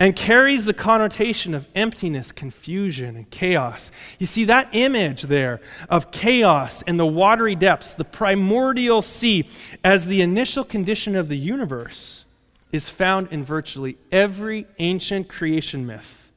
And 0.00 0.14
carries 0.14 0.64
the 0.64 0.74
connotation 0.74 1.54
of 1.54 1.68
emptiness, 1.74 2.30
confusion, 2.30 3.16
and 3.16 3.28
chaos. 3.30 3.90
You 4.20 4.26
see, 4.26 4.44
that 4.44 4.68
image 4.72 5.22
there 5.22 5.60
of 5.88 6.12
chaos 6.12 6.82
and 6.82 7.00
the 7.00 7.06
watery 7.06 7.56
depths, 7.56 7.94
the 7.94 8.04
primordial 8.04 9.02
sea, 9.02 9.48
as 9.82 10.06
the 10.06 10.22
initial 10.22 10.62
condition 10.62 11.16
of 11.16 11.28
the 11.28 11.36
universe, 11.36 12.24
is 12.70 12.88
found 12.88 13.28
in 13.32 13.44
virtually 13.44 13.98
every 14.12 14.66
ancient 14.78 15.28
creation 15.28 15.84
myth. 15.84 16.27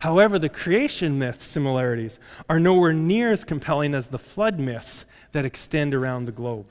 However, 0.00 0.38
the 0.38 0.48
creation 0.48 1.18
myth 1.18 1.42
similarities 1.42 2.18
are 2.48 2.58
nowhere 2.58 2.92
near 2.92 3.32
as 3.32 3.44
compelling 3.44 3.94
as 3.94 4.06
the 4.06 4.18
flood 4.18 4.58
myths 4.58 5.04
that 5.32 5.44
extend 5.44 5.94
around 5.94 6.24
the 6.24 6.32
globe. 6.32 6.66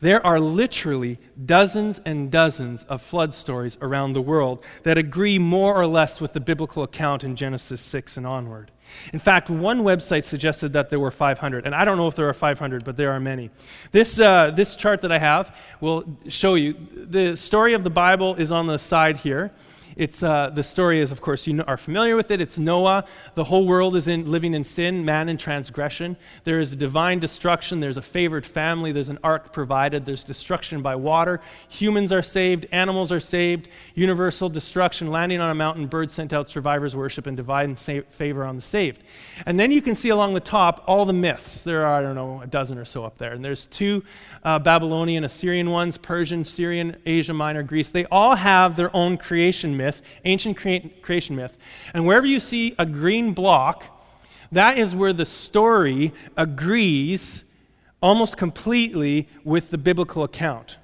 There 0.00 0.24
are 0.26 0.40
literally 0.40 1.18
dozens 1.44 1.98
and 2.06 2.30
dozens 2.30 2.84
of 2.84 3.02
flood 3.02 3.34
stories 3.34 3.76
around 3.82 4.14
the 4.14 4.22
world 4.22 4.64
that 4.82 4.96
agree 4.96 5.38
more 5.38 5.74
or 5.74 5.86
less 5.86 6.22
with 6.22 6.32
the 6.32 6.40
biblical 6.40 6.82
account 6.82 7.22
in 7.22 7.36
Genesis 7.36 7.82
6 7.82 8.16
and 8.16 8.26
onward. 8.26 8.70
In 9.12 9.18
fact, 9.18 9.50
one 9.50 9.82
website 9.82 10.24
suggested 10.24 10.72
that 10.72 10.88
there 10.88 10.98
were 10.98 11.10
500, 11.10 11.66
and 11.66 11.74
I 11.74 11.84
don't 11.84 11.98
know 11.98 12.08
if 12.08 12.16
there 12.16 12.28
are 12.30 12.34
500, 12.34 12.82
but 12.82 12.96
there 12.96 13.12
are 13.12 13.20
many. 13.20 13.50
This, 13.92 14.18
uh, 14.18 14.50
this 14.52 14.74
chart 14.74 15.02
that 15.02 15.12
I 15.12 15.18
have 15.18 15.54
will 15.82 16.04
show 16.28 16.54
you 16.54 16.74
the 16.94 17.36
story 17.36 17.74
of 17.74 17.84
the 17.84 17.90
Bible 17.90 18.34
is 18.36 18.50
on 18.50 18.66
the 18.66 18.78
side 18.78 19.18
here. 19.18 19.52
It's, 20.00 20.22
uh, 20.22 20.48
the 20.48 20.62
story 20.62 20.98
is, 21.00 21.12
of 21.12 21.20
course, 21.20 21.46
you 21.46 21.62
are 21.66 21.76
familiar 21.76 22.16
with 22.16 22.30
it. 22.30 22.40
It's 22.40 22.56
Noah. 22.56 23.04
The 23.34 23.44
whole 23.44 23.66
world 23.66 23.96
is 23.96 24.08
in, 24.08 24.30
living 24.30 24.54
in 24.54 24.64
sin, 24.64 25.04
man 25.04 25.28
in 25.28 25.36
transgression. 25.36 26.16
There 26.44 26.58
is 26.58 26.72
a 26.72 26.76
divine 26.76 27.18
destruction. 27.18 27.80
There's 27.80 27.98
a 27.98 28.02
favored 28.02 28.46
family. 28.46 28.92
There's 28.92 29.10
an 29.10 29.18
ark 29.22 29.52
provided. 29.52 30.06
There's 30.06 30.24
destruction 30.24 30.80
by 30.80 30.96
water. 30.96 31.42
Humans 31.68 32.12
are 32.12 32.22
saved. 32.22 32.64
Animals 32.72 33.12
are 33.12 33.20
saved. 33.20 33.68
Universal 33.94 34.48
destruction. 34.48 35.10
Landing 35.10 35.38
on 35.38 35.50
a 35.50 35.54
mountain. 35.54 35.86
Birds 35.86 36.14
sent 36.14 36.32
out. 36.32 36.48
Survivors 36.48 36.96
worship 36.96 37.26
and 37.26 37.36
divine 37.36 37.76
sa- 37.76 38.00
favor 38.10 38.44
on 38.44 38.56
the 38.56 38.62
saved. 38.62 39.02
And 39.44 39.60
then 39.60 39.70
you 39.70 39.82
can 39.82 39.94
see 39.94 40.08
along 40.08 40.32
the 40.32 40.40
top 40.40 40.82
all 40.86 41.04
the 41.04 41.12
myths. 41.12 41.62
There 41.62 41.84
are, 41.84 41.98
I 41.98 42.00
don't 42.00 42.14
know, 42.14 42.40
a 42.40 42.46
dozen 42.46 42.78
or 42.78 42.86
so 42.86 43.04
up 43.04 43.18
there. 43.18 43.34
And 43.34 43.44
there's 43.44 43.66
two 43.66 44.02
uh, 44.44 44.58
Babylonian, 44.58 45.24
Assyrian 45.24 45.68
ones 45.68 45.98
Persian, 45.98 46.42
Syrian, 46.42 46.96
Asia 47.04 47.34
Minor, 47.34 47.62
Greece. 47.62 47.90
They 47.90 48.06
all 48.06 48.34
have 48.34 48.76
their 48.76 48.94
own 48.96 49.18
creation 49.18 49.76
myth, 49.76 49.89
ancient 50.24 50.56
crea- 50.56 50.92
creation 51.02 51.36
myth. 51.36 51.56
And 51.94 52.06
wherever 52.06 52.26
you 52.26 52.40
see 52.40 52.74
a 52.78 52.86
green 52.86 53.32
block, 53.32 53.84
that 54.52 54.78
is 54.78 54.94
where 54.94 55.12
the 55.12 55.24
story 55.24 56.12
agrees 56.36 57.44
almost 58.02 58.36
completely 58.36 59.28
with 59.44 59.70
the 59.70 59.78
biblical 59.78 60.24
account. 60.24 60.76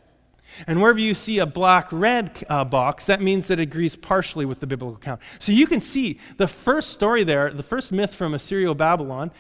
And 0.67 0.81
wherever 0.81 0.99
you 0.99 1.13
see 1.13 1.39
a 1.39 1.47
black 1.47 1.89
red 1.93 2.45
uh, 2.49 2.65
box, 2.65 3.07
that 3.07 3.21
means 3.21 3.49
that 3.49 3.59
it 3.59 3.65
agrees 3.65 3.95
partially 3.95 4.47
with 4.47 4.61
the 4.61 4.67
biblical 4.67 4.97
account. 4.97 5.21
So 5.39 5.53
you 5.53 5.67
can 5.67 5.81
see 5.81 6.19
the 6.39 6.49
first 6.49 6.91
story 6.91 7.25
there, 7.25 7.53
the 7.53 7.63
first 7.63 7.93
myth 7.93 8.15
from 8.15 8.33
Assyria 8.33 8.73
Babylon, 8.75 9.31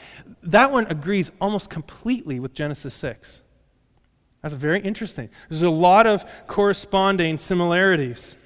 that 0.42 0.70
one 0.70 0.86
agrees 0.88 1.30
almost 1.40 1.70
completely 1.70 2.38
with 2.38 2.52
Genesis 2.52 2.92
6. 2.94 3.40
That's 4.42 4.54
very 4.54 4.80
interesting. 4.80 5.30
There's 5.48 5.62
a 5.62 5.70
lot 5.70 6.06
of 6.06 6.24
corresponding 6.46 7.38
similarities. 7.38 8.36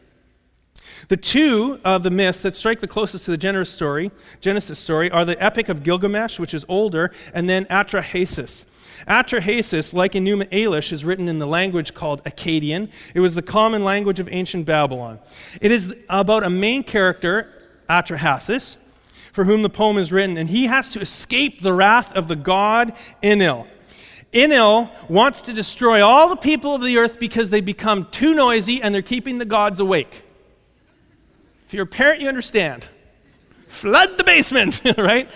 The 1.08 1.16
two 1.16 1.80
of 1.84 2.02
the 2.02 2.10
myths 2.10 2.42
that 2.42 2.54
strike 2.54 2.80
the 2.80 2.86
closest 2.86 3.24
to 3.24 3.30
the 3.30 3.36
Genesis 3.36 3.74
story, 3.74 4.10
Genesis 4.40 4.78
story 4.78 5.10
are 5.10 5.24
the 5.24 5.42
Epic 5.42 5.68
of 5.68 5.82
Gilgamesh, 5.82 6.38
which 6.38 6.54
is 6.54 6.64
older, 6.68 7.10
and 7.34 7.48
then 7.48 7.64
Atrahasis. 7.66 8.64
Atrahasis, 9.08 9.92
like 9.92 10.12
Enuma 10.12 10.48
Elish, 10.50 10.92
is 10.92 11.04
written 11.04 11.28
in 11.28 11.38
the 11.38 11.46
language 11.46 11.94
called 11.94 12.22
Akkadian. 12.24 12.90
It 13.14 13.20
was 13.20 13.34
the 13.34 13.42
common 13.42 13.82
language 13.82 14.20
of 14.20 14.28
ancient 14.30 14.66
Babylon. 14.66 15.18
It 15.60 15.72
is 15.72 15.94
about 16.08 16.44
a 16.44 16.50
main 16.50 16.84
character, 16.84 17.52
Atrahasis, 17.88 18.76
for 19.32 19.44
whom 19.44 19.62
the 19.62 19.70
poem 19.70 19.98
is 19.98 20.12
written, 20.12 20.36
and 20.36 20.48
he 20.48 20.66
has 20.66 20.90
to 20.92 21.00
escape 21.00 21.62
the 21.62 21.72
wrath 21.72 22.12
of 22.12 22.28
the 22.28 22.36
god 22.36 22.94
Enlil. 23.22 23.66
Enlil 24.32 24.90
wants 25.08 25.42
to 25.42 25.52
destroy 25.52 26.04
all 26.04 26.28
the 26.28 26.36
people 26.36 26.74
of 26.74 26.82
the 26.82 26.98
earth 26.98 27.18
because 27.18 27.50
they 27.50 27.60
become 27.60 28.06
too 28.12 28.32
noisy 28.32 28.80
and 28.80 28.94
they're 28.94 29.02
keeping 29.02 29.38
the 29.38 29.44
gods 29.44 29.80
awake. 29.80 30.22
If 31.70 31.74
you're 31.74 31.84
a 31.84 31.86
parent, 31.86 32.20
you 32.20 32.26
understand. 32.26 32.88
Flood 33.68 34.18
the 34.18 34.24
basement, 34.24 34.80
right? 34.98 35.30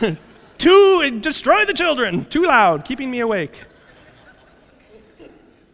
too, 0.58 1.18
destroy 1.18 1.64
the 1.64 1.72
children, 1.72 2.26
too 2.26 2.44
loud, 2.44 2.84
keeping 2.84 3.10
me 3.10 3.18
awake. 3.18 3.64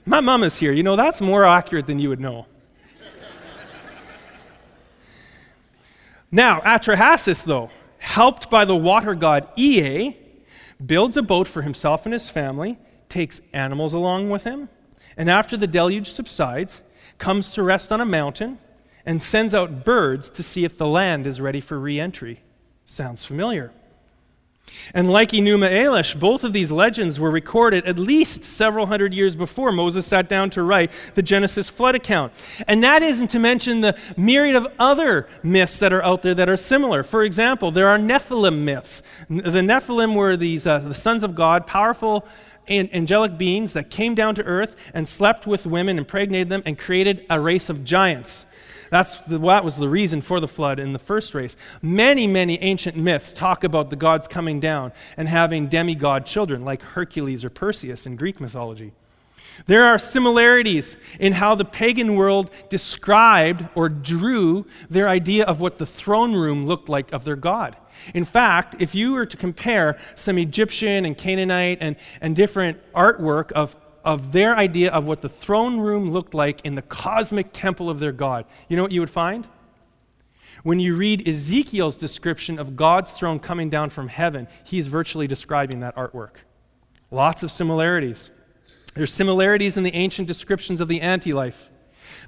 My 0.06 0.22
mom 0.22 0.42
is 0.42 0.56
here. 0.56 0.72
You 0.72 0.82
know, 0.82 0.96
that's 0.96 1.20
more 1.20 1.44
accurate 1.44 1.86
than 1.86 1.98
you 1.98 2.08
would 2.08 2.20
know. 2.20 2.46
now, 6.32 6.60
Atrahasis, 6.60 7.44
though, 7.44 7.68
helped 7.98 8.48
by 8.48 8.64
the 8.64 8.74
water 8.74 9.14
god 9.14 9.46
Ea, 9.58 10.16
builds 10.86 11.18
a 11.18 11.22
boat 11.22 11.46
for 11.46 11.60
himself 11.60 12.06
and 12.06 12.14
his 12.14 12.30
family, 12.30 12.78
takes 13.10 13.42
animals 13.52 13.92
along 13.92 14.30
with 14.30 14.44
him, 14.44 14.70
and 15.18 15.28
after 15.28 15.58
the 15.58 15.66
deluge 15.66 16.10
subsides, 16.10 16.82
comes 17.18 17.50
to 17.50 17.62
rest 17.62 17.92
on 17.92 18.00
a 18.00 18.06
mountain 18.06 18.58
and 19.06 19.22
sends 19.22 19.54
out 19.54 19.84
birds 19.84 20.28
to 20.30 20.42
see 20.42 20.64
if 20.64 20.76
the 20.76 20.86
land 20.86 21.26
is 21.26 21.40
ready 21.40 21.60
for 21.60 21.78
re 21.78 21.98
entry. 21.98 22.40
Sounds 22.84 23.24
familiar. 23.24 23.72
And 24.94 25.10
like 25.10 25.30
Enuma 25.30 25.70
Elish, 25.70 26.18
both 26.18 26.44
of 26.44 26.52
these 26.52 26.72
legends 26.72 27.20
were 27.20 27.30
recorded 27.30 27.86
at 27.86 27.98
least 27.98 28.42
several 28.42 28.86
hundred 28.86 29.14
years 29.14 29.36
before 29.36 29.70
Moses 29.72 30.06
sat 30.06 30.28
down 30.28 30.50
to 30.50 30.62
write 30.62 30.90
the 31.14 31.22
Genesis 31.22 31.70
flood 31.70 31.94
account. 31.94 32.32
And 32.66 32.82
that 32.82 33.02
isn't 33.02 33.28
to 33.28 33.38
mention 33.38 33.80
the 33.80 33.96
myriad 34.16 34.56
of 34.56 34.66
other 34.78 35.28
myths 35.42 35.78
that 35.78 35.92
are 35.92 36.02
out 36.02 36.22
there 36.22 36.34
that 36.34 36.48
are 36.48 36.56
similar. 36.56 37.02
For 37.02 37.22
example, 37.22 37.70
there 37.70 37.88
are 37.88 37.98
Nephilim 37.98 38.64
myths. 38.64 39.02
The 39.28 39.60
Nephilim 39.60 40.14
were 40.14 40.36
these 40.36 40.66
uh, 40.66 40.80
the 40.80 40.94
sons 40.94 41.22
of 41.22 41.34
God, 41.34 41.66
powerful 41.66 42.26
angelic 42.68 43.38
beings 43.38 43.74
that 43.74 43.90
came 43.90 44.16
down 44.16 44.34
to 44.34 44.42
earth 44.44 44.74
and 44.92 45.06
slept 45.06 45.46
with 45.46 45.66
women, 45.66 45.98
impregnated 45.98 46.48
them, 46.48 46.64
and 46.66 46.76
created 46.76 47.24
a 47.30 47.40
race 47.40 47.68
of 47.68 47.84
giants. 47.84 48.44
That's 48.90 49.18
the, 49.18 49.38
that 49.38 49.64
was 49.64 49.76
the 49.76 49.88
reason 49.88 50.20
for 50.20 50.40
the 50.40 50.48
flood 50.48 50.78
in 50.78 50.92
the 50.92 50.98
first 50.98 51.34
race. 51.34 51.56
Many, 51.82 52.26
many 52.26 52.60
ancient 52.62 52.96
myths 52.96 53.32
talk 53.32 53.64
about 53.64 53.90
the 53.90 53.96
gods 53.96 54.28
coming 54.28 54.60
down 54.60 54.92
and 55.16 55.28
having 55.28 55.68
demigod 55.68 56.26
children, 56.26 56.64
like 56.64 56.82
Hercules 56.82 57.44
or 57.44 57.50
Perseus 57.50 58.06
in 58.06 58.16
Greek 58.16 58.40
mythology. 58.40 58.92
There 59.66 59.84
are 59.84 59.98
similarities 59.98 60.96
in 61.18 61.32
how 61.32 61.54
the 61.54 61.64
pagan 61.64 62.14
world 62.14 62.50
described 62.68 63.66
or 63.74 63.88
drew 63.88 64.66
their 64.90 65.08
idea 65.08 65.44
of 65.44 65.60
what 65.60 65.78
the 65.78 65.86
throne 65.86 66.34
room 66.34 66.66
looked 66.66 66.88
like 66.88 67.12
of 67.12 67.24
their 67.24 67.36
God. 67.36 67.76
In 68.14 68.26
fact, 68.26 68.76
if 68.78 68.94
you 68.94 69.12
were 69.12 69.24
to 69.24 69.36
compare 69.36 69.98
some 70.14 70.36
Egyptian 70.36 71.06
and 71.06 71.16
Canaanite 71.16 71.78
and, 71.80 71.96
and 72.20 72.36
different 72.36 72.78
artwork 72.92 73.50
of 73.52 73.74
of 74.06 74.32
their 74.32 74.56
idea 74.56 74.90
of 74.92 75.06
what 75.06 75.20
the 75.20 75.28
throne 75.28 75.80
room 75.80 76.12
looked 76.12 76.32
like 76.32 76.64
in 76.64 76.76
the 76.76 76.82
cosmic 76.82 77.48
temple 77.52 77.90
of 77.90 77.98
their 77.98 78.12
God. 78.12 78.46
You 78.68 78.76
know 78.76 78.82
what 78.82 78.92
you 78.92 79.00
would 79.00 79.10
find? 79.10 79.46
When 80.62 80.80
you 80.80 80.96
read 80.96 81.28
Ezekiel's 81.28 81.96
description 81.96 82.58
of 82.58 82.76
God's 82.76 83.10
throne 83.10 83.38
coming 83.38 83.68
down 83.68 83.90
from 83.90 84.08
heaven, 84.08 84.48
he's 84.64 84.86
virtually 84.86 85.26
describing 85.26 85.80
that 85.80 85.96
artwork. 85.96 86.36
Lots 87.10 87.42
of 87.42 87.50
similarities. 87.50 88.30
There's 88.94 89.12
similarities 89.12 89.76
in 89.76 89.82
the 89.82 89.94
ancient 89.94 90.28
descriptions 90.28 90.80
of 90.80 90.88
the 90.88 91.00
anti-life. 91.00 91.68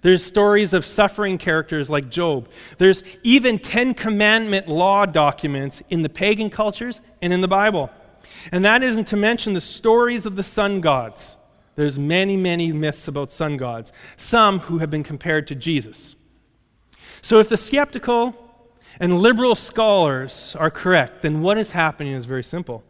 There's 0.03 0.25
stories 0.25 0.75
of 0.75 0.85
suffering 0.85 1.39
characters 1.39 1.89
like 1.89 2.11
Job. 2.11 2.49
There's 2.77 3.03
even 3.23 3.59
Ten 3.59 3.95
Commandment 3.95 4.69
law 4.69 5.07
documents 5.07 5.83
in 5.89 6.03
the 6.03 6.09
pagan 6.09 6.51
cultures 6.51 7.01
and 7.23 7.33
in 7.33 7.41
the 7.41 7.49
Bible. 7.49 7.91
And 8.53 8.65
that 8.65 8.83
isn't 8.83 9.07
to 9.07 9.17
mention 9.17 9.55
the 9.55 9.61
stories 9.61 10.27
of 10.27 10.37
the 10.37 10.43
sun 10.43 10.81
gods. 10.81 11.39
There's 11.79 11.97
many, 11.97 12.37
many 12.37 12.73
myths 12.73 13.07
about 13.07 13.31
sun 13.31 13.57
gods, 13.57 13.93
some 14.17 14.59
who 14.59 14.79
have 14.79 14.91
been 14.91 15.05
compared 15.05 15.47
to 15.47 15.55
Jesus. 15.55 16.17
So 17.23 17.39
if 17.39 17.49
the 17.49 17.57
skeptical 17.57 18.35
and 18.99 19.21
liberal 19.21 19.55
scholars 19.55 20.57
are 20.59 20.73
correct, 20.73 21.23
then 21.23 21.41
what 21.41 21.57
is 21.57 21.71
happening 21.71 22.15
is 22.15 22.27
very 22.27 22.43
simple. 22.43 22.83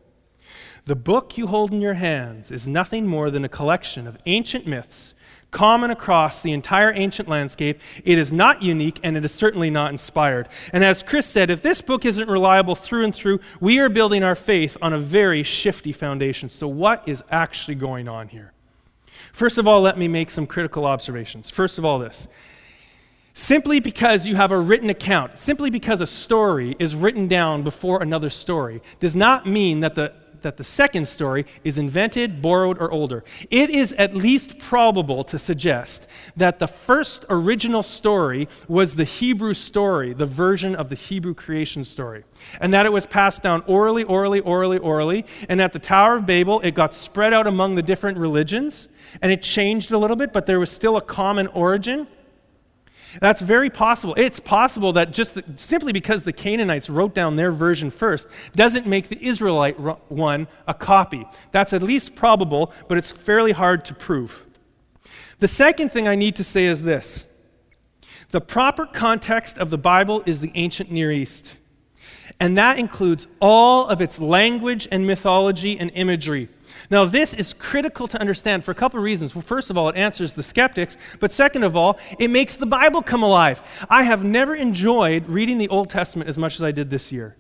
The 0.87 0.97
book 0.97 1.37
you 1.37 1.49
hold 1.49 1.71
in 1.71 1.83
your 1.83 1.93
hands 1.93 2.51
is 2.51 2.67
nothing 2.67 3.07
more 3.07 3.31
than 3.31 3.45
a 3.45 3.49
collection 3.51 4.07
of 4.07 4.17
ancient 4.25 4.67
myths 4.67 5.13
common 5.51 5.91
across 5.91 6.41
the 6.41 6.53
entire 6.53 6.91
ancient 6.95 7.29
landscape. 7.29 7.83
It 8.07 8.17
is 8.17 8.33
not 8.33 8.63
unique 8.63 9.01
and 9.03 9.19
it 9.19 9.25
is 9.25 9.35
certainly 9.35 9.69
not 9.69 9.93
inspired. 9.93 10.49
And 10.73 10.83
as 10.83 11.03
Chris 11.03 11.27
said, 11.27 11.51
if 11.51 11.61
this 11.61 11.83
book 11.83 12.07
isn't 12.07 12.31
reliable 12.31 12.75
through 12.75 13.05
and 13.05 13.15
through, 13.15 13.41
we 13.61 13.81
are 13.81 13.91
building 13.91 14.23
our 14.23 14.35
faith 14.35 14.79
on 14.81 14.95
a 14.95 14.99
very 14.99 15.43
shifty 15.43 15.93
foundation. 15.93 16.49
So, 16.49 16.67
what 16.69 17.07
is 17.07 17.23
actually 17.31 17.75
going 17.75 18.09
on 18.09 18.29
here? 18.29 18.55
First 19.33 19.59
of 19.59 19.67
all, 19.67 19.81
let 19.81 19.99
me 19.99 20.09
make 20.09 20.31
some 20.31 20.47
critical 20.47 20.85
observations. 20.85 21.51
First 21.51 21.79
of 21.79 21.85
all, 21.85 21.99
this. 21.99 22.29
Simply 23.35 23.79
because 23.79 24.27
you 24.27 24.35
have 24.35 24.51
a 24.51 24.59
written 24.59 24.91
account, 24.91 25.39
simply 25.39 25.71
because 25.71 26.01
a 26.01 26.07
story 26.07 26.75
is 26.81 26.97
written 26.97 27.29
down 27.29 27.63
before 27.63 28.03
another 28.03 28.31
story, 28.31 28.83
does 28.99 29.15
not 29.15 29.47
mean 29.47 29.81
that 29.81 29.95
the 29.95 30.13
that 30.43 30.57
the 30.57 30.65
second 30.65 31.09
story 31.09 31.47
is 31.65 31.79
invented, 31.79 32.41
borrowed, 32.43 32.79
or 32.79 32.91
older. 32.91 33.25
It 33.51 33.71
is 33.71 33.93
at 33.93 34.15
least 34.15 34.59
probable 34.59 35.25
to 35.25 35.39
suggest 35.39 36.07
that 36.37 36.59
the 36.59 36.67
first 36.67 37.25
original 37.31 37.83
story 37.83 38.49
was 38.69 38.95
the 38.95 39.05
Hebrew 39.05 39.55
story, 39.55 40.13
the 40.13 40.27
version 40.27 40.75
of 40.75 40.89
the 40.89 40.95
Hebrew 40.95 41.35
creation 41.35 41.85
story, 41.85 42.25
and 42.61 42.73
that 42.75 42.87
it 42.87 42.93
was 42.93 43.07
passed 43.07 43.43
down 43.43 43.63
orally, 43.67 44.05
orally, 44.05 44.41
orally, 44.41 44.79
orally, 44.79 45.25
and 45.49 45.61
at 45.61 45.73
the 45.73 45.79
Tower 45.79 46.17
of 46.17 46.27
Babel, 46.27 46.61
it 46.61 46.75
got 46.75 46.95
spread 46.95 47.33
out 47.33 47.47
among 47.47 47.75
the 47.75 47.83
different 47.83 48.19
religions, 48.19 48.89
and 49.23 49.33
it 49.33 49.43
changed 49.43 49.91
a 49.93 49.99
little 49.99 50.17
bit, 50.17 50.33
but 50.33 50.47
there 50.47 50.61
was 50.61 50.71
still 50.71 50.97
a 50.97 51.03
common 51.03 51.47
origin. 51.49 52.07
That's 53.21 53.41
very 53.41 53.71
possible. 53.71 54.15
It's 54.17 54.39
possible 54.39 54.93
that 54.93 55.13
just 55.13 55.35
the, 55.35 55.45
simply 55.57 55.93
because 55.93 56.23
the 56.23 56.33
Canaanites 56.33 56.91
wrote 56.91 57.15
down 57.15 57.37
their 57.37 57.53
version 57.53 57.91
first 57.91 58.29
doesn't 58.53 58.87
make 58.87 59.09
the 59.09 59.25
Israelite 59.25 59.79
one 60.11 60.47
a 60.67 60.75
copy. 60.75 61.27
That's 61.51 61.73
at 61.73 61.83
least 61.83 62.15
probable, 62.15 62.73
but 62.87 62.99
it's 62.99 63.11
fairly 63.11 63.53
hard 63.53 63.85
to 63.87 63.95
prove. 63.95 64.45
The 65.41 65.49
second 65.49 65.91
thing 65.91 66.07
I 66.07 66.17
need 66.17 66.37
to 66.37 66.45
say 66.45 66.67
is 66.67 66.83
this 66.83 67.25
the 68.31 68.41
proper 68.41 68.85
context 68.85 69.57
of 69.57 69.71
the 69.71 69.79
Bible 69.79 70.23
is 70.27 70.41
the 70.41 70.53
ancient 70.55 70.91
Near 70.91 71.11
East, 71.11 71.57
and 72.39 72.59
that 72.59 72.79
includes 72.79 73.27
all 73.41 73.89
of 73.89 74.03
its 74.03 74.21
language 74.21 74.87
and 74.91 75.07
mythology 75.07 75.79
and 75.79 75.91
imagery. 75.95 76.51
Now, 76.91 77.05
this 77.05 77.35
is 77.35 77.55
critical 77.55 78.09
to 78.09 78.21
understand 78.21 78.65
for 78.65 78.71
a 78.71 78.75
couple 78.75 78.99
of 78.99 79.05
reasons. 79.05 79.35
Well, 79.35 79.43
first 79.43 79.71
of 79.71 79.77
all, 79.77 79.89
it 79.89 79.97
answers 79.97 80.35
the 80.35 80.43
skeptics, 80.43 80.97
but 81.21 81.33
second 81.33 81.65
of 81.65 81.77
all, 81.77 81.99
it 82.19 82.29
makes 82.29 82.57
the 82.57 82.67
Bible 82.67 83.03
come 83.03 83.23
alive. 83.23 83.63
I 83.91 84.03
have 84.03 84.25
never 84.25 84.55
enjoyed 84.55 85.29
reading 85.29 85.59
the 85.59 85.69
Old 85.69 85.91
Testament 85.91 86.29
as 86.29 86.39
much 86.39 86.57
as 86.57 86.63
I 86.63 86.73
did 86.73 86.91
this 86.91 87.13
year 87.13 87.37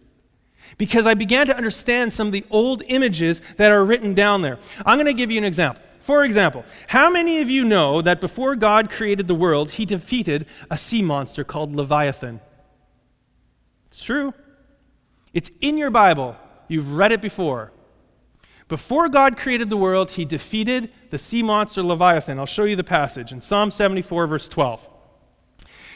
because 0.77 1.07
I 1.07 1.15
began 1.15 1.47
to 1.47 1.57
understand 1.57 2.13
some 2.13 2.27
of 2.27 2.33
the 2.33 2.45
old 2.51 2.83
images 2.89 3.41
that 3.57 3.71
are 3.71 3.85
written 3.85 4.13
down 4.15 4.43
there. 4.43 4.59
I'm 4.85 4.97
going 4.97 5.07
to 5.07 5.15
give 5.15 5.31
you 5.31 5.39
an 5.39 5.45
example. 5.45 5.83
For 6.01 6.25
example, 6.25 6.65
how 6.87 7.11
many 7.11 7.41
of 7.41 7.51
you 7.51 7.65
know 7.65 8.01
that 8.03 8.21
before 8.21 8.57
God 8.57 8.91
created 8.91 9.29
the 9.29 9.35
world, 9.35 9.73
he 9.73 9.85
defeated 9.85 10.47
a 10.71 10.79
sea 10.79 11.03
monster 11.03 11.45
called 11.45 11.75
Leviathan? 11.75 12.41
It's 13.89 14.03
true. 14.03 14.33
It's 15.35 15.51
in 15.61 15.77
your 15.77 15.91
Bible. 15.91 16.37
You've 16.67 16.97
read 16.97 17.13
it 17.13 17.21
before. 17.21 17.73
Before 18.69 19.09
God 19.09 19.39
created 19.39 19.71
the 19.71 19.77
world, 19.77 20.11
he 20.11 20.27
defeated 20.27 20.91
the 21.11 21.19
sea 21.19 21.43
monster 21.43 21.83
Leviathan. 21.83 22.39
I'll 22.39 22.47
show 22.47 22.65
you 22.65 22.77
the 22.77 22.85
passage 22.85 23.33
in 23.33 23.41
Psalm 23.41 23.71
74, 23.71 24.27
verse 24.27 24.47
12. 24.47 24.87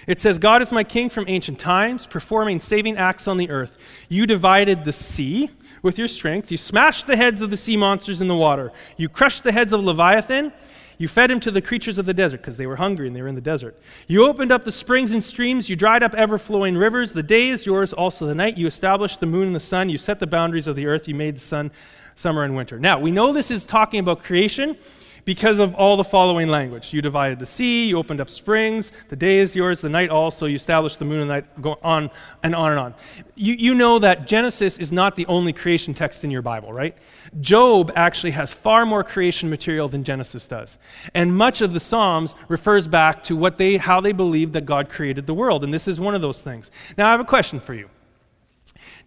It 0.06 0.18
says, 0.18 0.38
God 0.38 0.62
is 0.62 0.72
my 0.72 0.82
king 0.82 1.08
from 1.10 1.26
ancient 1.28 1.60
times, 1.60 2.06
performing 2.06 2.58
saving 2.58 2.96
acts 2.96 3.28
on 3.28 3.36
the 3.36 3.50
earth. 3.50 3.76
You 4.08 4.26
divided 4.26 4.84
the 4.84 4.92
sea 4.92 5.50
with 5.82 5.98
your 5.98 6.08
strength. 6.08 6.50
You 6.50 6.56
smashed 6.56 7.06
the 7.06 7.16
heads 7.16 7.40
of 7.40 7.50
the 7.50 7.56
sea 7.56 7.76
monsters 7.76 8.20
in 8.20 8.28
the 8.28 8.36
water. 8.36 8.72
You 8.96 9.08
crushed 9.08 9.44
the 9.44 9.52
heads 9.52 9.72
of 9.72 9.84
Leviathan. 9.84 10.52
You 10.98 11.08
fed 11.08 11.30
him 11.30 11.40
to 11.40 11.50
the 11.50 11.62
creatures 11.62 11.98
of 11.98 12.06
the 12.06 12.14
desert 12.14 12.38
because 12.38 12.56
they 12.56 12.66
were 12.66 12.76
hungry 12.76 13.06
and 13.06 13.14
they 13.14 13.22
were 13.22 13.28
in 13.28 13.34
the 13.34 13.40
desert. 13.40 13.78
You 14.06 14.26
opened 14.26 14.52
up 14.52 14.64
the 14.64 14.72
springs 14.72 15.12
and 15.12 15.22
streams. 15.22 15.68
You 15.68 15.76
dried 15.76 16.02
up 16.02 16.14
ever 16.14 16.38
flowing 16.38 16.76
rivers. 16.76 17.12
The 17.12 17.22
day 17.22 17.48
is 17.48 17.66
yours, 17.66 17.92
also 17.92 18.26
the 18.26 18.34
night. 18.34 18.56
You 18.56 18.66
established 18.66 19.20
the 19.20 19.26
moon 19.26 19.48
and 19.48 19.56
the 19.56 19.60
sun. 19.60 19.88
You 19.88 19.98
set 19.98 20.20
the 20.20 20.26
boundaries 20.26 20.66
of 20.66 20.76
the 20.76 20.86
earth. 20.86 21.08
You 21.08 21.14
made 21.14 21.36
the 21.36 21.40
sun 21.40 21.70
summer 22.14 22.44
and 22.44 22.56
winter. 22.56 22.78
Now, 22.78 22.98
we 22.98 23.10
know 23.10 23.32
this 23.32 23.50
is 23.50 23.64
talking 23.64 24.00
about 24.00 24.22
creation 24.22 24.76
because 25.24 25.58
of 25.58 25.74
all 25.74 25.96
the 25.96 26.04
following 26.04 26.48
language. 26.48 26.92
You 26.92 27.00
divided 27.00 27.38
the 27.38 27.46
sea, 27.46 27.86
you 27.86 27.98
opened 27.98 28.20
up 28.20 28.28
springs, 28.28 28.92
the 29.08 29.16
day 29.16 29.38
is 29.38 29.54
yours, 29.54 29.80
the 29.80 29.88
night 29.88 30.10
also, 30.10 30.46
you 30.46 30.56
established 30.56 30.98
the 30.98 31.04
moon 31.04 31.20
and 31.20 31.28
night, 31.28 31.62
go 31.62 31.78
on 31.82 32.10
and 32.42 32.54
on 32.54 32.72
and 32.72 32.80
on. 32.80 32.94
You, 33.34 33.54
you 33.54 33.74
know 33.74 33.98
that 34.00 34.26
Genesis 34.26 34.78
is 34.78 34.90
not 34.90 35.16
the 35.16 35.26
only 35.26 35.52
creation 35.52 35.94
text 35.94 36.24
in 36.24 36.30
your 36.30 36.42
Bible, 36.42 36.72
right? 36.72 36.96
Job 37.40 37.92
actually 37.94 38.32
has 38.32 38.52
far 38.52 38.84
more 38.84 39.04
creation 39.04 39.48
material 39.48 39.88
than 39.88 40.04
Genesis 40.04 40.46
does. 40.46 40.76
And 41.14 41.36
much 41.36 41.60
of 41.60 41.72
the 41.72 41.80
Psalms 41.80 42.34
refers 42.48 42.88
back 42.88 43.22
to 43.24 43.36
what 43.36 43.58
they, 43.58 43.76
how 43.76 44.00
they 44.00 44.12
believed 44.12 44.52
that 44.54 44.66
God 44.66 44.88
created 44.88 45.26
the 45.26 45.34
world, 45.34 45.64
and 45.64 45.72
this 45.72 45.86
is 45.86 46.00
one 46.00 46.14
of 46.14 46.20
those 46.20 46.42
things. 46.42 46.70
Now, 46.98 47.08
I 47.08 47.10
have 47.12 47.20
a 47.20 47.24
question 47.24 47.60
for 47.60 47.74
you. 47.74 47.88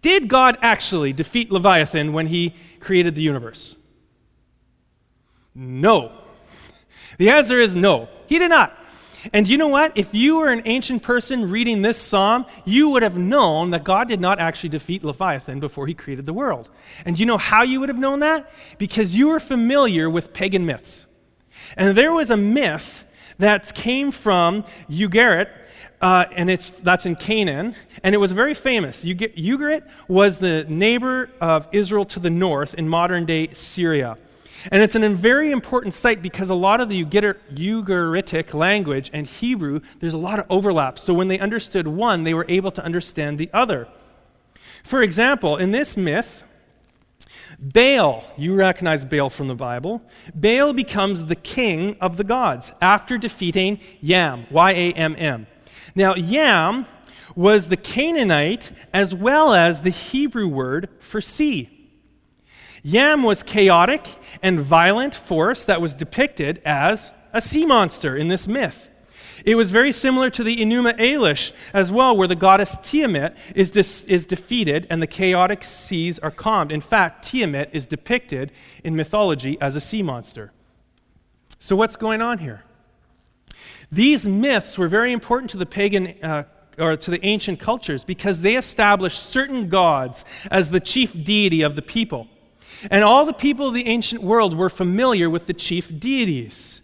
Did 0.01 0.27
God 0.27 0.57
actually 0.61 1.13
defeat 1.13 1.51
Leviathan 1.51 2.13
when 2.13 2.27
he 2.27 2.53
created 2.79 3.15
the 3.15 3.21
universe? 3.21 3.75
No. 5.53 6.11
The 7.17 7.29
answer 7.29 7.59
is 7.59 7.75
no. 7.75 8.09
He 8.27 8.39
did 8.39 8.49
not. 8.49 8.77
And 9.33 9.47
you 9.47 9.57
know 9.57 9.69
what? 9.69 9.97
If 9.97 10.13
you 10.13 10.37
were 10.37 10.49
an 10.49 10.61
ancient 10.65 11.01
person 11.01 11.49
reading 11.49 11.81
this 11.81 11.97
psalm, 11.97 12.45
you 12.63 12.89
would 12.89 13.03
have 13.03 13.17
known 13.17 13.71
that 13.71 13.83
God 13.83 14.07
did 14.07 14.19
not 14.19 14.39
actually 14.39 14.69
defeat 14.69 15.03
Leviathan 15.03 15.59
before 15.59 15.87
he 15.87 15.93
created 15.93 16.25
the 16.25 16.33
world. 16.33 16.69
And 17.05 17.17
you 17.19 17.25
know 17.25 17.37
how 17.37 17.63
you 17.63 17.79
would 17.79 17.89
have 17.89 17.97
known 17.97 18.19
that? 18.19 18.51
Because 18.77 19.15
you 19.15 19.29
were 19.29 19.39
familiar 19.39 20.09
with 20.09 20.33
pagan 20.33 20.65
myths. 20.65 21.07
And 21.75 21.97
there 21.97 22.13
was 22.13 22.29
a 22.29 22.37
myth 22.37 23.05
that 23.39 23.73
came 23.73 24.11
from 24.11 24.63
Ugarit, 24.89 25.49
uh, 26.01 26.25
and 26.31 26.49
it's, 26.49 26.69
that's 26.69 27.05
in 27.05 27.15
Canaan, 27.15 27.75
and 28.03 28.13
it 28.13 28.17
was 28.17 28.31
very 28.31 28.53
famous. 28.53 29.03
Ugarit 29.03 29.83
was 30.07 30.37
the 30.37 30.65
neighbor 30.67 31.29
of 31.39 31.67
Israel 31.71 32.05
to 32.05 32.19
the 32.19 32.29
north 32.29 32.73
in 32.73 32.87
modern 32.87 33.25
day 33.25 33.49
Syria. 33.53 34.17
And 34.71 34.81
it's 34.81 34.95
a 34.95 35.09
very 35.09 35.51
important 35.51 35.93
site 35.93 36.21
because 36.21 36.49
a 36.49 36.55
lot 36.55 36.81
of 36.81 36.89
the 36.89 37.05
Ugaritic 37.05 38.53
language 38.53 39.11
and 39.13 39.27
Hebrew, 39.27 39.81
there's 39.99 40.13
a 40.13 40.17
lot 40.17 40.39
of 40.39 40.45
overlap. 40.49 40.97
So 40.97 41.13
when 41.13 41.27
they 41.27 41.39
understood 41.39 41.87
one, 41.87 42.23
they 42.23 42.33
were 42.33 42.47
able 42.49 42.71
to 42.71 42.83
understand 42.83 43.37
the 43.37 43.49
other. 43.53 43.87
For 44.83 45.03
example, 45.03 45.57
in 45.57 45.71
this 45.71 45.95
myth, 45.95 46.43
Baal, 47.59 48.23
you 48.37 48.55
recognize 48.55 49.05
Baal 49.05 49.29
from 49.29 49.47
the 49.47 49.55
Bible, 49.55 50.01
Baal 50.33 50.73
becomes 50.73 51.25
the 51.25 51.35
king 51.35 51.95
of 52.01 52.17
the 52.17 52.23
gods 52.23 52.71
after 52.81 53.17
defeating 53.17 53.79
Yam, 54.01 54.45
Y 54.49 54.71
A 54.71 54.93
M 54.93 55.15
M. 55.17 55.47
Now, 55.95 56.15
Yam 56.15 56.85
was 57.35 57.69
the 57.69 57.77
Canaanite 57.77 58.71
as 58.93 59.15
well 59.15 59.53
as 59.53 59.81
the 59.81 59.89
Hebrew 59.89 60.47
word 60.47 60.89
for 60.99 61.21
sea. 61.21 61.69
Yam 62.83 63.23
was 63.23 63.41
chaotic 63.41 64.05
and 64.43 64.59
violent 64.59 65.15
force 65.15 65.63
that 65.65 65.81
was 65.81 65.93
depicted 65.93 66.61
as 66.65 67.11
a 67.33 67.41
sea 67.41 67.65
monster 67.65 68.15
in 68.15 68.27
this 68.27 68.47
myth. 68.47 68.89
It 69.43 69.55
was 69.55 69.71
very 69.71 69.91
similar 69.91 70.29
to 70.31 70.43
the 70.43 70.57
Enuma 70.57 70.97
Elish 70.99 71.51
as 71.73 71.91
well, 71.91 72.15
where 72.15 72.27
the 72.27 72.35
goddess 72.35 72.75
Tiamat 72.83 73.35
is, 73.55 73.69
dis- 73.69 74.03
is 74.03 74.25
defeated 74.25 74.87
and 74.89 75.01
the 75.01 75.07
chaotic 75.07 75.63
seas 75.63 76.19
are 76.19 76.31
calmed. 76.31 76.71
In 76.71 76.81
fact, 76.81 77.25
Tiamat 77.25 77.69
is 77.73 77.85
depicted 77.85 78.51
in 78.83 78.95
mythology 78.95 79.57
as 79.59 79.75
a 79.75 79.81
sea 79.81 80.01
monster. 80.01 80.51
So, 81.59 81.75
what's 81.75 81.95
going 81.95 82.21
on 82.21 82.39
here? 82.39 82.63
These 83.95 84.27
myths 84.27 84.77
were 84.77 84.89
very 84.89 85.13
important 85.13 85.51
to 85.51 85.57
the 85.57 85.65
pagan 85.65 86.15
uh, 86.21 86.43
or 86.77 86.97
to 86.97 87.11
the 87.11 87.25
ancient 87.25 87.61
cultures 87.61 88.03
because 88.03 88.41
they 88.41 88.57
established 88.57 89.23
certain 89.23 89.69
gods 89.69 90.25
as 90.51 90.69
the 90.69 90.81
chief 90.81 91.13
deity 91.23 91.61
of 91.61 91.77
the 91.77 91.81
people. 91.81 92.27
And 92.91 93.05
all 93.05 93.25
the 93.25 93.31
people 93.31 93.69
of 93.69 93.73
the 93.73 93.87
ancient 93.87 94.21
world 94.21 94.57
were 94.57 94.69
familiar 94.69 95.29
with 95.29 95.47
the 95.47 95.53
chief 95.53 95.97
deities. 95.97 96.81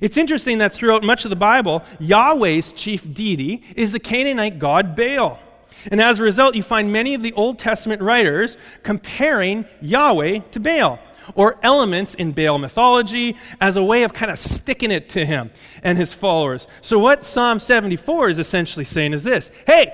It's 0.00 0.16
interesting 0.16 0.56
that 0.58 0.72
throughout 0.72 1.04
much 1.04 1.26
of 1.26 1.28
the 1.28 1.36
Bible, 1.36 1.82
Yahweh's 2.00 2.72
chief 2.72 3.12
deity 3.12 3.62
is 3.76 3.92
the 3.92 4.00
Canaanite 4.00 4.58
god 4.58 4.96
Baal. 4.96 5.38
And 5.90 6.00
as 6.00 6.18
a 6.18 6.22
result, 6.22 6.54
you 6.54 6.62
find 6.62 6.90
many 6.90 7.12
of 7.12 7.22
the 7.22 7.34
Old 7.34 7.58
Testament 7.58 8.00
writers 8.00 8.56
comparing 8.82 9.66
Yahweh 9.82 10.38
to 10.52 10.60
Baal 10.60 10.98
or 11.34 11.58
elements 11.62 12.14
in 12.14 12.32
Baal 12.32 12.58
mythology 12.58 13.36
as 13.60 13.76
a 13.76 13.82
way 13.82 14.02
of 14.02 14.12
kind 14.12 14.30
of 14.30 14.38
sticking 14.38 14.90
it 14.90 15.08
to 15.10 15.26
him 15.26 15.50
and 15.82 15.98
his 15.98 16.12
followers. 16.12 16.66
So, 16.80 16.98
what 16.98 17.24
Psalm 17.24 17.58
74 17.58 18.30
is 18.30 18.38
essentially 18.38 18.84
saying 18.84 19.12
is 19.12 19.22
this 19.22 19.50
Hey, 19.66 19.92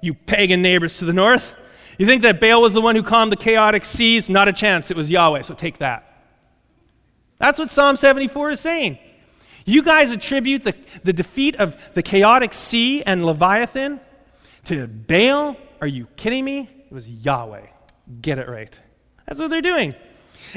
you 0.00 0.14
pagan 0.14 0.62
neighbors 0.62 0.98
to 0.98 1.04
the 1.04 1.12
north, 1.12 1.54
you 1.98 2.06
think 2.06 2.22
that 2.22 2.40
Baal 2.40 2.62
was 2.62 2.72
the 2.72 2.80
one 2.80 2.96
who 2.96 3.02
calmed 3.02 3.32
the 3.32 3.36
chaotic 3.36 3.84
seas? 3.84 4.28
Not 4.28 4.48
a 4.48 4.52
chance. 4.52 4.90
It 4.90 4.96
was 4.96 5.10
Yahweh, 5.10 5.42
so 5.42 5.54
take 5.54 5.78
that. 5.78 6.10
That's 7.38 7.58
what 7.58 7.70
Psalm 7.70 7.96
74 7.96 8.52
is 8.52 8.60
saying. 8.60 8.98
You 9.64 9.82
guys 9.82 10.10
attribute 10.10 10.64
the, 10.64 10.74
the 11.04 11.12
defeat 11.12 11.56
of 11.56 11.76
the 11.94 12.02
chaotic 12.02 12.52
sea 12.52 13.02
and 13.02 13.24
Leviathan 13.24 14.00
to 14.64 14.86
Baal? 14.86 15.56
Are 15.80 15.86
you 15.86 16.06
kidding 16.16 16.44
me? 16.44 16.68
It 16.86 16.92
was 16.92 17.08
Yahweh. 17.08 17.66
Get 18.20 18.38
it 18.38 18.48
right. 18.48 18.78
That's 19.26 19.40
what 19.40 19.50
they're 19.50 19.62
doing. 19.62 19.94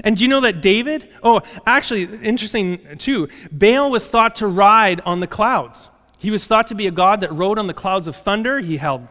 And 0.04 0.18
do 0.18 0.24
you 0.24 0.28
know 0.28 0.42
that 0.42 0.62
David? 0.62 1.10
Oh, 1.24 1.42
actually, 1.66 2.04
interesting 2.24 2.98
too. 2.98 3.30
Baal 3.52 3.90
was 3.90 4.08
thought 4.08 4.36
to 4.38 4.48
ride 4.48 5.02
on 5.02 5.20
the 5.20 5.28
clouds. 5.28 5.90
He 6.18 6.32
was 6.32 6.46
thought 6.46 6.68
to 6.68 6.76
be 6.76 6.88
a 6.88 6.92
god 6.92 7.22
that 7.22 7.32
rode 7.32 7.60
on 7.60 7.68
the 7.68 7.74
clouds 7.74 8.08
of 8.08 8.16
thunder. 8.16 8.60
He 8.60 8.78
held 8.78 9.08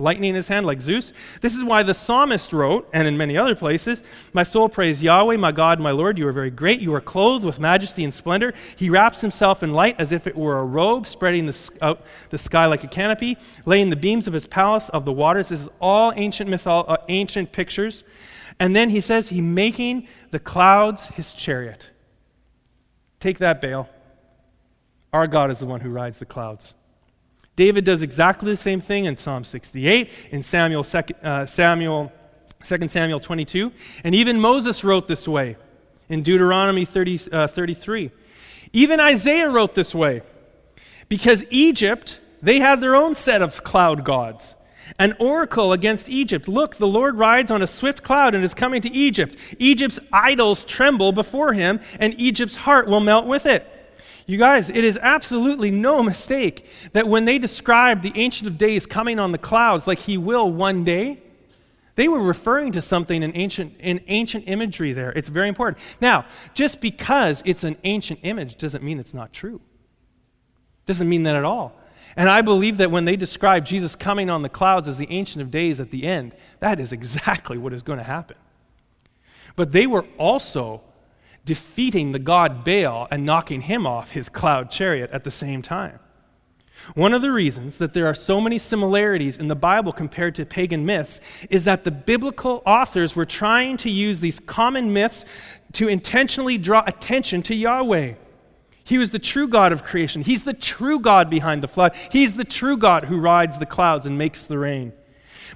lightning 0.00 0.30
in 0.30 0.34
his 0.34 0.48
hand 0.48 0.66
like 0.66 0.80
Zeus. 0.80 1.12
This 1.40 1.54
is 1.54 1.62
why 1.62 1.82
the 1.82 1.94
psalmist 1.94 2.52
wrote, 2.52 2.88
and 2.92 3.06
in 3.06 3.16
many 3.16 3.36
other 3.36 3.54
places, 3.54 4.02
My 4.32 4.42
soul 4.42 4.68
praise 4.68 5.02
Yahweh, 5.02 5.36
my 5.36 5.52
God, 5.52 5.80
my 5.80 5.90
Lord. 5.90 6.18
You 6.18 6.26
are 6.26 6.32
very 6.32 6.50
great. 6.50 6.80
You 6.80 6.94
are 6.94 7.00
clothed 7.00 7.44
with 7.44 7.58
majesty 7.58 8.02
and 8.02 8.12
splendor. 8.12 8.54
He 8.76 8.90
wraps 8.90 9.20
himself 9.20 9.62
in 9.62 9.72
light 9.72 9.96
as 9.98 10.12
if 10.12 10.26
it 10.26 10.36
were 10.36 10.58
a 10.58 10.64
robe, 10.64 11.06
spreading 11.06 11.46
the, 11.46 11.98
the 12.30 12.38
sky 12.38 12.66
like 12.66 12.84
a 12.84 12.88
canopy, 12.88 13.36
laying 13.66 13.90
the 13.90 13.96
beams 13.96 14.26
of 14.26 14.32
his 14.32 14.46
palace 14.46 14.88
of 14.88 15.04
the 15.04 15.12
waters. 15.12 15.50
This 15.50 15.60
is 15.62 15.68
all 15.80 16.12
ancient, 16.16 16.48
mytho- 16.50 16.88
uh, 16.88 16.96
ancient 17.08 17.52
pictures. 17.52 18.04
And 18.60 18.76
then 18.76 18.90
he 18.90 19.00
says, 19.00 19.30
He 19.30 19.40
making 19.40 20.06
the 20.30 20.38
clouds 20.38 21.06
his 21.06 21.32
chariot. 21.32 21.90
Take 23.18 23.38
that, 23.38 23.60
Baal. 23.60 23.88
Our 25.12 25.26
God 25.26 25.50
is 25.50 25.58
the 25.58 25.66
one 25.66 25.80
who 25.80 25.90
rides 25.90 26.18
the 26.18 26.26
clouds. 26.26 26.74
David 27.56 27.84
does 27.84 28.02
exactly 28.02 28.52
the 28.52 28.56
same 28.56 28.80
thing 28.80 29.06
in 29.06 29.16
Psalm 29.16 29.42
68, 29.44 30.08
in 30.30 30.42
Samuel, 30.42 30.86
uh, 31.22 31.46
Samuel 31.46 32.12
2 32.62 32.88
Samuel 32.88 33.20
22, 33.20 33.72
and 34.04 34.14
even 34.14 34.40
Moses 34.40 34.84
wrote 34.84 35.08
this 35.08 35.26
way 35.26 35.56
in 36.08 36.22
Deuteronomy 36.22 36.84
30, 36.84 37.20
uh, 37.32 37.46
33. 37.48 38.10
Even 38.72 39.00
Isaiah 39.00 39.50
wrote 39.50 39.74
this 39.74 39.94
way 39.94 40.22
because 41.08 41.44
Egypt, 41.50 42.20
they 42.40 42.60
had 42.60 42.80
their 42.80 42.94
own 42.94 43.14
set 43.14 43.42
of 43.42 43.64
cloud 43.64 44.04
gods. 44.04 44.54
An 44.98 45.14
oracle 45.18 45.72
against 45.72 46.08
Egypt. 46.08 46.48
Look, 46.48 46.76
the 46.76 46.86
Lord 46.86 47.16
rides 47.16 47.50
on 47.50 47.62
a 47.62 47.66
swift 47.66 48.02
cloud 48.02 48.34
and 48.34 48.44
is 48.44 48.54
coming 48.54 48.82
to 48.82 48.90
Egypt. 48.90 49.36
Egypt's 49.58 49.98
idols 50.12 50.64
tremble 50.64 51.12
before 51.12 51.52
him, 51.52 51.80
and 51.98 52.18
Egypt's 52.18 52.56
heart 52.56 52.88
will 52.88 53.00
melt 53.00 53.26
with 53.26 53.46
it. 53.46 53.66
You 54.26 54.38
guys, 54.38 54.70
it 54.70 54.84
is 54.84 54.98
absolutely 55.00 55.70
no 55.70 56.02
mistake 56.04 56.68
that 56.92 57.06
when 57.06 57.24
they 57.24 57.38
describe 57.38 58.02
the 58.02 58.12
Ancient 58.14 58.48
of 58.48 58.58
Days 58.58 58.86
coming 58.86 59.18
on 59.18 59.32
the 59.32 59.38
clouds 59.38 59.86
like 59.86 59.98
he 59.98 60.18
will 60.18 60.50
one 60.50 60.84
day, 60.84 61.22
they 61.96 62.08
were 62.08 62.22
referring 62.22 62.72
to 62.72 62.82
something 62.82 63.22
in 63.22 63.36
ancient, 63.36 63.74
in 63.80 64.00
ancient 64.06 64.44
imagery 64.46 64.92
there. 64.92 65.10
It's 65.12 65.28
very 65.28 65.48
important. 65.48 65.82
Now, 66.00 66.24
just 66.54 66.80
because 66.80 67.42
it's 67.44 67.64
an 67.64 67.76
ancient 67.84 68.20
image 68.22 68.56
doesn't 68.56 68.82
mean 68.82 68.98
it's 69.00 69.12
not 69.12 69.32
true. 69.32 69.60
Doesn't 70.86 71.08
mean 71.08 71.24
that 71.24 71.36
at 71.36 71.44
all. 71.44 71.79
And 72.20 72.28
I 72.28 72.42
believe 72.42 72.76
that 72.76 72.90
when 72.90 73.06
they 73.06 73.16
describe 73.16 73.64
Jesus 73.64 73.96
coming 73.96 74.28
on 74.28 74.42
the 74.42 74.50
clouds 74.50 74.86
as 74.88 74.98
the 74.98 75.06
Ancient 75.08 75.40
of 75.40 75.50
Days 75.50 75.80
at 75.80 75.90
the 75.90 76.04
end, 76.06 76.34
that 76.58 76.78
is 76.78 76.92
exactly 76.92 77.56
what 77.56 77.72
is 77.72 77.82
going 77.82 77.96
to 77.96 78.04
happen. 78.04 78.36
But 79.56 79.72
they 79.72 79.86
were 79.86 80.04
also 80.18 80.82
defeating 81.46 82.12
the 82.12 82.18
god 82.18 82.62
Baal 82.62 83.08
and 83.10 83.24
knocking 83.24 83.62
him 83.62 83.86
off 83.86 84.10
his 84.10 84.28
cloud 84.28 84.70
chariot 84.70 85.08
at 85.14 85.24
the 85.24 85.30
same 85.30 85.62
time. 85.62 85.98
One 86.94 87.14
of 87.14 87.22
the 87.22 87.32
reasons 87.32 87.78
that 87.78 87.94
there 87.94 88.06
are 88.06 88.14
so 88.14 88.38
many 88.38 88.58
similarities 88.58 89.38
in 89.38 89.48
the 89.48 89.56
Bible 89.56 89.90
compared 89.90 90.34
to 90.34 90.44
pagan 90.44 90.84
myths 90.84 91.22
is 91.48 91.64
that 91.64 91.84
the 91.84 91.90
biblical 91.90 92.62
authors 92.66 93.16
were 93.16 93.24
trying 93.24 93.78
to 93.78 93.88
use 93.88 94.20
these 94.20 94.40
common 94.40 94.92
myths 94.92 95.24
to 95.72 95.88
intentionally 95.88 96.58
draw 96.58 96.84
attention 96.86 97.42
to 97.44 97.54
Yahweh. 97.54 98.12
He 98.90 98.98
was 98.98 99.12
the 99.12 99.20
true 99.20 99.46
God 99.46 99.70
of 99.70 99.84
creation. 99.84 100.20
He's 100.20 100.42
the 100.42 100.52
true 100.52 100.98
God 100.98 101.30
behind 101.30 101.62
the 101.62 101.68
flood. 101.68 101.94
He's 102.10 102.34
the 102.34 102.44
true 102.44 102.76
God 102.76 103.04
who 103.04 103.20
rides 103.20 103.56
the 103.56 103.64
clouds 103.64 104.04
and 104.04 104.18
makes 104.18 104.46
the 104.46 104.58
rain. 104.58 104.92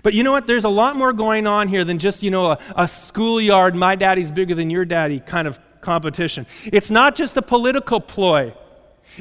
But 0.05 0.15
you 0.15 0.23
know 0.23 0.31
what? 0.31 0.47
There's 0.47 0.63
a 0.63 0.69
lot 0.69 0.95
more 0.95 1.13
going 1.13 1.45
on 1.49 1.67
here 1.67 1.85
than 1.85 1.99
just, 1.99 2.23
you 2.23 2.31
know, 2.31 2.53
a, 2.53 2.59
a 2.77 2.87
schoolyard, 2.87 3.75
my 3.75 3.97
daddy's 3.97 4.31
bigger 4.31 4.55
than 4.55 4.71
your 4.71 4.85
daddy 4.85 5.19
kind 5.19 5.49
of 5.49 5.59
competition. 5.81 6.47
It's 6.65 6.91
not 6.91 7.17
just 7.17 7.37
a 7.37 7.43
political 7.43 7.99
ploy. 7.99 8.55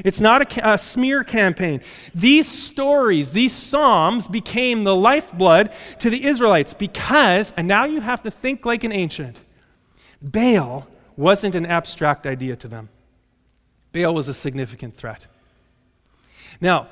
It's 0.04 0.20
not 0.20 0.58
a, 0.58 0.74
a, 0.74 0.78
smear 0.78 1.24
campaign. 1.24 1.80
These 2.14 2.48
stories, 2.48 3.32
these 3.32 3.52
Psalms 3.52 4.28
became 4.28 4.84
the 4.84 4.94
lifeblood 4.94 5.72
to 5.98 6.08
the 6.08 6.24
Israelites 6.24 6.72
because, 6.72 7.52
and 7.56 7.66
now 7.66 7.84
you 7.84 8.00
have 8.00 8.22
to 8.22 8.30
think 8.30 8.64
like 8.64 8.84
an 8.84 8.92
ancient, 8.92 9.40
Baal 10.22 10.86
wasn't 11.16 11.56
an 11.56 11.66
abstract 11.66 12.28
idea 12.28 12.54
to 12.54 12.68
them. 12.68 12.90
Baal 13.94 14.12
was 14.12 14.28
a 14.28 14.34
significant 14.34 14.96
threat. 14.96 15.26
Now, 16.60 16.88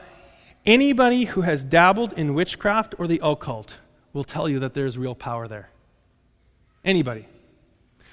anybody 0.65 1.25
who 1.25 1.43
has 1.43 1.65
dabbled 1.65 2.13
in 2.15 2.33
witchcraft 2.33 2.95
or 2.97 3.07
the 3.09 3.21
occult 3.23 3.79
will 4.13 4.25
tell 4.25 4.49
you 4.49 4.61
that 4.61 4.73
there's 4.73 4.97
real 4.97 5.17
power 5.17 5.49
there. 5.49 5.69
Anybody 6.85 7.27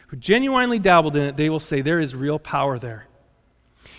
who 0.07 0.17
genuinely 0.17 0.79
dabbled 0.79 1.15
in 1.15 1.21
it, 1.21 1.37
they 1.37 1.49
will 1.49 1.59
say 1.59 1.81
there 1.81 1.99
is 1.99 2.15
real 2.15 2.39
power 2.39 2.79
there. 2.79 3.05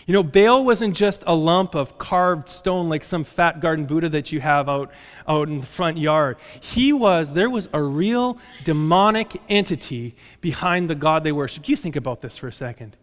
You 0.07 0.15
know, 0.15 0.25
Baal 0.25 0.65
wasn't 0.65 0.97
just 0.97 1.23
a 1.25 1.35
lump 1.35 1.77
of 1.77 1.97
carved 1.99 2.49
stone 2.49 2.89
like 2.89 3.05
some 3.05 3.23
fat 3.23 3.61
garden 3.61 3.85
Buddha 3.85 4.09
that 4.09 4.33
you 4.33 4.41
have 4.41 4.69
out, 4.69 4.91
out 5.29 5.49
in 5.49 5.59
the 5.59 5.67
front 5.67 5.99
yard. 5.99 6.39
He 6.61 6.93
was, 6.93 7.33
there 7.33 7.51
was 7.51 7.69
a 7.73 7.81
real 7.81 8.39
demonic 8.65 9.41
entity 9.49 10.17
behind 10.41 10.91
the 10.91 10.97
God 10.97 11.23
they 11.23 11.33
worshiped. 11.33 11.69
You 11.69 11.77
think 11.77 11.95
about 11.95 12.23
this 12.23 12.39
for 12.39 12.49
a 12.49 12.53
second. 12.53 12.97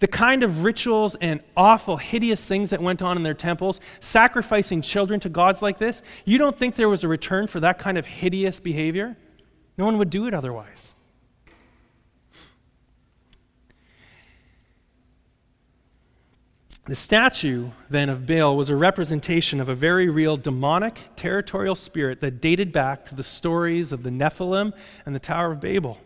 The 0.00 0.06
kind 0.06 0.42
of 0.42 0.62
rituals 0.62 1.16
and 1.16 1.40
awful, 1.56 1.96
hideous 1.96 2.46
things 2.46 2.70
that 2.70 2.80
went 2.80 3.02
on 3.02 3.16
in 3.16 3.24
their 3.24 3.34
temples, 3.34 3.80
sacrificing 4.00 4.80
children 4.80 5.18
to 5.20 5.28
gods 5.28 5.60
like 5.60 5.78
this, 5.78 6.02
you 6.24 6.38
don't 6.38 6.56
think 6.56 6.76
there 6.76 6.88
was 6.88 7.02
a 7.02 7.08
return 7.08 7.48
for 7.48 7.60
that 7.60 7.78
kind 7.78 7.98
of 7.98 8.06
hideous 8.06 8.60
behavior? 8.60 9.16
No 9.76 9.84
one 9.84 9.98
would 9.98 10.10
do 10.10 10.26
it 10.26 10.34
otherwise. 10.34 10.94
The 16.88 16.96
statue, 16.96 17.68
then, 17.90 18.08
of 18.08 18.26
Baal 18.26 18.56
was 18.56 18.70
a 18.70 18.76
representation 18.76 19.60
of 19.60 19.68
a 19.68 19.74
very 19.74 20.08
real 20.08 20.38
demonic 20.38 20.98
territorial 21.16 21.74
spirit 21.74 22.22
that 22.22 22.40
dated 22.40 22.72
back 22.72 23.04
to 23.06 23.14
the 23.14 23.22
stories 23.22 23.92
of 23.92 24.04
the 24.04 24.10
Nephilim 24.10 24.72
and 25.04 25.14
the 25.14 25.18
Tower 25.18 25.52
of 25.52 25.60
Babel. 25.60 25.98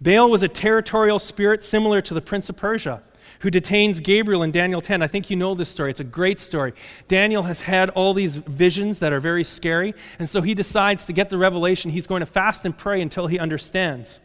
Baal 0.00 0.30
was 0.30 0.42
a 0.42 0.48
territorial 0.48 1.18
spirit 1.18 1.62
similar 1.62 2.00
to 2.02 2.14
the 2.14 2.20
Prince 2.20 2.48
of 2.48 2.56
Persia, 2.56 3.02
who 3.40 3.50
detains 3.50 4.00
Gabriel 4.00 4.42
in 4.42 4.50
Daniel 4.50 4.80
10. 4.80 5.02
I 5.02 5.06
think 5.06 5.30
you 5.30 5.36
know 5.36 5.54
this 5.54 5.68
story. 5.68 5.90
It's 5.90 6.00
a 6.00 6.04
great 6.04 6.38
story. 6.38 6.72
Daniel 7.08 7.42
has 7.42 7.60
had 7.60 7.90
all 7.90 8.14
these 8.14 8.36
visions 8.36 8.98
that 9.00 9.12
are 9.12 9.20
very 9.20 9.44
scary, 9.44 9.94
and 10.18 10.28
so 10.28 10.42
he 10.42 10.54
decides 10.54 11.04
to 11.06 11.12
get 11.12 11.30
the 11.30 11.38
revelation. 11.38 11.90
He's 11.90 12.06
going 12.06 12.20
to 12.20 12.26
fast 12.26 12.64
and 12.64 12.76
pray 12.76 13.00
until 13.00 13.26
he 13.26 13.38
understands. 13.38 14.20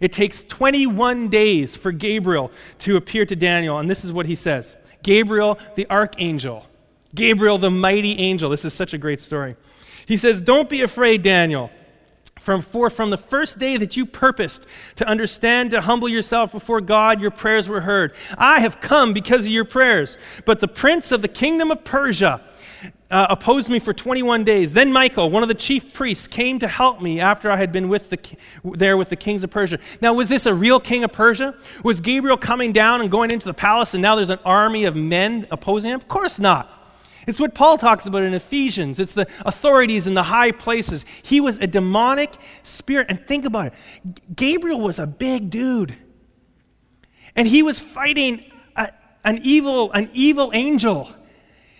It 0.00 0.12
takes 0.12 0.42
21 0.44 1.28
days 1.28 1.76
for 1.76 1.92
Gabriel 1.92 2.50
to 2.80 2.96
appear 2.96 3.26
to 3.26 3.36
Daniel, 3.36 3.78
and 3.78 3.90
this 3.90 4.04
is 4.04 4.12
what 4.12 4.26
he 4.26 4.34
says. 4.34 4.76
Gabriel, 5.02 5.58
the 5.74 5.86
archangel. 5.90 6.66
Gabriel, 7.14 7.58
the 7.58 7.70
mighty 7.70 8.18
angel. 8.18 8.48
This 8.48 8.64
is 8.64 8.72
such 8.72 8.94
a 8.94 8.98
great 8.98 9.20
story. 9.20 9.56
He 10.06 10.16
says, 10.16 10.40
Don't 10.40 10.68
be 10.68 10.82
afraid, 10.82 11.22
Daniel. 11.22 11.70
From, 12.42 12.60
for, 12.60 12.90
from 12.90 13.10
the 13.10 13.16
first 13.16 13.60
day 13.60 13.76
that 13.76 13.96
you 13.96 14.04
purposed 14.04 14.66
to 14.96 15.06
understand, 15.06 15.70
to 15.70 15.80
humble 15.80 16.08
yourself 16.08 16.50
before 16.50 16.80
God, 16.80 17.20
your 17.20 17.30
prayers 17.30 17.68
were 17.68 17.82
heard. 17.82 18.14
I 18.36 18.58
have 18.58 18.80
come 18.80 19.12
because 19.12 19.44
of 19.44 19.52
your 19.52 19.64
prayers. 19.64 20.18
But 20.44 20.58
the 20.58 20.66
prince 20.66 21.12
of 21.12 21.22
the 21.22 21.28
kingdom 21.28 21.70
of 21.70 21.84
Persia, 21.84 22.40
uh, 23.12 23.26
opposed 23.28 23.68
me 23.68 23.78
for 23.78 23.92
21 23.92 24.42
days. 24.42 24.72
Then 24.72 24.92
Michael, 24.92 25.30
one 25.30 25.42
of 25.42 25.48
the 25.48 25.54
chief 25.54 25.92
priests, 25.92 26.26
came 26.26 26.58
to 26.58 26.66
help 26.66 27.00
me 27.00 27.20
after 27.20 27.48
I 27.50 27.56
had 27.56 27.70
been 27.70 27.88
with 27.88 28.10
the, 28.10 28.18
there 28.64 28.96
with 28.96 29.10
the 29.10 29.16
kings 29.16 29.44
of 29.44 29.50
Persia. 29.50 29.78
Now, 30.00 30.14
was 30.14 30.28
this 30.28 30.46
a 30.46 30.54
real 30.54 30.80
king 30.80 31.04
of 31.04 31.12
Persia? 31.12 31.54
Was 31.84 32.00
Gabriel 32.00 32.38
coming 32.38 32.72
down 32.72 33.02
and 33.02 33.10
going 33.10 33.30
into 33.30 33.46
the 33.46 33.54
palace, 33.54 33.94
and 33.94 34.02
now 34.02 34.16
there's 34.16 34.30
an 34.30 34.40
army 34.44 34.84
of 34.84 34.96
men 34.96 35.46
opposing 35.50 35.90
him? 35.92 35.96
Of 35.96 36.08
course 36.08 36.40
not. 36.40 36.81
It's 37.26 37.38
what 37.38 37.54
Paul 37.54 37.78
talks 37.78 38.06
about 38.06 38.22
in 38.22 38.34
Ephesians. 38.34 38.98
It's 38.98 39.14
the 39.14 39.28
authorities 39.46 40.06
in 40.06 40.14
the 40.14 40.22
high 40.22 40.52
places. 40.52 41.04
He 41.22 41.40
was 41.40 41.58
a 41.58 41.66
demonic 41.66 42.32
spirit. 42.62 43.06
And 43.08 43.24
think 43.26 43.44
about 43.44 43.66
it 43.66 43.74
Gabriel 44.34 44.80
was 44.80 44.98
a 44.98 45.06
big 45.06 45.50
dude. 45.50 45.94
And 47.36 47.46
he 47.46 47.62
was 47.62 47.80
fighting 47.80 48.44
a, 48.76 48.90
an, 49.24 49.40
evil, 49.42 49.90
an 49.92 50.10
evil 50.12 50.50
angel. 50.52 51.08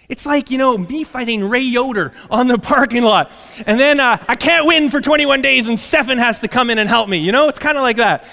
It's 0.09 0.27
like, 0.27 0.51
you 0.51 0.59
know, 0.59 0.77
me 0.77 1.05
fighting 1.05 1.49
Ray 1.49 1.61
Yoder 1.61 2.13
on 2.31 2.47
the 2.47 2.59
parking 2.59 3.03
lot. 3.03 3.33
And 3.67 3.79
then 3.79 3.99
uh, 3.99 4.23
I 4.29 4.37
can't 4.37 4.67
win 4.67 4.91
for 4.91 5.01
21 5.01 5.43
days 5.43 5.69
and 5.69 5.79
Stefan 5.79 6.19
has 6.19 6.39
to 6.41 6.49
come 6.49 6.71
in 6.71 6.79
and 6.79 6.89
help 6.89 7.09
me. 7.09 7.19
You 7.19 7.33
know, 7.33 7.49
it's 7.49 7.59
kind 7.59 7.77
of 7.77 7.83
like 7.83 7.97
that. 7.97 8.25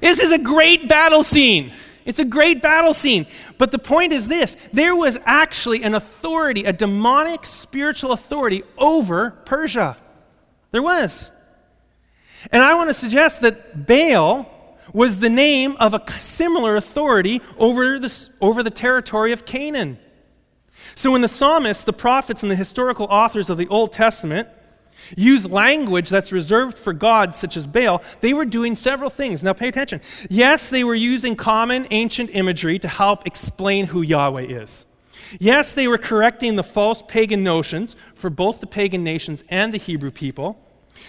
This 0.00 0.18
is 0.18 0.32
a 0.32 0.38
great 0.38 0.88
battle 0.88 1.22
scene. 1.22 1.72
It's 2.04 2.18
a 2.18 2.24
great 2.24 2.60
battle 2.60 2.94
scene. 2.94 3.26
But 3.58 3.70
the 3.70 3.78
point 3.78 4.12
is 4.12 4.28
this 4.28 4.56
there 4.72 4.94
was 4.94 5.18
actually 5.24 5.82
an 5.82 5.94
authority, 5.94 6.64
a 6.64 6.72
demonic 6.72 7.46
spiritual 7.46 8.12
authority 8.12 8.62
over 8.76 9.30
Persia. 9.30 9.96
There 10.70 10.82
was. 10.82 11.30
And 12.52 12.62
I 12.62 12.74
want 12.74 12.90
to 12.90 12.94
suggest 12.94 13.40
that 13.40 13.86
Baal 13.86 14.50
was 14.92 15.20
the 15.20 15.30
name 15.30 15.76
of 15.80 15.94
a 15.94 16.02
similar 16.20 16.76
authority 16.76 17.40
over, 17.58 17.98
this, 17.98 18.30
over 18.40 18.62
the 18.62 18.70
territory 18.70 19.32
of 19.32 19.46
Canaan. 19.46 19.98
So 20.94 21.10
when 21.10 21.22
the 21.22 21.28
psalmists, 21.28 21.84
the 21.84 21.92
prophets, 21.92 22.42
and 22.42 22.50
the 22.50 22.56
historical 22.56 23.06
authors 23.06 23.48
of 23.48 23.56
the 23.56 23.66
Old 23.68 23.92
Testament 23.92 24.48
use 25.16 25.44
language 25.46 26.08
that's 26.08 26.32
reserved 26.32 26.76
for 26.76 26.92
gods 26.92 27.36
such 27.36 27.56
as 27.56 27.66
Baal, 27.66 28.02
they 28.20 28.32
were 28.32 28.44
doing 28.44 28.74
several 28.74 29.10
things. 29.10 29.42
Now 29.42 29.52
pay 29.52 29.68
attention. 29.68 30.00
Yes, 30.28 30.68
they 30.68 30.84
were 30.84 30.94
using 30.94 31.36
common 31.36 31.86
ancient 31.90 32.30
imagery 32.32 32.78
to 32.80 32.88
help 32.88 33.26
explain 33.26 33.86
who 33.86 34.02
Yahweh 34.02 34.42
is. 34.42 34.86
Yes, 35.38 35.72
they 35.72 35.88
were 35.88 35.98
correcting 35.98 36.56
the 36.56 36.62
false 36.62 37.02
pagan 37.02 37.42
notions 37.42 37.96
for 38.14 38.30
both 38.30 38.60
the 38.60 38.66
pagan 38.66 39.02
nations 39.02 39.42
and 39.48 39.72
the 39.72 39.78
Hebrew 39.78 40.10
people 40.10 40.60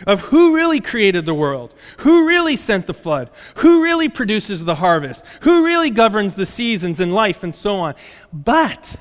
of 0.07 0.21
who 0.21 0.55
really 0.55 0.81
created 0.81 1.25
the 1.25 1.33
world, 1.33 1.73
who 1.97 2.27
really 2.27 2.55
sent 2.55 2.87
the 2.87 2.93
flood, 2.93 3.29
who 3.55 3.83
really 3.83 4.09
produces 4.09 4.63
the 4.63 4.75
harvest, 4.75 5.23
who 5.41 5.65
really 5.65 5.89
governs 5.89 6.35
the 6.35 6.45
seasons 6.45 6.99
and 6.99 7.13
life, 7.13 7.43
and 7.43 7.55
so 7.55 7.77
on. 7.77 7.95
But 8.33 8.97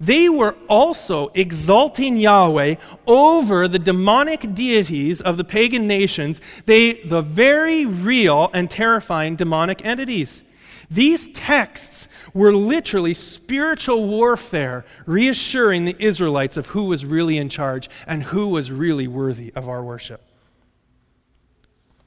they 0.00 0.28
were 0.28 0.56
also 0.68 1.30
exalting 1.34 2.16
Yahweh 2.16 2.76
over 3.06 3.68
the 3.68 3.78
demonic 3.78 4.54
deities 4.54 5.20
of 5.20 5.36
the 5.36 5.44
pagan 5.44 5.86
nations, 5.86 6.40
they, 6.66 6.94
the 7.02 7.22
very 7.22 7.86
real 7.86 8.50
and 8.52 8.70
terrifying 8.70 9.36
demonic 9.36 9.84
entities. 9.84 10.42
These 10.90 11.28
texts 11.28 12.08
were 12.34 12.52
literally 12.52 13.14
spiritual 13.14 14.06
warfare, 14.06 14.84
reassuring 15.06 15.86
the 15.86 15.96
Israelites 15.98 16.56
of 16.56 16.66
who 16.66 16.84
was 16.84 17.04
really 17.04 17.38
in 17.38 17.48
charge 17.48 17.88
and 18.06 18.22
who 18.22 18.48
was 18.48 18.70
really 18.70 19.08
worthy 19.08 19.52
of 19.54 19.68
our 19.68 19.82
worship. 19.82 20.20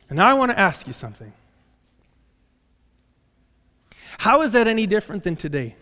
And 0.09 0.17
now 0.17 0.27
I 0.27 0.33
want 0.35 0.51
to 0.51 0.59
ask 0.59 0.85
you 0.85 0.93
something. 0.93 1.33
How 4.19 4.43
is 4.43 4.51
that 4.51 4.67
any 4.67 4.85
different 4.85 5.23
than 5.23 5.35
today? 5.35 5.75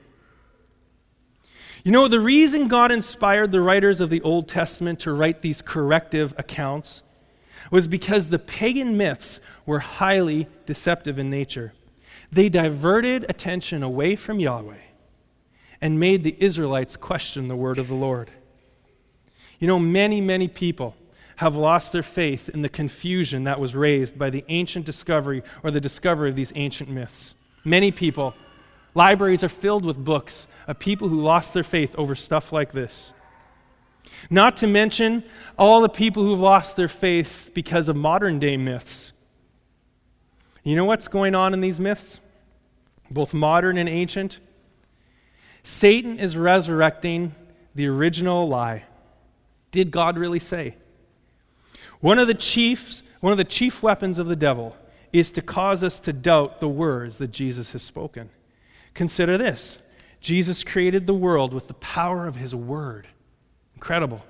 You 1.84 1.92
know, 1.92 2.08
the 2.08 2.20
reason 2.20 2.70
God 2.70 2.94
inspired 2.94 3.52
the 3.52 3.60
writers 3.60 4.00
of 4.00 4.10
the 4.10 4.22
Old 4.22 4.48
Testament 4.48 5.02
to 5.02 5.12
write 5.12 5.42
these 5.42 5.62
corrective 5.62 6.34
accounts 6.38 7.02
was 7.72 7.88
because 7.88 8.30
the 8.30 8.40
pagan 8.40 8.96
myths 8.96 9.42
were 9.66 9.80
highly 9.80 10.48
deceptive 10.66 11.20
in 11.20 11.30
nature. 11.30 11.74
They 12.32 12.48
diverted 12.48 13.26
attention 13.28 13.84
away 13.84 14.16
from 14.16 14.40
Yahweh 14.40 14.78
and 15.82 16.00
made 16.00 16.24
the 16.24 16.38
Israelites 16.40 16.96
question 16.96 17.50
the 17.50 17.56
word 17.56 17.78
of 17.78 17.90
the 17.90 17.94
Lord. 17.94 18.32
You 19.60 19.68
know, 19.68 19.78
many, 19.78 20.22
many 20.22 20.48
people 20.48 20.96
have 21.38 21.58
lost 21.58 21.92
their 21.92 22.04
faith 22.04 22.48
in 22.48 22.62
the 22.62 22.70
confusion 22.70 23.44
that 23.44 23.60
was 23.60 23.76
raised 23.76 24.18
by 24.18 24.30
the 24.30 24.46
ancient 24.48 24.86
discovery 24.86 25.44
or 25.64 25.72
the 25.72 25.82
discovery 25.82 26.30
of 26.30 26.36
these 26.38 26.54
ancient 26.56 26.90
myths. 26.90 27.36
Many 27.66 27.92
people 27.92 28.36
Libraries 28.96 29.44
are 29.44 29.50
filled 29.50 29.86
with 29.86 29.98
books 29.98 30.48
of 30.68 30.80
people 30.80 31.08
who 31.08 31.22
lost 31.22 31.54
their 31.54 31.64
faith 31.64 31.96
over 31.98 32.16
stuff 32.16 32.52
like 32.52 32.72
this. 32.72 33.12
Not 34.30 34.58
to 34.58 34.68
mention 34.68 35.24
all 35.58 35.82
the 35.82 35.90
people 35.90 36.24
who've 36.24 36.40
lost 36.40 36.76
their 36.76 36.88
faith 36.88 37.52
because 37.54 37.90
of 37.90 37.96
modern 37.96 38.40
day 38.40 38.58
myths. 38.58 39.12
You 40.64 40.76
know 40.76 40.86
what's 40.86 41.08
going 41.08 41.36
on 41.36 41.54
in 41.54 41.62
these 41.62 41.80
myths? 41.80 42.20
Both 43.10 43.34
modern 43.34 43.78
and 43.78 43.90
ancient? 43.90 44.40
Satan 45.64 46.20
is 46.20 46.38
resurrecting 46.38 47.36
the 47.76 47.88
original 47.88 48.48
lie. 48.48 48.84
Did 49.72 49.92
God 49.92 50.18
really 50.18 50.40
say? 50.40 50.76
One 52.00 52.20
of 52.20 52.28
the 52.28 52.34
chiefs, 52.34 53.02
one 53.22 53.32
of 53.32 53.38
the 53.38 53.44
chief 53.44 53.82
weapons 53.82 54.20
of 54.20 54.28
the 54.28 54.36
devil 54.36 54.76
is 55.12 55.32
to 55.32 55.42
cause 55.42 55.84
us 55.84 56.00
to 56.00 56.14
doubt 56.14 56.60
the 56.60 56.68
words 56.68 57.18
that 57.18 57.32
Jesus 57.32 57.72
has 57.72 57.82
spoken. 57.82 58.30
Consider 58.94 59.38
this 59.38 59.80
Jesus 60.22 60.64
created 60.64 61.08
the 61.08 61.14
world 61.14 61.54
with 61.54 61.68
the 61.68 61.74
power 61.76 62.28
of 62.28 62.36
his 62.36 62.56
word. 62.56 63.08
Incredible. 63.76 64.24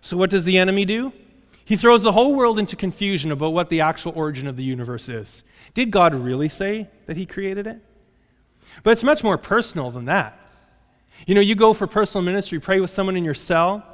So, 0.00 0.16
what 0.16 0.30
does 0.30 0.44
the 0.44 0.58
enemy 0.58 0.84
do? 0.84 1.12
He 1.64 1.76
throws 1.76 2.02
the 2.02 2.12
whole 2.12 2.34
world 2.34 2.58
into 2.58 2.76
confusion 2.76 3.30
about 3.30 3.52
what 3.52 3.68
the 3.68 3.82
actual 3.82 4.12
origin 4.16 4.46
of 4.46 4.56
the 4.56 4.64
universe 4.64 5.08
is. 5.08 5.44
Did 5.74 5.90
God 5.90 6.14
really 6.14 6.48
say 6.48 6.88
that 7.06 7.16
he 7.16 7.26
created 7.26 7.66
it? 7.66 7.78
But 8.82 8.92
it's 8.92 9.04
much 9.04 9.22
more 9.22 9.36
personal 9.36 9.90
than 9.90 10.06
that. 10.06 10.38
You 11.26 11.34
know, 11.34 11.40
you 11.40 11.54
go 11.54 11.74
for 11.74 11.86
personal 11.86 12.24
ministry, 12.24 12.58
pray 12.60 12.80
with 12.80 12.90
someone 12.90 13.16
in 13.16 13.24
your 13.24 13.34
cell, 13.34 13.84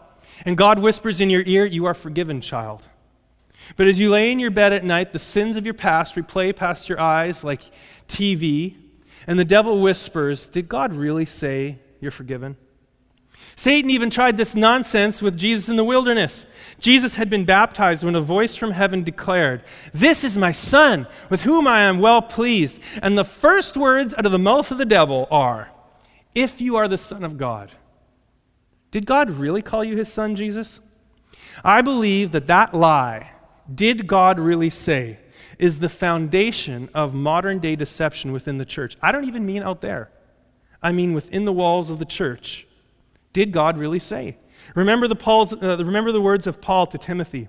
and 0.44 0.56
God 0.56 0.78
whispers 0.78 1.20
in 1.20 1.30
your 1.30 1.42
ear, 1.46 1.64
You 1.64 1.86
are 1.86 1.94
forgiven, 1.94 2.40
child. 2.40 2.84
But 3.76 3.88
as 3.88 3.98
you 3.98 4.10
lay 4.10 4.30
in 4.30 4.38
your 4.38 4.50
bed 4.50 4.72
at 4.72 4.84
night, 4.84 5.12
the 5.12 5.18
sins 5.18 5.56
of 5.56 5.64
your 5.64 5.74
past 5.74 6.14
replay 6.14 6.54
past 6.54 6.88
your 6.88 7.00
eyes 7.00 7.42
like 7.42 7.62
TV, 8.08 8.76
and 9.26 9.38
the 9.38 9.44
devil 9.44 9.80
whispers, 9.80 10.48
Did 10.48 10.68
God 10.68 10.92
really 10.92 11.24
say 11.24 11.78
you're 12.00 12.10
forgiven? 12.10 12.56
Satan 13.56 13.90
even 13.90 14.10
tried 14.10 14.36
this 14.36 14.54
nonsense 14.54 15.22
with 15.22 15.36
Jesus 15.36 15.68
in 15.68 15.76
the 15.76 15.84
wilderness. 15.84 16.44
Jesus 16.80 17.14
had 17.14 17.30
been 17.30 17.44
baptized 17.44 18.02
when 18.02 18.16
a 18.16 18.20
voice 18.20 18.56
from 18.56 18.72
heaven 18.72 19.04
declared, 19.04 19.62
This 19.92 20.24
is 20.24 20.36
my 20.36 20.50
son, 20.50 21.06
with 21.30 21.42
whom 21.42 21.66
I 21.66 21.82
am 21.82 22.00
well 22.00 22.22
pleased. 22.22 22.80
And 23.02 23.16
the 23.16 23.24
first 23.24 23.76
words 23.76 24.14
out 24.14 24.26
of 24.26 24.32
the 24.32 24.38
mouth 24.38 24.70
of 24.70 24.78
the 24.78 24.84
devil 24.84 25.28
are, 25.30 25.70
If 26.34 26.60
you 26.60 26.76
are 26.76 26.88
the 26.88 26.98
Son 26.98 27.22
of 27.22 27.36
God. 27.36 27.70
Did 28.90 29.06
God 29.06 29.30
really 29.30 29.62
call 29.62 29.82
you 29.82 29.96
his 29.96 30.12
son, 30.12 30.36
Jesus? 30.36 30.78
I 31.64 31.82
believe 31.82 32.30
that 32.30 32.46
that 32.46 32.74
lie, 32.74 33.32
did 33.72 34.06
God 34.06 34.38
really 34.38 34.70
say, 34.70 35.18
is 35.58 35.78
the 35.78 35.88
foundation 35.88 36.88
of 36.94 37.14
modern 37.14 37.58
day 37.58 37.76
deception 37.76 38.32
within 38.32 38.58
the 38.58 38.64
church. 38.64 38.96
I 39.02 39.12
don't 39.12 39.24
even 39.24 39.46
mean 39.46 39.62
out 39.62 39.80
there, 39.80 40.10
I 40.82 40.92
mean 40.92 41.12
within 41.12 41.44
the 41.44 41.52
walls 41.52 41.90
of 41.90 41.98
the 41.98 42.04
church. 42.04 42.66
Did 43.32 43.52
God 43.52 43.76
really 43.76 43.98
say? 43.98 44.36
Remember 44.74 45.08
the, 45.08 45.16
Paul's, 45.16 45.52
uh, 45.52 45.76
remember 45.84 46.12
the 46.12 46.20
words 46.20 46.46
of 46.46 46.60
Paul 46.60 46.86
to 46.88 46.98
Timothy. 46.98 47.48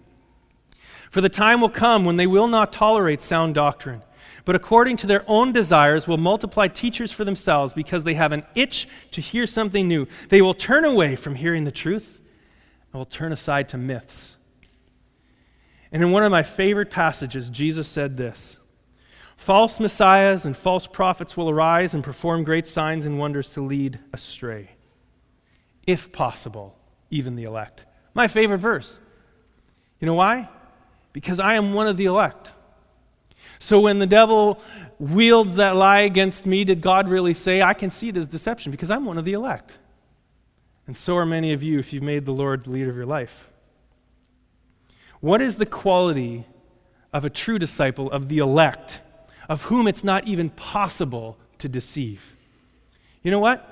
For 1.12 1.22
the 1.22 1.30
time 1.30 1.62
will 1.62 1.70
come 1.70 2.04
when 2.04 2.18
they 2.18 2.28
will 2.28 2.48
not 2.48 2.74
tolerate 2.74 3.22
sound 3.22 3.56
doctrine, 3.56 4.02
but 4.44 4.56
according 4.56 4.98
to 4.98 5.08
their 5.08 5.24
own 5.28 5.54
desires 5.54 6.08
will 6.08 6.18
multiply 6.18 6.68
teachers 6.68 7.12
for 7.12 7.24
themselves 7.24 7.74
because 7.74 8.04
they 8.04 8.16
have 8.16 8.32
an 8.32 8.44
itch 8.54 8.88
to 9.12 9.22
hear 9.22 9.48
something 9.48 9.88
new. 9.88 10.08
They 10.30 10.42
will 10.42 10.54
turn 10.54 10.84
away 10.84 11.16
from 11.16 11.36
hearing 11.36 11.64
the 11.64 11.72
truth 11.72 12.20
and 12.92 13.00
will 13.00 13.06
turn 13.06 13.32
aside 13.32 13.70
to 13.70 13.78
myths. 13.78 14.35
And 15.92 16.04
in 16.04 16.12
one 16.12 16.24
of 16.24 16.32
my 16.32 16.44
favorite 16.44 16.90
passages, 16.90 17.50
Jesus 17.50 17.88
said 17.88 18.18
this 18.18 18.58
False 19.38 19.80
messiahs 19.80 20.46
and 20.46 20.56
false 20.56 20.88
prophets 20.88 21.36
will 21.36 21.50
arise 21.50 21.94
and 21.94 22.04
perform 22.04 22.44
great 22.44 22.68
signs 22.68 23.06
and 23.06 23.20
wonders 23.20 23.54
to 23.54 23.62
lead 23.62 24.00
astray, 24.14 24.70
if 25.86 26.12
possible, 26.12 26.78
even 27.10 27.36
the 27.36 27.44
elect. 27.44 27.86
My 28.14 28.28
favorite 28.28 28.60
verse. 28.60 29.00
You 30.00 30.08
know 30.08 30.14
why? 30.16 30.50
Because 31.14 31.40
I 31.40 31.56
am 31.56 31.74
one 31.74 31.88
of 31.88 31.98
the 31.98 32.06
elect. 32.06 32.52
So 33.60 33.80
when 33.80 34.00
the 34.00 34.08
devil 34.08 34.62
wields 35.00 35.56
that 35.56 35.76
lie 35.76 36.02
against 36.02 36.46
me, 36.46 36.64
did 36.64 36.82
God 36.82 37.08
really 37.08 37.34
say, 37.34 37.62
I 37.62 37.74
can 37.74 37.92
see 37.92 38.10
it 38.10 38.18
as 38.18 38.28
deception 38.28 38.72
because 38.72 38.90
I'm 38.90 39.06
one 39.06 39.18
of 39.18 39.26
the 39.26 39.34
elect? 39.34 39.78
And 40.88 40.96
so 40.96 41.16
are 41.18 41.26
many 41.26 41.54
of 41.54 41.64
you 41.64 41.80
if 41.80 41.94
you've 41.94 42.04
made 42.04 42.26
the 42.26 42.34
Lord 42.34 42.66
the 42.66 42.72
leader 42.72 42.90
of 42.90 42.96
your 42.96 43.06
life. 43.06 43.50
What 45.26 45.42
is 45.42 45.56
the 45.56 45.66
quality 45.66 46.46
of 47.12 47.26
a 47.26 47.32
true 47.32 47.58
disciple, 47.58 48.12
of 48.12 48.30
the 48.30 48.38
elect, 48.38 49.02
of 49.50 49.64
whom 49.64 49.88
it's 49.88 50.04
not 50.04 50.28
even 50.28 50.52
possible 50.52 51.36
to 51.58 51.68
deceive? 51.68 52.36
You 53.24 53.32
know 53.32 53.40
what? 53.40 53.68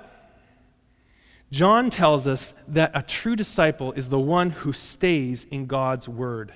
John 1.51 1.91
tells 1.91 2.25
us 2.25 2.55
that 2.69 2.89
a 2.95 3.03
true 3.03 3.35
disciple 3.35 3.91
is 3.91 4.09
the 4.09 4.17
one 4.17 4.49
who 4.49 4.73
stays 4.73 5.45
in 5.51 5.67
God's 5.67 6.09
word. 6.09 6.55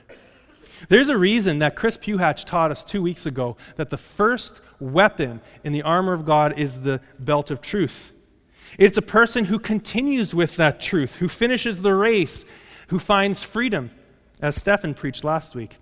There's 0.90 1.10
a 1.10 1.18
reason 1.18 1.60
that 1.60 1.76
Chris 1.76 1.96
Puhatch 1.96 2.46
taught 2.46 2.72
us 2.72 2.84
two 2.84 3.04
weeks 3.04 3.28
ago 3.28 3.56
that 3.76 3.92
the 3.92 3.98
first 3.98 4.62
weapon 4.80 5.42
in 5.64 5.74
the 5.74 5.84
armor 5.84 6.14
of 6.14 6.26
God 6.26 6.58
is 6.58 6.82
the 6.82 7.02
belt 7.20 7.52
of 7.52 7.62
truth. 7.62 8.14
It's 8.80 8.98
a 8.98 9.04
person 9.04 9.46
who 9.46 9.60
continues 9.60 10.34
with 10.34 10.56
that 10.56 10.82
truth, 10.82 11.18
who 11.18 11.28
finishes 11.28 11.84
the 11.84 11.94
race, 11.94 12.46
who 12.88 12.98
finds 12.98 13.44
freedom, 13.44 13.92
as 14.42 14.56
Stefan 14.56 14.94
preached 14.94 15.24
last 15.24 15.56
week. 15.56 15.78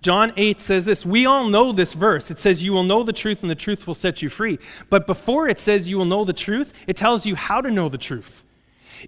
John 0.00 0.32
8 0.36 0.60
says 0.60 0.84
this 0.84 1.04
We 1.04 1.26
all 1.26 1.48
know 1.48 1.72
this 1.72 1.92
verse. 1.92 2.30
It 2.30 2.38
says, 2.38 2.62
You 2.62 2.72
will 2.72 2.82
know 2.82 3.02
the 3.02 3.12
truth, 3.12 3.42
and 3.42 3.50
the 3.50 3.54
truth 3.54 3.86
will 3.86 3.94
set 3.94 4.22
you 4.22 4.28
free. 4.28 4.58
But 4.90 5.06
before 5.06 5.48
it 5.48 5.58
says 5.58 5.88
you 5.88 5.98
will 5.98 6.04
know 6.04 6.24
the 6.24 6.32
truth, 6.32 6.72
it 6.86 6.96
tells 6.96 7.26
you 7.26 7.34
how 7.34 7.60
to 7.60 7.70
know 7.70 7.88
the 7.88 7.98
truth. 7.98 8.42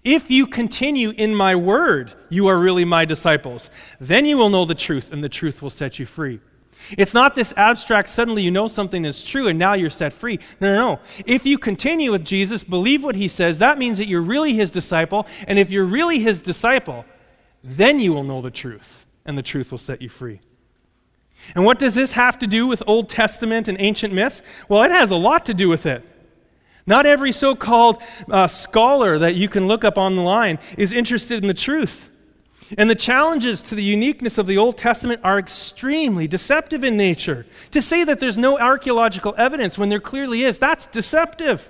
If 0.05 0.31
you 0.31 0.47
continue 0.47 1.11
in 1.11 1.35
my 1.35 1.55
word, 1.57 2.15
you 2.29 2.49
are 2.49 2.59
really 2.59 2.85
my 2.85 3.05
disciples. 3.05 3.71
Then 4.01 4.27
you 4.27 4.37
will 4.37 4.51
know 4.51 4.65
the 4.65 4.75
truth, 4.75 5.13
and 5.13 5.25
the 5.25 5.29
truth 5.29 5.63
will 5.63 5.71
set 5.71 5.99
you 5.99 6.07
free. 6.07 6.41
It's 6.97 7.15
not 7.15 7.35
this 7.35 7.53
abstract, 7.57 8.09
suddenly 8.09 8.43
you 8.43 8.51
know 8.51 8.69
something 8.69 9.05
is 9.05 9.25
true 9.25 9.49
and 9.49 9.59
now 9.59 9.75
you're 9.75 9.91
set 9.91 10.13
free. 10.13 10.39
No, 10.61 10.73
no, 10.73 10.89
no. 10.89 11.01
If 11.25 11.45
you 11.45 11.59
continue 11.59 12.13
with 12.13 12.25
Jesus, 12.25 12.63
believe 12.63 13.03
what 13.03 13.17
he 13.17 13.29
says, 13.29 13.59
that 13.59 13.79
means 13.79 13.99
that 13.99 14.07
you're 14.07 14.23
really 14.23 14.53
his 14.53 14.71
disciple. 14.71 15.27
And 15.49 15.59
if 15.59 15.71
you're 15.71 15.87
really 15.87 16.21
his 16.21 16.39
disciple, 16.39 17.05
then 17.67 17.99
you 17.99 18.13
will 18.13 18.25
know 18.25 18.41
the 18.41 18.51
truth, 18.51 19.07
and 19.25 19.37
the 19.37 19.43
truth 19.43 19.71
will 19.71 19.79
set 19.79 20.01
you 20.01 20.09
free. 20.09 20.41
And 21.55 21.65
what 21.65 21.79
does 21.79 21.95
this 21.95 22.13
have 22.13 22.39
to 22.39 22.47
do 22.47 22.67
with 22.67 22.83
Old 22.87 23.09
Testament 23.09 23.69
and 23.69 23.77
ancient 23.81 24.15
myths? 24.15 24.43
Well, 24.69 24.83
it 24.85 24.91
has 24.91 25.11
a 25.11 25.17
lot 25.17 25.47
to 25.47 25.55
do 25.55 25.69
with 25.69 25.85
it. 25.85 26.05
Not 26.87 27.07
every 27.07 27.33
so 27.33 27.57
called 27.57 28.01
uh, 28.31 28.47
scholar 28.47 29.19
that 29.19 29.35
you 29.35 29.49
can 29.49 29.67
look 29.67 29.85
up 29.85 29.99
online 29.99 30.59
is 30.79 30.93
interested 30.93 31.43
in 31.43 31.49
the 31.49 31.55
truth. 31.55 32.11
And 32.79 32.89
the 32.89 32.95
challenges 32.95 33.61
to 33.63 33.75
the 33.75 33.83
uniqueness 33.83 34.39
of 34.39 34.47
the 34.47 34.59
Old 34.59 34.79
Testament 34.79 35.21
are 35.25 35.39
extremely 35.39 36.27
deceptive 36.27 36.85
in 36.85 36.97
nature. 36.97 37.47
To 37.73 37.83
say 37.83 38.05
that 38.05 38.21
there's 38.21 38.39
no 38.39 38.59
archaeological 38.59 39.35
evidence 39.37 39.77
when 39.77 39.89
there 39.89 40.01
clearly 40.01 40.43
is, 40.43 40.59
that's 40.59 40.87
deceptive. 40.87 41.69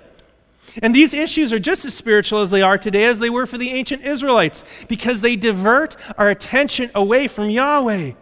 And 0.81 0.93
these 0.93 1.13
issues 1.13 1.51
are 1.53 1.59
just 1.59 1.85
as 1.85 1.93
spiritual 1.93 2.41
as 2.41 2.49
they 2.49 2.61
are 2.61 2.77
today 2.77 3.05
as 3.05 3.19
they 3.19 3.29
were 3.29 3.45
for 3.45 3.57
the 3.57 3.71
ancient 3.71 4.03
Israelites 4.03 4.63
because 4.87 5.21
they 5.21 5.35
divert 5.35 5.95
our 6.17 6.29
attention 6.29 6.91
away 6.93 7.27
from 7.27 7.49
Yahweh. 7.49 8.13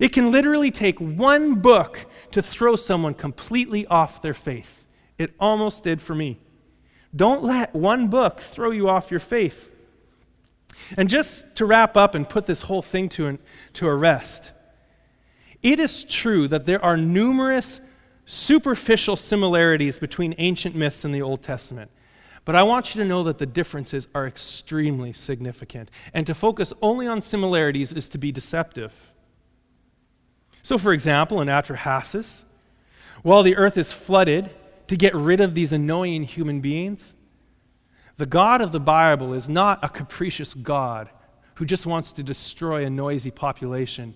It 0.00 0.12
can 0.12 0.32
literally 0.32 0.70
take 0.70 0.98
one 0.98 1.56
book 1.56 2.06
to 2.32 2.42
throw 2.42 2.74
someone 2.74 3.14
completely 3.14 3.86
off 3.86 4.20
their 4.22 4.34
faith. 4.34 4.84
It 5.18 5.32
almost 5.38 5.84
did 5.84 6.02
for 6.02 6.14
me. 6.14 6.40
Don't 7.14 7.44
let 7.44 7.74
one 7.74 8.08
book 8.08 8.40
throw 8.40 8.72
you 8.72 8.88
off 8.88 9.10
your 9.10 9.20
faith. 9.20 9.70
And 10.96 11.08
just 11.08 11.44
to 11.56 11.66
wrap 11.66 11.96
up 11.96 12.16
and 12.16 12.28
put 12.28 12.46
this 12.46 12.62
whole 12.62 12.82
thing 12.82 13.08
to, 13.10 13.28
an, 13.28 13.38
to 13.74 13.86
a 13.86 13.94
rest, 13.94 14.50
it 15.62 15.78
is 15.78 16.02
true 16.04 16.48
that 16.48 16.66
there 16.66 16.84
are 16.84 16.96
numerous 16.96 17.80
superficial 18.26 19.16
similarities 19.16 19.98
between 19.98 20.34
ancient 20.38 20.74
myths 20.74 21.04
and 21.04 21.14
the 21.14 21.22
Old 21.22 21.42
Testament. 21.42 21.90
But 22.44 22.54
I 22.54 22.62
want 22.62 22.94
you 22.94 23.02
to 23.02 23.08
know 23.08 23.22
that 23.24 23.38
the 23.38 23.46
differences 23.46 24.06
are 24.14 24.26
extremely 24.26 25.12
significant. 25.12 25.90
And 26.12 26.26
to 26.26 26.34
focus 26.34 26.72
only 26.82 27.06
on 27.06 27.22
similarities 27.22 27.92
is 27.92 28.08
to 28.10 28.18
be 28.18 28.32
deceptive. 28.32 29.12
So, 30.62 30.78
for 30.78 30.92
example, 30.92 31.40
in 31.40 31.48
Atrahasis, 31.48 32.44
while 33.22 33.42
the 33.42 33.56
earth 33.56 33.78
is 33.78 33.92
flooded, 33.92 34.50
to 34.88 34.96
get 34.96 35.14
rid 35.14 35.40
of 35.40 35.54
these 35.54 35.72
annoying 35.72 36.24
human 36.24 36.60
beings. 36.60 37.14
The 38.16 38.26
God 38.26 38.60
of 38.60 38.72
the 38.72 38.80
Bible 38.80 39.32
is 39.32 39.48
not 39.48 39.82
a 39.82 39.88
capricious 39.88 40.54
God 40.54 41.08
who 41.56 41.64
just 41.64 41.86
wants 41.86 42.12
to 42.12 42.22
destroy 42.22 42.84
a 42.84 42.90
noisy 42.90 43.30
population. 43.30 44.14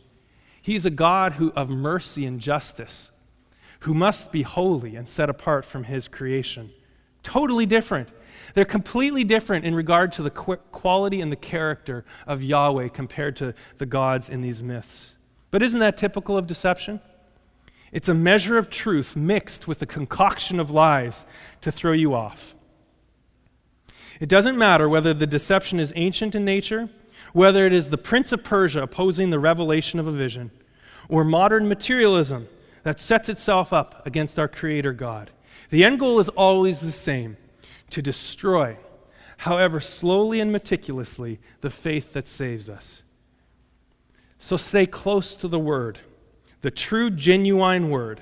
He's 0.61 0.85
a 0.85 0.91
God 0.91 1.35
who, 1.35 1.53
of 1.53 1.71
mercy 1.71 2.27
and 2.27 2.41
justice, 2.41 3.11
who 3.81 3.95
must 3.95 4.33
be 4.33 4.43
holy 4.43 4.97
and 4.97 5.09
set 5.09 5.31
apart 5.31 5.65
from 5.65 5.85
his 5.85 6.09
creation. 6.09 6.71
Totally 7.23 7.67
different. 7.67 8.09
They're 8.55 8.65
completely 8.65 9.25
different 9.25 9.65
in 9.65 9.75
regard 9.75 10.13
to 10.13 10.23
the 10.23 10.31
quality 10.31 11.21
and 11.21 11.31
the 11.31 11.37
character 11.37 12.05
of 12.27 12.43
Yahweh 12.43 12.89
compared 12.89 13.37
to 13.37 13.55
the 13.79 13.87
gods 13.87 14.29
in 14.29 14.41
these 14.41 14.63
myths. 14.63 15.15
But 15.51 15.63
isn't 15.63 15.79
that 15.79 15.97
typical 15.97 16.37
of 16.37 16.47
deception? 16.47 17.01
It's 17.93 18.09
a 18.09 18.15
measure 18.15 18.59
of 18.59 18.69
truth 18.69 19.17
mixed 19.17 19.67
with 19.67 19.81
a 19.83 19.87
concoction 19.87 20.61
of 20.61 20.71
lies 20.71 21.27
to 21.63 21.73
throw 21.73 21.93
you 21.93 22.15
off. 22.15 22.55
It 24.21 24.29
doesn't 24.29 24.59
matter 24.59 24.89
whether 24.89 25.15
the 25.15 25.27
deception 25.27 25.79
is 25.81 25.93
ancient 25.97 26.35
in 26.35 26.45
nature, 26.45 26.89
whether 27.33 27.65
it 27.65 27.73
is 27.73 27.91
the 27.91 27.99
Prince 27.99 28.33
of 28.33 28.43
Persia 28.43 28.83
opposing 28.83 29.31
the 29.31 29.39
revelation 29.39 29.99
of 30.01 30.07
a 30.07 30.13
vision, 30.13 30.51
or 31.09 31.25
modern 31.25 31.69
materialism 31.69 32.49
that 32.83 33.01
sets 33.01 33.29
itself 33.29 33.73
up 33.73 34.07
against 34.07 34.39
our 34.39 34.49
Creator 34.49 34.93
God. 34.93 35.31
The 35.71 35.85
end 35.85 35.99
goal 36.01 36.21
is 36.21 36.29
always 36.31 36.81
the 36.81 36.93
same 36.93 37.37
to 37.91 38.03
destroy, 38.03 38.77
however 39.39 39.81
slowly 39.81 40.41
and 40.41 40.53
meticulously, 40.53 41.41
the 41.61 41.71
faith 41.71 42.13
that 42.13 42.29
saves 42.29 42.69
us. 42.69 43.03
So 44.39 44.57
stay 44.57 44.87
close 44.87 45.35
to 45.35 45.49
the 45.49 45.59
Word 45.59 46.01
the 46.61 46.71
true, 46.71 47.11
genuine 47.11 47.91
word, 47.91 48.21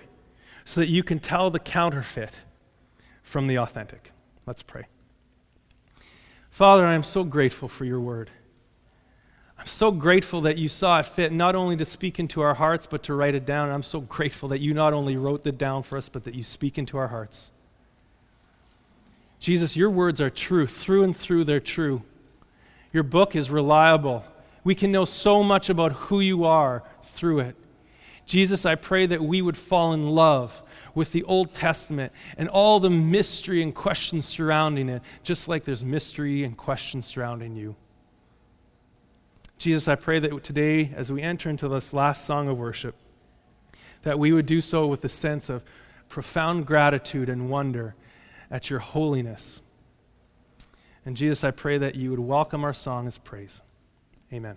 so 0.65 0.81
that 0.81 0.89
you 0.89 1.03
can 1.03 1.19
tell 1.19 1.51
the 1.51 1.59
counterfeit 1.59 2.43
from 3.23 3.47
the 3.47 3.59
authentic. 3.59 4.13
Let's 4.47 4.63
pray. 4.63 4.87
Father, 6.51 6.85
I 6.87 6.95
am 6.95 7.03
so 7.03 7.25
grateful 7.25 7.69
for 7.69 7.85
your 7.85 8.01
word. 8.01 8.31
I'm 9.59 9.67
so 9.67 9.91
grateful 9.91 10.43
that 10.43 10.59
you 10.59 10.69
saw 10.69 11.01
it 11.01 11.07
fit 11.07 11.33
not 11.33 11.55
only 11.55 11.77
to 11.79 11.85
speak 11.85 12.19
into 12.19 12.43
our 12.43 12.55
hearts, 12.55 12.87
but 12.87 13.03
to 13.05 13.15
write 13.15 13.35
it 13.35 13.47
down. 13.47 13.67
And 13.67 13.75
I'm 13.75 13.83
so 13.83 14.01
grateful 14.01 14.51
that 14.51 14.61
you 14.61 14.75
not 14.75 14.93
only 14.93 15.17
wrote 15.17 15.47
it 15.47 15.59
down 15.59 15.83
for 15.83 15.97
us, 15.97 16.09
but 16.09 16.25
that 16.25 16.35
you 16.35 16.43
speak 16.43 16.79
into 16.79 16.99
our 16.99 17.09
hearts. 17.09 17.51
Jesus, 19.41 19.77
your 19.77 19.91
words 19.91 20.21
are 20.21 20.31
true. 20.31 20.67
Through 20.67 21.05
and 21.05 21.17
through, 21.17 21.45
they're 21.45 21.61
true. 21.61 22.03
Your 22.93 23.03
book 23.03 23.35
is 23.35 23.51
reliable. 23.51 24.25
We 24.65 24.75
can 24.75 24.93
know 24.93 25.05
so 25.05 25.43
much 25.43 25.69
about 25.69 25.93
who 25.93 26.21
you 26.21 26.45
are 26.45 26.83
through 27.03 27.41
it. 27.41 27.57
Jesus, 28.27 28.67
I 28.67 28.75
pray 28.75 29.07
that 29.07 29.23
we 29.23 29.41
would 29.41 29.57
fall 29.57 29.93
in 29.93 30.11
love 30.11 30.63
with 30.95 31.13
the 31.13 31.23
Old 31.25 31.55
Testament 31.55 32.13
and 32.37 32.49
all 32.49 32.81
the 32.81 32.91
mystery 32.91 33.63
and 33.63 33.73
questions 33.75 34.27
surrounding 34.27 34.89
it, 34.89 35.03
just 35.23 35.47
like 35.47 35.65
there's 35.65 35.85
mystery 35.85 36.43
and 36.43 36.57
questions 36.57 37.07
surrounding 37.07 37.55
you. 37.55 37.77
Jesus, 39.59 39.89
I 39.89 39.95
pray 39.95 40.19
that 40.19 40.45
today, 40.45 40.93
as 40.95 41.11
we 41.11 41.23
enter 41.23 41.49
into 41.49 41.69
this 41.69 41.95
last 41.95 42.27
song 42.27 42.49
of 42.49 42.59
worship, 42.59 42.95
that 44.03 44.19
we 44.19 44.33
would 44.33 44.47
do 44.47 44.61
so 44.61 44.87
with 44.87 45.05
a 45.05 45.09
sense 45.09 45.49
of 45.49 45.63
profound 46.09 46.67
gratitude 46.67 47.29
and 47.29 47.49
wonder 47.49 47.95
at 48.51 48.71
your 48.71 48.79
holiness. 48.79 49.63
And 51.05 51.17
Jesus, 51.17 51.43
I 51.45 51.51
pray 51.51 51.79
that 51.79 51.95
you 51.95 52.11
would 52.11 52.19
welcome 52.19 52.65
our 52.65 52.75
song 52.75 53.07
as 53.07 53.19
praise. 53.19 53.63
Amen. 54.33 54.57